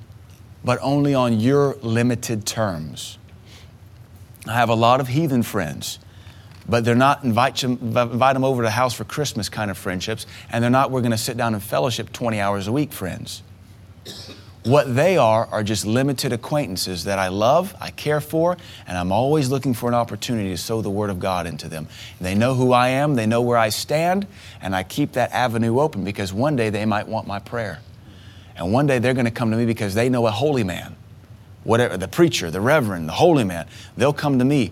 but 0.63 0.77
only 0.81 1.15
on 1.15 1.39
your 1.39 1.75
limited 1.81 2.45
terms. 2.45 3.17
I 4.45 4.53
have 4.53 4.69
a 4.69 4.75
lot 4.75 4.99
of 4.99 5.07
heathen 5.07 5.41
friends 5.41 5.99
but 6.67 6.85
they're 6.85 6.95
not 6.95 7.23
invite 7.23 7.57
them, 7.57 7.73
invite 7.81 8.33
them 8.33 8.43
over 8.43 8.61
to 8.61 8.67
the 8.67 8.71
house 8.71 8.93
for 8.93 9.03
Christmas 9.03 9.49
kind 9.49 9.69
of 9.69 9.77
friendships, 9.77 10.25
and 10.51 10.63
they're 10.63 10.71
not 10.71 10.91
we're 10.91 11.01
going 11.01 11.11
to 11.11 11.17
sit 11.17 11.37
down 11.37 11.53
and 11.53 11.63
fellowship 11.63 12.11
20 12.13 12.39
hours 12.39 12.67
a 12.67 12.71
week 12.71 12.91
friends. 12.91 13.43
What 14.63 14.95
they 14.95 15.17
are 15.17 15.45
are 15.47 15.61
just 15.61 15.85
limited 15.85 16.31
acquaintances 16.31 17.03
that 17.03 17.19
I 17.19 17.27
love, 17.27 17.75
I 17.81 17.91
care 17.91 18.21
for, 18.21 18.55
and 18.87 18.97
I'm 18.97 19.11
always 19.11 19.49
looking 19.49 19.73
for 19.73 19.89
an 19.89 19.93
opportunity 19.93 20.49
to 20.51 20.57
sow 20.57 20.81
the 20.81 20.89
Word 20.89 21.09
of 21.09 21.19
God 21.19 21.47
into 21.47 21.67
them. 21.67 21.87
They 22.21 22.33
know 22.33 22.53
who 22.53 22.71
I 22.71 22.89
am, 22.89 23.15
they 23.15 23.25
know 23.25 23.41
where 23.41 23.57
I 23.57 23.67
stand, 23.67 24.25
and 24.61 24.73
I 24.73 24.83
keep 24.83 25.13
that 25.13 25.33
avenue 25.33 25.79
open 25.79 26.05
because 26.05 26.31
one 26.31 26.55
day 26.55 26.69
they 26.69 26.85
might 26.85 27.09
want 27.09 27.27
my 27.27 27.39
prayer. 27.39 27.79
And 28.55 28.71
one 28.71 28.87
day 28.87 28.99
they're 28.99 29.13
going 29.13 29.25
to 29.25 29.31
come 29.31 29.51
to 29.51 29.57
me 29.57 29.65
because 29.65 29.95
they 29.95 30.07
know 30.07 30.27
a 30.27 30.31
holy 30.31 30.63
man, 30.63 30.95
whatever, 31.65 31.97
the 31.97 32.07
preacher, 32.07 32.49
the 32.49 32.61
reverend, 32.61 33.09
the 33.09 33.13
holy 33.13 33.43
man. 33.43 33.67
They'll 33.97 34.13
come 34.13 34.39
to 34.39 34.45
me 34.45 34.71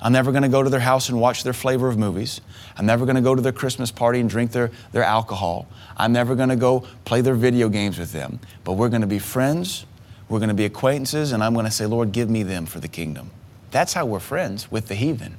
I'm 0.00 0.12
never 0.12 0.32
going 0.32 0.42
to 0.42 0.48
go 0.48 0.62
to 0.62 0.68
their 0.68 0.80
house 0.80 1.08
and 1.08 1.20
watch 1.20 1.44
their 1.44 1.52
flavor 1.52 1.88
of 1.88 1.96
movies. 1.96 2.40
I'm 2.76 2.86
never 2.86 3.06
going 3.06 3.16
to 3.16 3.22
go 3.22 3.34
to 3.34 3.40
their 3.40 3.52
Christmas 3.52 3.90
party 3.90 4.20
and 4.20 4.28
drink 4.28 4.52
their, 4.52 4.70
their 4.92 5.04
alcohol. 5.04 5.66
I'm 5.96 6.12
never 6.12 6.34
going 6.34 6.50
to 6.50 6.56
go 6.56 6.80
play 7.04 7.20
their 7.20 7.34
video 7.34 7.68
games 7.68 7.98
with 7.98 8.12
them. 8.12 8.40
But 8.64 8.72
we're 8.72 8.88
going 8.88 9.00
to 9.00 9.06
be 9.06 9.18
friends, 9.18 9.86
we're 10.28 10.40
going 10.40 10.48
to 10.48 10.54
be 10.54 10.64
acquaintances, 10.64 11.32
and 11.32 11.42
I'm 11.42 11.54
going 11.54 11.66
to 11.66 11.70
say, 11.70 11.86
Lord, 11.86 12.12
give 12.12 12.28
me 12.28 12.42
them 12.42 12.66
for 12.66 12.80
the 12.80 12.88
kingdom. 12.88 13.30
That's 13.70 13.94
how 13.94 14.06
we're 14.06 14.20
friends 14.20 14.70
with 14.70 14.88
the 14.88 14.94
heathen. 14.94 15.36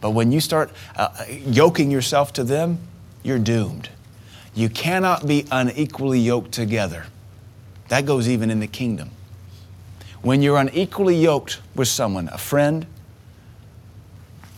But 0.00 0.10
when 0.10 0.32
you 0.32 0.40
start 0.40 0.70
uh, 0.96 1.10
yoking 1.28 1.90
yourself 1.90 2.32
to 2.34 2.44
them, 2.44 2.78
you're 3.22 3.38
doomed. 3.38 3.90
You 4.54 4.68
cannot 4.68 5.26
be 5.26 5.46
unequally 5.50 6.18
yoked 6.18 6.52
together. 6.52 7.06
That 7.88 8.06
goes 8.06 8.28
even 8.28 8.50
in 8.50 8.60
the 8.60 8.66
kingdom. 8.66 9.10
When 10.22 10.42
you're 10.42 10.58
unequally 10.58 11.16
yoked 11.16 11.60
with 11.74 11.88
someone, 11.88 12.28
a 12.32 12.38
friend, 12.38 12.86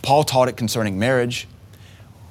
Paul 0.03 0.25
taught 0.25 0.49
it 0.49 0.57
concerning 0.57 0.99
marriage. 0.99 1.47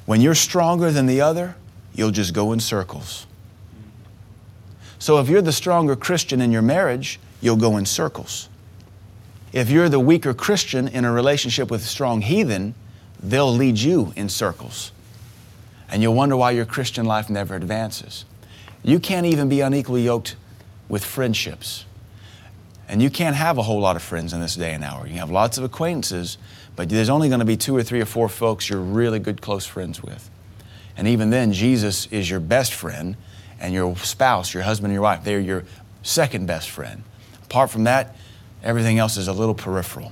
When 0.05 0.21
you're 0.21 0.35
stronger 0.35 0.91
than 0.91 1.05
the 1.05 1.21
other, 1.21 1.55
you'll 1.93 2.11
just 2.11 2.33
go 2.33 2.51
in 2.51 2.59
circles. 2.59 3.25
So 4.99 5.19
if 5.19 5.29
you're 5.29 5.41
the 5.41 5.51
stronger 5.51 5.95
Christian 5.95 6.41
in 6.41 6.51
your 6.51 6.61
marriage, 6.61 7.19
you'll 7.41 7.55
go 7.55 7.77
in 7.77 7.85
circles. 7.85 8.49
If 9.53 9.69
you're 9.69 9.89
the 9.89 9.99
weaker 9.99 10.33
Christian 10.33 10.87
in 10.87 11.05
a 11.05 11.11
relationship 11.11 11.71
with 11.71 11.81
a 11.81 11.87
strong 11.87 12.21
heathen, 12.21 12.75
they'll 13.21 13.51
lead 13.51 13.79
you 13.79 14.13
in 14.15 14.29
circles. 14.29 14.91
And 15.89 16.01
you'll 16.01 16.13
wonder 16.13 16.37
why 16.37 16.51
your 16.51 16.65
Christian 16.65 17.05
life 17.05 17.29
never 17.29 17.55
advances. 17.55 18.25
You 18.83 18.99
can't 18.99 19.25
even 19.25 19.49
be 19.49 19.61
unequally 19.61 20.03
yoked 20.03 20.35
with 20.87 21.03
friendships. 21.03 21.85
And 22.87 23.01
you 23.01 23.09
can't 23.09 23.35
have 23.35 23.57
a 23.57 23.63
whole 23.63 23.79
lot 23.79 23.95
of 23.95 24.01
friends 24.01 24.33
in 24.33 24.41
this 24.41 24.55
day 24.55 24.73
and 24.73 24.83
hour. 24.83 25.07
You 25.07 25.15
have 25.15 25.31
lots 25.31 25.57
of 25.57 25.63
acquaintances, 25.63 26.37
but 26.81 26.89
there's 26.89 27.09
only 27.09 27.27
going 27.27 27.41
to 27.41 27.45
be 27.45 27.57
two 27.57 27.77
or 27.77 27.83
three 27.83 28.01
or 28.01 28.07
four 28.07 28.27
folks 28.27 28.67
you're 28.67 28.79
really 28.79 29.19
good, 29.19 29.39
close 29.39 29.67
friends 29.67 30.01
with. 30.01 30.31
And 30.97 31.07
even 31.07 31.29
then, 31.29 31.53
Jesus 31.53 32.07
is 32.07 32.27
your 32.27 32.39
best 32.39 32.73
friend, 32.73 33.15
and 33.59 33.71
your 33.71 33.95
spouse, 33.97 34.51
your 34.51 34.63
husband 34.63 34.87
and 34.87 34.93
your 34.95 35.03
wife, 35.03 35.23
they're 35.23 35.39
your 35.39 35.63
second 36.01 36.47
best 36.47 36.71
friend. 36.71 37.03
Apart 37.43 37.69
from 37.69 37.83
that, 37.83 38.15
everything 38.63 38.97
else 38.97 39.15
is 39.15 39.27
a 39.27 39.31
little 39.31 39.53
peripheral. 39.53 40.11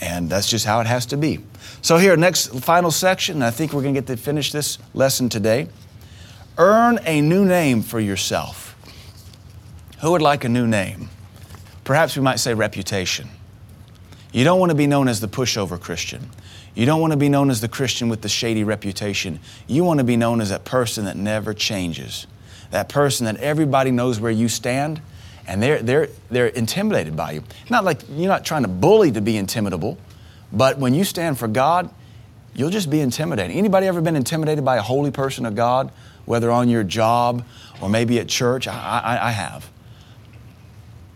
And 0.00 0.30
that's 0.30 0.48
just 0.48 0.64
how 0.64 0.78
it 0.78 0.86
has 0.86 1.06
to 1.06 1.16
be. 1.16 1.40
So, 1.82 1.96
here, 1.98 2.16
next 2.16 2.56
final 2.60 2.92
section, 2.92 3.42
I 3.42 3.50
think 3.50 3.72
we're 3.72 3.82
going 3.82 3.96
to 3.96 4.00
get 4.00 4.06
to 4.06 4.16
finish 4.16 4.52
this 4.52 4.78
lesson 4.94 5.28
today. 5.28 5.66
Earn 6.56 7.00
a 7.04 7.20
new 7.20 7.44
name 7.44 7.82
for 7.82 7.98
yourself. 7.98 8.76
Who 10.02 10.12
would 10.12 10.22
like 10.22 10.44
a 10.44 10.48
new 10.48 10.68
name? 10.68 11.08
Perhaps 11.82 12.14
we 12.14 12.22
might 12.22 12.38
say 12.38 12.54
reputation. 12.54 13.28
You 14.34 14.42
don't 14.42 14.58
want 14.58 14.70
to 14.70 14.76
be 14.76 14.88
known 14.88 15.06
as 15.06 15.20
the 15.20 15.28
pushover 15.28 15.80
Christian. 15.80 16.28
You 16.74 16.86
don't 16.86 17.00
want 17.00 17.12
to 17.12 17.16
be 17.16 17.28
known 17.28 17.50
as 17.50 17.60
the 17.60 17.68
Christian 17.68 18.08
with 18.08 18.20
the 18.20 18.28
shady 18.28 18.64
reputation. 18.64 19.38
You 19.68 19.84
want 19.84 19.98
to 19.98 20.04
be 20.04 20.16
known 20.16 20.40
as 20.40 20.48
that 20.48 20.64
person 20.64 21.04
that 21.04 21.16
never 21.16 21.54
changes, 21.54 22.26
that 22.72 22.88
person 22.88 23.26
that 23.26 23.36
everybody 23.36 23.92
knows 23.92 24.18
where 24.18 24.32
you 24.32 24.48
stand 24.48 25.00
and 25.46 25.62
they're, 25.62 25.80
they're, 25.80 26.08
they're 26.32 26.48
intimidated 26.48 27.14
by 27.14 27.30
you. 27.30 27.44
Not 27.70 27.84
like 27.84 28.00
you're 28.10 28.26
not 28.26 28.44
trying 28.44 28.62
to 28.62 28.68
bully 28.68 29.12
to 29.12 29.20
be 29.20 29.36
intimidable, 29.36 29.98
but 30.52 30.78
when 30.78 30.94
you 30.94 31.04
stand 31.04 31.38
for 31.38 31.46
God, 31.46 31.88
you'll 32.56 32.70
just 32.70 32.90
be 32.90 32.98
intimidating. 32.98 33.56
Anybody 33.56 33.86
ever 33.86 34.00
been 34.00 34.16
intimidated 34.16 34.64
by 34.64 34.78
a 34.78 34.82
holy 34.82 35.12
person 35.12 35.46
of 35.46 35.54
God, 35.54 35.92
whether 36.24 36.50
on 36.50 36.68
your 36.68 36.82
job 36.82 37.44
or 37.80 37.88
maybe 37.88 38.18
at 38.18 38.26
church? 38.26 38.66
I, 38.66 39.00
I, 39.04 39.28
I 39.28 39.30
have. 39.30 39.70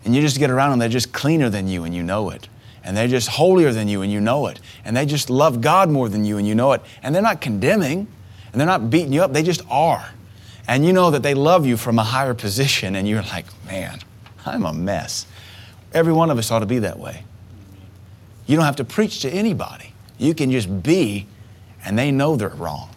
And 0.05 0.15
you 0.15 0.21
just 0.21 0.39
get 0.39 0.49
around 0.49 0.69
them, 0.69 0.79
they're 0.79 0.87
just 0.87 1.11
cleaner 1.11 1.49
than 1.49 1.67
you 1.67 1.83
and 1.83 1.93
you 1.93 2.01
know 2.01 2.29
it. 2.29 2.47
And 2.89 2.97
they're 2.97 3.07
just 3.07 3.27
holier 3.27 3.71
than 3.71 3.87
you 3.87 4.01
and 4.01 4.11
you 4.11 4.19
know 4.19 4.47
it. 4.47 4.59
And 4.83 4.97
they 4.97 5.05
just 5.05 5.29
love 5.29 5.61
God 5.61 5.91
more 5.91 6.09
than 6.09 6.25
you 6.25 6.39
and 6.39 6.47
you 6.47 6.55
know 6.55 6.71
it. 6.71 6.81
And 7.03 7.13
they're 7.13 7.21
not 7.21 7.39
condemning 7.39 8.07
and 8.51 8.59
they're 8.59 8.65
not 8.65 8.89
beating 8.89 9.13
you 9.13 9.21
up, 9.21 9.31
they 9.31 9.43
just 9.43 9.61
are. 9.69 10.09
And 10.67 10.83
you 10.83 10.91
know 10.91 11.11
that 11.11 11.21
they 11.21 11.35
love 11.35 11.67
you 11.67 11.77
from 11.77 11.99
a 11.99 12.03
higher 12.03 12.33
position 12.33 12.95
and 12.95 13.07
you're 13.07 13.21
like, 13.21 13.45
man, 13.67 13.99
I'm 14.43 14.65
a 14.65 14.73
mess. 14.73 15.27
Every 15.93 16.11
one 16.11 16.31
of 16.31 16.39
us 16.39 16.49
ought 16.49 16.61
to 16.61 16.65
be 16.65 16.79
that 16.79 16.97
way. 16.97 17.25
You 18.47 18.55
don't 18.55 18.65
have 18.65 18.77
to 18.77 18.83
preach 18.83 19.19
to 19.19 19.29
anybody. 19.29 19.93
You 20.17 20.33
can 20.33 20.49
just 20.49 20.81
be, 20.81 21.27
and 21.85 21.95
they 21.95 22.09
know 22.09 22.37
they're 22.37 22.49
wrong. 22.49 22.89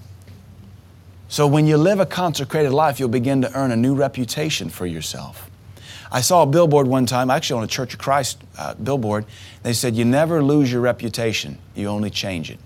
So 1.28 1.47
when 1.47 1.66
you 1.66 1.76
live 1.76 2.01
a 2.01 2.07
consecrated 2.07 2.72
life, 2.72 2.99
you'll 2.99 3.11
begin 3.11 3.43
to 3.43 3.55
earn 3.55 3.70
a 3.70 3.76
new 3.76 3.95
reputation 3.95 4.70
for 4.70 4.86
yourself. 4.86 5.51
I 6.13 6.21
saw 6.21 6.43
a 6.43 6.47
billboard 6.47 6.87
one 6.87 7.07
time, 7.07 7.31
actually 7.31 7.59
on 7.59 7.65
a 7.65 7.69
Church 7.69 7.95
of 7.95 7.99
Christ 7.99 8.39
uh, 8.59 8.75
billboard. 8.75 9.25
They 9.63 9.73
said, 9.73 9.97
You 9.97 10.05
never 10.05 10.43
lose 10.43 10.71
your 10.71 10.83
reputation, 10.83 11.59
you 11.75 11.89
only 11.89 12.11
change 12.11 12.51
it. 12.51 12.59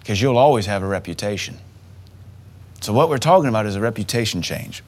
Because 0.00 0.20
you'll 0.20 0.36
always 0.36 0.66
have 0.66 0.82
a 0.82 0.86
reputation. 0.86 1.56
So, 2.82 2.92
what 2.92 3.08
we're 3.08 3.16
talking 3.16 3.48
about 3.48 3.64
is 3.64 3.74
a 3.74 3.80
reputation 3.80 4.42
change. 4.42 4.84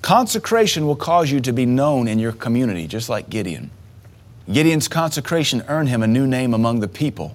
Consecration 0.00 0.86
will 0.86 0.94
cause 0.94 1.32
you 1.32 1.40
to 1.40 1.52
be 1.52 1.66
known 1.66 2.06
in 2.06 2.20
your 2.20 2.30
community, 2.30 2.86
just 2.86 3.08
like 3.08 3.28
Gideon. 3.28 3.72
Gideon's 4.50 4.86
consecration 4.86 5.64
earned 5.66 5.88
him 5.88 6.04
a 6.04 6.06
new 6.06 6.26
name 6.26 6.54
among 6.54 6.78
the 6.78 6.88
people. 6.88 7.34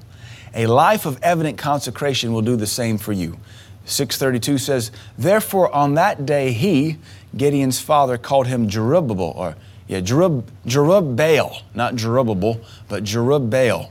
A 0.54 0.68
life 0.68 1.06
of 1.06 1.22
evident 1.22 1.58
consecration 1.58 2.32
will 2.32 2.42
do 2.42 2.56
the 2.56 2.66
same 2.66 2.98
for 2.98 3.12
you. 3.12 3.38
632 3.86 4.58
says, 4.58 4.92
Therefore, 5.18 5.74
on 5.74 5.94
that 5.94 6.26
day, 6.26 6.52
he, 6.52 6.98
Gideon's 7.38 7.80
father, 7.80 8.18
called 8.18 8.48
him 8.48 8.68
Jerubbaal, 8.68 9.36
or 9.36 9.56
yeah, 9.88 10.02
Jerub, 10.02 10.44
Jerubbaal, 10.66 11.62
not 11.74 11.96
Jerubbaal, 11.96 12.64
but 12.88 13.04
Jerubbaal, 13.04 13.90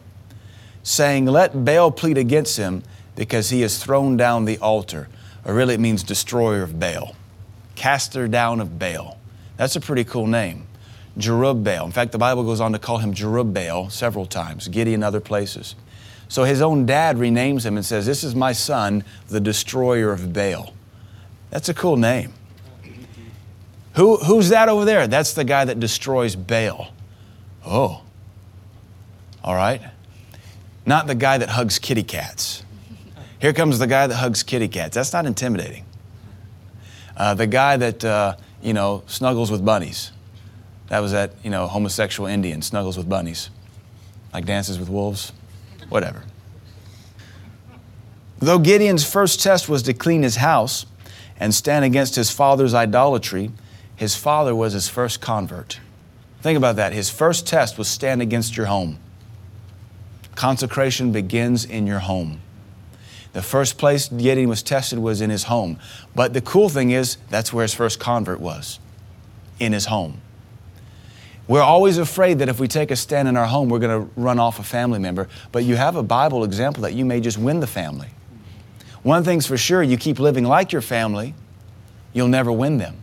saying, 0.83 1.27
Let 1.27 1.65
Baal 1.65 1.91
plead 1.91 2.19
against 2.19 2.57
him 2.57 2.83
because 3.15 3.51
he 3.51 3.61
has 3.61 3.83
thrown 3.83 4.17
down 4.17 4.45
the 4.45 4.59
altar. 4.59 5.09
Or 5.45 5.55
really, 5.55 5.75
it 5.75 5.81
means 5.81 6.03
destroyer 6.03 6.63
of 6.63 6.81
Baal 6.81 7.15
caster 7.75 8.29
down 8.29 8.61
of 8.61 8.79
Baal. 8.79 9.19
That's 9.57 9.77
a 9.77 9.81
pretty 9.81 10.05
cool 10.05 10.27
name. 10.27 10.67
Jerubbaal. 11.19 11.85
In 11.85 11.93
fact, 11.93 12.13
the 12.13 12.19
Bible 12.19 12.43
goes 12.43 12.61
on 12.61 12.73
to 12.73 12.79
call 12.79 12.99
him 12.99 13.15
Jerubbaal 13.15 13.91
several 13.91 14.27
times, 14.27 14.69
Gideon 14.69 15.03
other 15.03 15.21
places. 15.21 15.77
So 16.29 16.45
his 16.45 16.61
own 16.61 16.87
dad 16.87 17.17
renames 17.17 17.65
him 17.65 17.77
and 17.77 17.85
says, 17.85 18.07
This 18.07 18.25
is 18.25 18.35
my 18.35 18.53
son, 18.53 19.05
the 19.29 19.41
destroyer 19.41 20.13
of 20.13 20.33
Baal. 20.33 20.75
That's 21.51 21.69
a 21.69 21.75
cool 21.75 21.97
name. 21.97 22.33
Who, 23.95 24.17
who's 24.17 24.49
that 24.49 24.69
over 24.69 24.85
there? 24.85 25.07
That's 25.07 25.35
the 25.35 25.45
guy 25.45 25.65
that 25.65 25.79
destroys 25.79 26.35
Baal. 26.35 26.89
Oh, 27.65 28.03
all 29.43 29.55
right. 29.55 29.81
Not 30.87 31.07
the 31.07 31.15
guy 31.15 31.39
that 31.39 31.51
hugs 31.51 31.79
kitty 31.79 32.03
cats. 32.03 32.65
Here 33.39 33.53
comes 33.53 33.79
the 33.79 33.87
guy 33.87 34.07
that 34.07 34.17
hugs 34.17 34.43
kitty 34.43 34.69
cats. 34.69 34.95
That's 34.95 35.13
not 35.13 35.27
intimidating. 35.27 35.85
Uh, 37.17 37.35
the 37.35 37.47
guy 37.47 37.77
that, 37.77 38.05
uh, 38.05 38.37
you 38.63 38.73
know, 38.73 39.03
snuggles 39.07 39.51
with 39.51 39.65
bunnies. 39.65 40.13
That 40.89 41.01
was 41.01 41.13
that, 41.13 41.33
you 41.43 41.51
know, 41.51 41.67
homosexual 41.67 42.29
Indian, 42.29 42.63
snuggles 42.63 42.97
with 42.97 43.09
bunnies. 43.09 43.51
Like 44.33 44.47
dances 44.47 44.79
with 44.79 44.89
wolves, 44.89 45.33
whatever. 45.89 46.23
Though 48.39 48.59
Gideon's 48.59 49.11
first 49.11 49.43
test 49.43 49.69
was 49.69 49.83
to 49.85 49.95
clean 49.95 50.23
his 50.23 50.37
house 50.37 50.87
and 51.39 51.55
stand 51.55 51.85
against 51.85 52.17
his 52.17 52.31
father's 52.31 52.75
idolatry, 52.75 53.51
his 53.97 54.17
father 54.17 54.55
was 54.55 54.73
his 54.73 54.89
first 54.89 55.21
convert. 55.21 55.81
Think 56.43 56.59
about 56.59 56.77
that. 56.77 56.93
His 56.93 57.09
first 57.09 57.47
test 57.47 57.79
was 57.79 57.89
stand 57.89 58.21
against 58.21 58.57
your 58.57 58.67
home. 58.67 58.99
Consecration 60.35 61.13
begins 61.13 61.65
in 61.65 61.87
your 61.87 62.01
home. 62.01 62.41
The 63.33 63.43
first 63.43 63.79
place 63.79 64.09
Gideon 64.09 64.49
was 64.49 64.63
tested 64.63 64.99
was 64.99 65.21
in 65.21 65.31
his 65.31 65.45
home. 65.45 65.79
But 66.15 66.35
the 66.35 66.41
cool 66.41 66.69
thing 66.69 66.91
is, 66.91 67.17
that's 67.31 67.53
where 67.53 67.63
his 67.63 67.75
first 67.75 67.99
convert 67.99 68.41
was 68.41 68.79
in 69.59 69.73
his 69.73 69.87
home. 69.87 70.21
We're 71.47 71.63
always 71.63 71.99
afraid 71.99 72.39
that 72.39 72.49
if 72.49 72.59
we 72.59 72.69
take 72.69 72.91
a 72.91 72.97
stand 72.97 73.29
in 73.29 73.37
our 73.37 73.47
home, 73.47 73.69
we're 73.69 73.79
going 73.79 74.07
to 74.07 74.11
run 74.21 74.39
off 74.39 74.59
a 74.59 74.63
family 74.63 74.99
member. 74.99 75.29
But 75.53 75.65
you 75.65 75.77
have 75.77 75.97
a 75.97 76.03
Bible 76.03 76.45
example 76.45 76.83
that 76.85 76.95
you 76.95 77.05
may 77.05 77.21
just 77.21 77.37
win 77.37 77.61
the 77.61 77.67
family. 77.67 78.09
One 79.03 79.23
thing's 79.25 79.47
for 79.47 79.59
sure 79.59 79.83
you 79.83 79.99
keep 79.99 80.19
living 80.19 80.45
like 80.45 80.73
your 80.73 80.81
family, 80.81 81.35
you'll 82.15 82.29
never 82.29 82.51
win 82.51 82.79
them. 82.79 82.97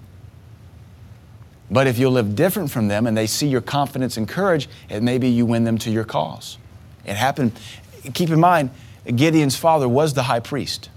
But 1.70 1.88
if 1.88 2.00
you'll 2.00 2.12
live 2.12 2.36
different 2.36 2.72
from 2.72 2.88
them 2.88 3.06
and 3.06 3.16
they 3.16 3.28
see 3.28 3.48
your 3.48 3.62
confidence 3.62 4.18
and 4.18 4.28
courage, 4.28 4.68
it 4.90 5.04
may 5.04 5.20
be 5.20 5.30
you 5.30 5.46
win 5.46 5.64
them 5.64 5.78
to 5.80 5.92
your 5.92 6.04
cause. 6.04 6.58
It 7.06 7.16
happened. 7.16 7.54
Keep 8.14 8.30
in 8.32 8.40
mind, 8.40 8.72
Gideon's 9.06 9.56
father 9.56 9.88
was 9.88 10.14
the 10.14 10.24
high 10.24 10.40
priest 10.40 10.90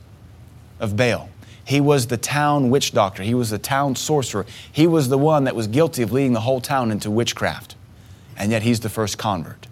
of 0.81 0.97
Baal. 0.97 1.29
He 1.65 1.81
was 1.81 2.09
the 2.09 2.17
town 2.17 2.69
witch 2.71 2.93
doctor. 2.93 3.23
He 3.23 3.35
was 3.35 3.51
the 3.51 3.59
town 3.59 3.97
sorcerer. 3.97 4.45
He 4.71 4.87
was 4.87 5.09
the 5.09 5.19
one 5.19 5.45
that 5.45 5.57
was 5.57 5.67
guilty 5.67 6.03
of 6.03 6.13
leading 6.13 6.35
the 6.35 6.41
whole 6.41 6.61
town 6.61 6.91
into 6.91 7.11
witchcraft. 7.11 7.75
And 8.37 8.53
yet 8.53 8.63
he's 8.63 8.81
the 8.81 8.89
first 8.91 9.17
convert. 9.17 9.67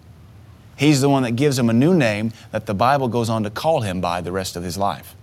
He's 0.75 1.01
the 1.01 1.09
one 1.09 1.23
that 1.23 1.31
gives 1.31 1.59
him 1.59 1.69
a 1.69 1.73
new 1.73 1.93
name 1.93 2.33
that 2.51 2.65
the 2.65 2.73
Bible 2.73 3.07
goes 3.07 3.29
on 3.29 3.43
to 3.43 3.49
call 3.49 3.81
him 3.81 4.01
by 4.01 4.21
the 4.21 4.31
rest 4.31 4.55
of 4.55 4.63
his 4.63 4.77
life 4.77 5.15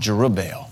Jerubbaal. 0.00 0.68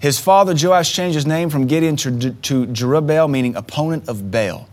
His 0.00 0.18
father 0.18 0.54
Joash 0.54 0.92
changed 0.92 1.14
his 1.14 1.26
name 1.26 1.50
from 1.50 1.66
Gideon 1.66 1.94
to, 1.96 2.32
to 2.32 2.66
Jerubbaal, 2.66 3.30
meaning 3.30 3.54
opponent 3.54 4.08
of 4.08 4.30
Baal. 4.30 4.66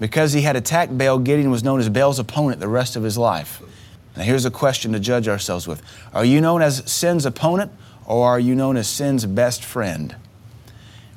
Because 0.00 0.32
he 0.32 0.40
had 0.42 0.56
attacked 0.56 0.96
Baal, 0.96 1.18
Gideon 1.18 1.50
was 1.50 1.62
known 1.62 1.78
as 1.78 1.88
Baal's 1.90 2.18
opponent 2.18 2.58
the 2.58 2.68
rest 2.68 2.96
of 2.96 3.02
his 3.02 3.18
life. 3.18 3.62
Now, 4.16 4.22
here's 4.22 4.44
a 4.44 4.50
question 4.50 4.92
to 4.92 5.00
judge 5.00 5.28
ourselves 5.28 5.66
with 5.66 5.82
Are 6.12 6.24
you 6.24 6.40
known 6.40 6.62
as 6.62 6.90
sin's 6.90 7.26
opponent 7.26 7.72
or 8.06 8.28
are 8.28 8.40
you 8.40 8.54
known 8.54 8.76
as 8.76 8.88
sin's 8.88 9.26
best 9.26 9.64
friend? 9.64 10.14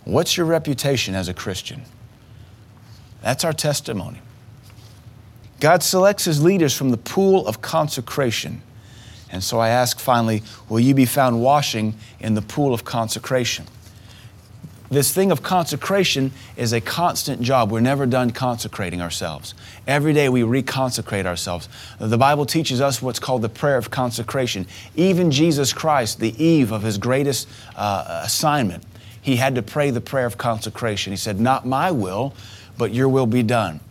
What's 0.04 0.38
your 0.38 0.46
reputation 0.46 1.16
as 1.16 1.28
a 1.28 1.34
Christian? 1.34 1.84
That's 3.22 3.44
our 3.44 3.54
testimony. 3.54 4.22
God 5.60 5.84
selects 5.84 6.26
his 6.26 6.42
leaders 6.44 6.76
from 6.76 6.92
the 6.92 6.98
pool 6.98 7.48
of 7.48 7.62
consecration. 7.62 8.62
And 9.30 9.44
so 9.44 9.60
I 9.60 9.70
ask 9.70 10.00
finally, 10.00 10.44
will 10.70 10.80
you 10.80 10.94
be 10.94 11.06
found 11.06 11.42
washing 11.42 11.96
in 12.20 12.36
the 12.36 12.42
pool 12.42 12.74
of 12.74 12.86
consecration? 12.86 13.66
This 14.90 15.14
thing 15.14 15.32
of 15.32 15.44
consecration 15.44 16.32
is 16.56 16.72
a 16.72 16.80
constant 16.80 17.42
job. 17.42 17.72
We're 17.72 17.82
never 17.82 18.06
done 18.06 18.32
consecrating 18.32 19.02
ourselves. 19.02 19.54
Every 19.86 20.14
day 20.14 20.30
we 20.30 20.42
reconsecrate 20.42 21.26
ourselves. 21.26 21.68
The 22.00 22.18
Bible 22.18 22.46
teaches 22.46 22.80
us 22.80 23.02
what's 23.02 23.20
called 23.20 23.42
the 23.42 23.50
prayer 23.50 23.78
of 23.78 23.92
consecration. 23.92 24.66
Even 24.96 25.30
Jesus 25.30 25.74
Christ, 25.74 26.20
the 26.20 26.42
eve 26.44 26.72
of 26.72 26.84
his 26.84 26.98
greatest 26.98 27.50
uh, 27.76 28.22
assignment, 28.24 28.84
he 29.22 29.36
had 29.36 29.56
to 29.56 29.62
pray 29.62 29.92
the 29.92 30.00
prayer 30.00 30.26
of 30.26 30.38
consecration. 30.38 31.12
He 31.12 31.18
said, 31.18 31.40
Not 31.40 31.66
my 31.66 31.92
will, 31.92 32.34
but 32.78 32.94
your 32.94 33.10
will 33.10 33.26
be 33.26 33.44
done. 33.44 33.82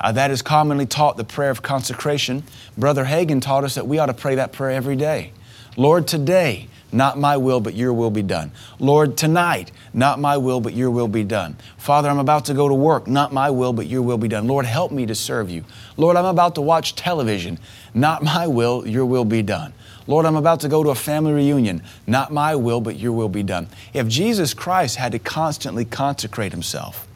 Uh, 0.00 0.10
that 0.10 0.32
is 0.32 0.42
commonly 0.42 0.86
taught 0.86 1.16
the 1.16 1.24
prayer 1.24 1.50
of 1.50 1.62
consecration. 1.62 2.42
Brother 2.76 3.04
Hagin 3.04 3.40
taught 3.40 3.62
us 3.62 3.76
that 3.76 3.86
we 3.86 3.98
ought 3.98 4.06
to 4.06 4.14
pray 4.14 4.34
that 4.34 4.52
prayer 4.52 4.72
every 4.72 4.96
day. 4.96 5.32
Lord, 5.76 6.08
today, 6.08 6.68
not 6.92 7.18
my 7.18 7.36
will, 7.36 7.60
but 7.60 7.74
your 7.74 7.92
will 7.92 8.10
be 8.10 8.22
done. 8.22 8.52
Lord, 8.78 9.16
tonight, 9.16 9.72
not 9.94 10.20
my 10.20 10.36
will, 10.36 10.60
but 10.60 10.74
your 10.74 10.90
will 10.90 11.08
be 11.08 11.24
done. 11.24 11.56
Father, 11.78 12.08
I'm 12.08 12.18
about 12.18 12.44
to 12.46 12.54
go 12.54 12.68
to 12.68 12.74
work, 12.74 13.06
not 13.06 13.32
my 13.32 13.50
will, 13.50 13.72
but 13.72 13.86
your 13.86 14.02
will 14.02 14.18
be 14.18 14.28
done. 14.28 14.46
Lord, 14.46 14.66
help 14.66 14.92
me 14.92 15.06
to 15.06 15.14
serve 15.14 15.50
you. 15.50 15.64
Lord, 15.96 16.16
I'm 16.16 16.26
about 16.26 16.54
to 16.56 16.60
watch 16.60 16.94
television, 16.94 17.58
not 17.94 18.22
my 18.22 18.46
will, 18.46 18.86
your 18.86 19.06
will 19.06 19.24
be 19.24 19.42
done. 19.42 19.72
Lord, 20.06 20.26
I'm 20.26 20.36
about 20.36 20.60
to 20.60 20.68
go 20.68 20.82
to 20.82 20.90
a 20.90 20.94
family 20.94 21.32
reunion. 21.32 21.82
Not 22.06 22.32
my 22.32 22.56
will, 22.56 22.80
but 22.80 22.98
your 22.98 23.12
will 23.12 23.28
be 23.28 23.42
done. 23.42 23.68
If 23.94 24.08
Jesus 24.08 24.52
Christ 24.52 24.96
had 24.96 25.12
to 25.12 25.18
constantly 25.18 25.84
consecrate 25.84 26.52
himself, 26.52 27.06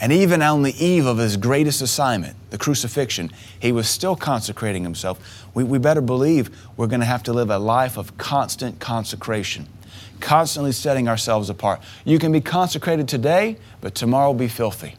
and 0.00 0.12
even 0.12 0.42
on 0.42 0.62
the 0.62 0.84
eve 0.84 1.06
of 1.06 1.18
his 1.18 1.36
greatest 1.36 1.80
assignment, 1.80 2.36
the 2.50 2.58
crucifixion, 2.58 3.30
he 3.58 3.72
was 3.72 3.88
still 3.88 4.16
consecrating 4.16 4.82
himself. 4.82 5.46
We, 5.54 5.64
we 5.64 5.78
better 5.78 6.00
believe 6.00 6.50
we're 6.76 6.88
going 6.88 7.00
to 7.00 7.06
have 7.06 7.22
to 7.24 7.32
live 7.32 7.50
a 7.50 7.58
life 7.58 7.96
of 7.96 8.16
constant 8.18 8.80
consecration, 8.80 9.68
constantly 10.20 10.72
setting 10.72 11.08
ourselves 11.08 11.48
apart. 11.48 11.80
You 12.04 12.18
can 12.18 12.32
be 12.32 12.40
consecrated 12.40 13.08
today, 13.08 13.56
but 13.80 13.94
tomorrow 13.94 14.28
will 14.28 14.38
be 14.38 14.48
filthy. 14.48 14.96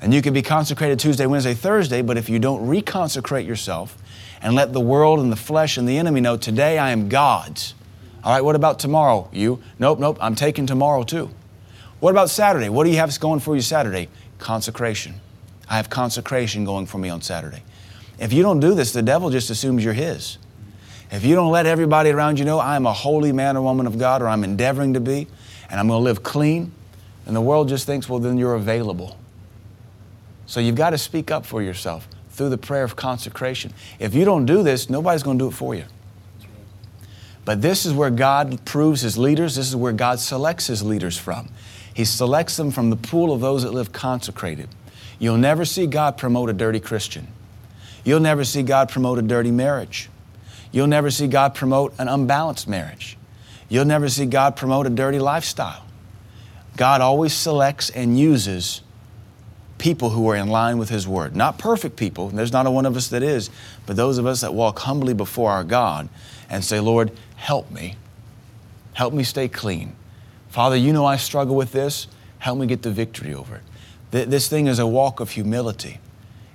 And 0.00 0.14
you 0.14 0.22
can 0.22 0.32
be 0.32 0.42
consecrated 0.42 0.98
Tuesday, 0.98 1.26
Wednesday, 1.26 1.52
Thursday, 1.52 2.00
but 2.00 2.16
if 2.16 2.30
you 2.30 2.38
don't 2.38 2.66
reconsecrate 2.66 3.46
yourself, 3.46 3.98
and 4.42 4.54
let 4.54 4.72
the 4.72 4.80
world 4.80 5.20
and 5.20 5.30
the 5.30 5.36
flesh 5.36 5.76
and 5.76 5.88
the 5.88 5.98
enemy 5.98 6.20
know 6.20 6.36
today 6.36 6.78
I 6.78 6.90
am 6.90 7.08
God's. 7.08 7.74
All 8.24 8.32
right, 8.32 8.42
what 8.44 8.56
about 8.56 8.78
tomorrow? 8.78 9.28
You? 9.32 9.62
Nope, 9.78 9.98
nope, 9.98 10.18
I'm 10.20 10.34
taking 10.34 10.66
tomorrow 10.66 11.02
too. 11.02 11.30
What 12.00 12.10
about 12.10 12.30
Saturday? 12.30 12.70
What 12.70 12.84
do 12.84 12.90
you 12.90 12.96
have 12.96 13.18
going 13.20 13.40
for 13.40 13.54
you 13.54 13.60
Saturday? 13.62 14.08
Consecration. 14.38 15.20
I 15.68 15.76
have 15.76 15.90
consecration 15.90 16.64
going 16.64 16.86
for 16.86 16.98
me 16.98 17.10
on 17.10 17.20
Saturday. 17.20 17.62
If 18.18 18.32
you 18.32 18.42
don't 18.42 18.60
do 18.60 18.74
this, 18.74 18.92
the 18.92 19.02
devil 19.02 19.30
just 19.30 19.50
assumes 19.50 19.84
you're 19.84 19.92
his. 19.92 20.38
If 21.12 21.24
you 21.24 21.34
don't 21.34 21.50
let 21.50 21.66
everybody 21.66 22.10
around 22.10 22.38
you 22.38 22.44
know 22.44 22.58
I'm 22.58 22.86
a 22.86 22.92
holy 22.92 23.32
man 23.32 23.56
or 23.56 23.62
woman 23.62 23.86
of 23.86 23.98
God 23.98 24.22
or 24.22 24.28
I'm 24.28 24.44
endeavoring 24.44 24.94
to 24.94 25.00
be 25.00 25.26
and 25.70 25.78
I'm 25.78 25.88
going 25.88 26.00
to 26.00 26.04
live 26.04 26.22
clean, 26.22 26.72
and 27.26 27.36
the 27.36 27.40
world 27.40 27.68
just 27.68 27.86
thinks, 27.86 28.08
well, 28.08 28.18
then 28.18 28.38
you're 28.38 28.54
available. 28.54 29.16
So 30.46 30.58
you've 30.58 30.74
got 30.74 30.90
to 30.90 30.98
speak 30.98 31.30
up 31.30 31.46
for 31.46 31.62
yourself 31.62 32.08
through 32.30 32.48
the 32.48 32.58
prayer 32.58 32.82
of 32.82 32.96
consecration. 32.96 33.72
If 34.00 34.14
you 34.14 34.24
don't 34.24 34.46
do 34.46 34.62
this, 34.62 34.90
nobody's 34.90 35.22
going 35.22 35.38
to 35.38 35.44
do 35.44 35.48
it 35.48 35.54
for 35.54 35.74
you. 35.74 35.84
But 37.44 37.62
this 37.62 37.86
is 37.86 37.92
where 37.92 38.10
God 38.10 38.64
proves 38.64 39.02
his 39.02 39.16
leaders. 39.16 39.54
This 39.54 39.68
is 39.68 39.76
where 39.76 39.92
God 39.92 40.18
selects 40.18 40.66
his 40.66 40.82
leaders 40.82 41.16
from. 41.16 41.50
He 42.00 42.06
selects 42.06 42.56
them 42.56 42.70
from 42.70 42.88
the 42.88 42.96
pool 42.96 43.30
of 43.30 43.42
those 43.42 43.62
that 43.62 43.74
live 43.74 43.92
consecrated. 43.92 44.70
You'll 45.18 45.36
never 45.36 45.66
see 45.66 45.86
God 45.86 46.16
promote 46.16 46.48
a 46.48 46.54
dirty 46.54 46.80
Christian. 46.80 47.28
You'll 48.04 48.20
never 48.20 48.42
see 48.42 48.62
God 48.62 48.88
promote 48.88 49.18
a 49.18 49.22
dirty 49.22 49.50
marriage. 49.50 50.08
You'll 50.72 50.86
never 50.86 51.10
see 51.10 51.26
God 51.26 51.54
promote 51.54 51.92
an 51.98 52.08
unbalanced 52.08 52.66
marriage. 52.66 53.18
You'll 53.68 53.84
never 53.84 54.08
see 54.08 54.24
God 54.24 54.56
promote 54.56 54.86
a 54.86 54.88
dirty 54.88 55.18
lifestyle. 55.18 55.84
God 56.78 57.02
always 57.02 57.34
selects 57.34 57.90
and 57.90 58.18
uses 58.18 58.80
people 59.76 60.08
who 60.08 60.26
are 60.30 60.36
in 60.36 60.48
line 60.48 60.78
with 60.78 60.88
His 60.88 61.06
Word. 61.06 61.36
Not 61.36 61.58
perfect 61.58 61.96
people, 61.96 62.30
there's 62.30 62.50
not 62.50 62.64
a 62.64 62.70
one 62.70 62.86
of 62.86 62.96
us 62.96 63.08
that 63.08 63.22
is, 63.22 63.50
but 63.84 63.96
those 63.96 64.16
of 64.16 64.24
us 64.24 64.40
that 64.40 64.54
walk 64.54 64.78
humbly 64.78 65.12
before 65.12 65.50
our 65.50 65.64
God 65.64 66.08
and 66.48 66.64
say, 66.64 66.80
Lord, 66.80 67.12
help 67.36 67.70
me. 67.70 67.96
Help 68.94 69.12
me 69.12 69.22
stay 69.22 69.48
clean. 69.48 69.96
Father, 70.50 70.76
you 70.76 70.92
know 70.92 71.04
I 71.04 71.16
struggle 71.16 71.56
with 71.56 71.72
this. 71.72 72.06
Help 72.38 72.58
me 72.58 72.66
get 72.66 72.82
the 72.82 72.90
victory 72.90 73.34
over 73.34 73.60
it. 74.12 74.30
This 74.30 74.48
thing 74.48 74.66
is 74.66 74.78
a 74.78 74.86
walk 74.86 75.20
of 75.20 75.30
humility. 75.30 75.98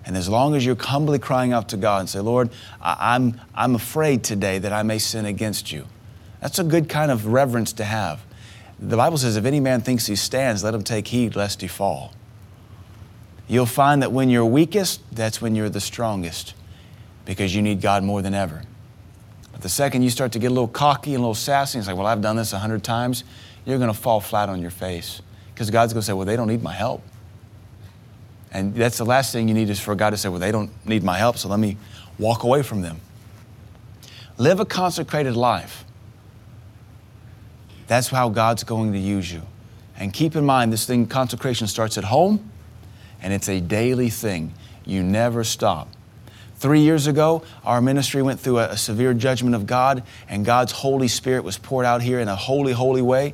And 0.06 0.16
as 0.16 0.30
long 0.30 0.54
as 0.56 0.66
you're 0.66 0.76
humbly 0.80 1.18
crying 1.18 1.52
out 1.52 1.70
to 1.70 1.78
God 1.78 2.02
and 2.02 2.10
say, 2.10 2.20
Lord, 2.20 2.50
I'm, 2.82 3.40
I'm 3.56 3.74
afraid 3.74 4.24
today 4.24 4.60
that 4.60 4.72
I 4.72 4.84
may 4.84 5.00
sin 5.00 5.26
against 5.26 5.72
you. 5.72 5.86
That's 6.42 6.60
a 6.60 6.64
good 6.64 6.90
kind 6.90 7.10
of 7.10 7.28
reverence 7.28 7.74
to 7.74 7.86
have. 7.86 8.24
The 8.78 8.98
Bible 8.98 9.18
says, 9.18 9.38
if 9.38 9.46
any 9.46 9.60
man 9.60 9.82
thinks 9.82 10.06
he 10.06 10.16
stands, 10.16 10.64
let 10.64 10.74
him 10.74 10.84
take 10.84 11.08
heed 11.08 11.36
lest 11.36 11.62
he 11.62 11.68
fall. 11.68 12.14
You'll 13.48 13.66
find 13.66 14.02
that 14.02 14.12
when 14.12 14.30
you're 14.30 14.46
weakest, 14.46 15.02
that's 15.16 15.42
when 15.42 15.56
you're 15.56 15.70
the 15.70 15.80
strongest 15.80 16.54
because 17.24 17.56
you 17.56 17.62
need 17.62 17.82
God 17.82 18.04
more 18.04 18.22
than 18.22 18.34
ever. 18.34 18.64
But 19.54 19.62
the 19.62 19.70
second 19.70 20.02
you 20.02 20.10
start 20.10 20.34
to 20.34 20.40
get 20.40 20.48
a 20.48 20.54
little 20.54 20.68
cocky 20.68 21.12
and 21.12 21.20
a 21.20 21.22
little 21.22 21.34
sassy, 21.34 21.80
it's 21.80 21.88
like, 21.88 21.96
well, 21.96 22.06
I've 22.06 22.22
done 22.22 22.36
this 22.36 22.54
a 22.54 22.60
hundred 22.60 22.84
times, 22.84 23.24
you're 23.66 23.78
going 23.78 23.92
to 23.92 24.00
fall 24.00 24.20
flat 24.20 24.50
on 24.50 24.62
your 24.62 24.72
face 24.72 25.22
because 25.54 25.70
God's 25.70 25.94
going 25.94 26.02
to 26.02 26.06
say, 26.06 26.14
well, 26.14 26.26
they 26.26 26.36
don't 26.36 26.48
need 26.48 26.64
my 26.64 26.74
help. 26.74 27.02
And 28.52 28.74
that's 28.74 28.98
the 28.98 29.06
last 29.06 29.32
thing 29.32 29.48
you 29.48 29.54
need 29.54 29.70
is 29.70 29.80
for 29.80 29.96
God 29.96 30.12
to 30.12 30.18
say, 30.18 30.30
well, 30.30 30.40
they 30.40 30.52
don't 30.52 30.72
need 30.86 31.04
my 31.04 31.18
help, 31.18 31.38
so 31.38 31.50
let 31.50 31.60
me 31.60 31.78
walk 32.18 32.44
away 32.44 32.62
from 32.62 32.82
them. 32.82 33.00
Live 34.38 34.60
a 34.60 34.66
consecrated 34.66 35.36
life. 35.36 35.84
That's 37.88 38.08
how 38.08 38.30
God's 38.30 38.64
going 38.64 38.94
to 38.94 39.00
use 39.00 39.32
you. 39.32 39.42
And 39.98 40.14
keep 40.14 40.36
in 40.36 40.46
mind, 40.46 40.74
this 40.74 40.86
thing, 40.86 41.08
consecration 41.08 41.68
starts 41.68 41.98
at 41.98 42.06
home 42.06 42.52
and 43.22 43.34
it's 43.34 43.50
a 43.50 43.60
daily 43.60 44.10
thing. 44.10 44.54
You 44.86 45.04
never 45.04 45.44
stop. 45.44 45.88
Three 46.58 46.82
years 46.82 47.08
ago, 47.08 47.44
our 47.64 47.82
ministry 47.82 48.22
went 48.22 48.40
through 48.40 48.60
a, 48.60 48.70
a, 48.70 48.78
severe 48.78 49.14
judgment 49.14 49.56
of 49.56 49.66
God, 49.66 50.04
and 50.30 50.46
God's 50.46 50.72
Holy 50.72 51.08
Spirit 51.08 51.44
was 51.44 51.58
poured 51.58 51.86
out 51.86 52.02
here 52.02 52.20
in 52.20 52.28
a 52.28 52.36
holy, 52.36 52.72
holy 52.72 53.02
way. 53.02 53.34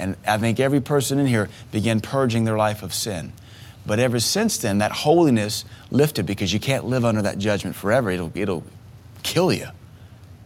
And 0.00 0.16
I 0.26 0.38
think 0.38 0.60
every 0.60 0.80
person 0.80 1.18
in 1.18 1.26
here 1.26 1.48
began 1.70 2.00
purging 2.00 2.44
their 2.44 2.56
life 2.56 2.82
of 2.82 2.92
sin. 2.92 3.32
But 3.86 3.98
ever 3.98 4.20
since 4.20 4.58
then, 4.58 4.78
that 4.78 4.92
holiness 4.92 5.64
lifted 5.90 6.26
because 6.26 6.52
you 6.52 6.60
can't 6.60 6.84
live 6.84 7.04
under 7.04 7.22
that 7.22 7.38
judgment 7.38 7.76
forever. 7.76 8.10
It'll, 8.10 8.32
it'll 8.34 8.64
kill 9.22 9.52
you 9.52 9.68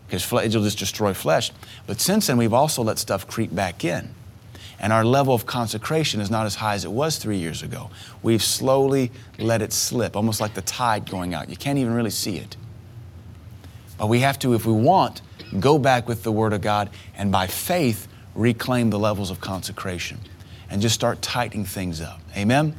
because 0.07 0.31
it'll 0.33 0.63
just 0.63 0.79
destroy 0.79 1.15
flesh. 1.15 1.51
But 1.87 2.01
since 2.01 2.29
then, 2.29 2.37
we've 2.37 2.53
also 2.53 2.83
let 2.83 2.99
stuff 2.99 3.27
creep 3.27 3.55
back 3.55 3.85
in 3.85 4.15
and 4.85 4.93
our 4.93 5.05
level 5.05 5.35
of 5.35 5.47
consecration 5.47 6.21
is 6.21 6.31
not 6.31 6.47
as 6.47 6.57
high 6.57 6.75
as 6.75 6.85
it 6.85 6.91
was 6.91 7.17
three 7.17 7.39
years 7.39 7.63
ago. 7.63 7.91
We've 8.23 8.43
slowly 8.43 9.13
let 9.39 9.63
it 9.63 9.73
slip, 9.73 10.17
almost 10.17 10.41
like 10.41 10.55
the 10.55 10.63
tide 10.63 11.09
going 11.09 11.33
out. 11.33 11.49
You 11.49 11.57
can't 11.57 11.79
even 11.79 11.95
really 11.95 12.11
see 12.11 12.37
it. 12.37 12.57
But 13.97 14.09
we 14.09 14.21
have 14.21 14.39
to, 14.41 14.55
if 14.55 14.67
we 14.67 14.73
want, 14.73 15.23
go 15.59 15.79
back 15.79 16.09
with 16.09 16.23
the 16.23 16.33
Word 16.33 16.53
of 16.53 16.61
God 16.61 16.91
and 17.17 17.31
by 17.31 17.47
faith 17.47 18.09
reclaim 18.35 18.91
the 18.91 18.99
levels 18.99 19.31
of 19.31 19.41
consecration 19.41 20.19
and 20.71 20.81
just 20.81 20.95
start 20.95 21.21
tightening 21.23 21.65
things 21.65 22.01
up. 22.01 22.21
Amen? 22.37 22.73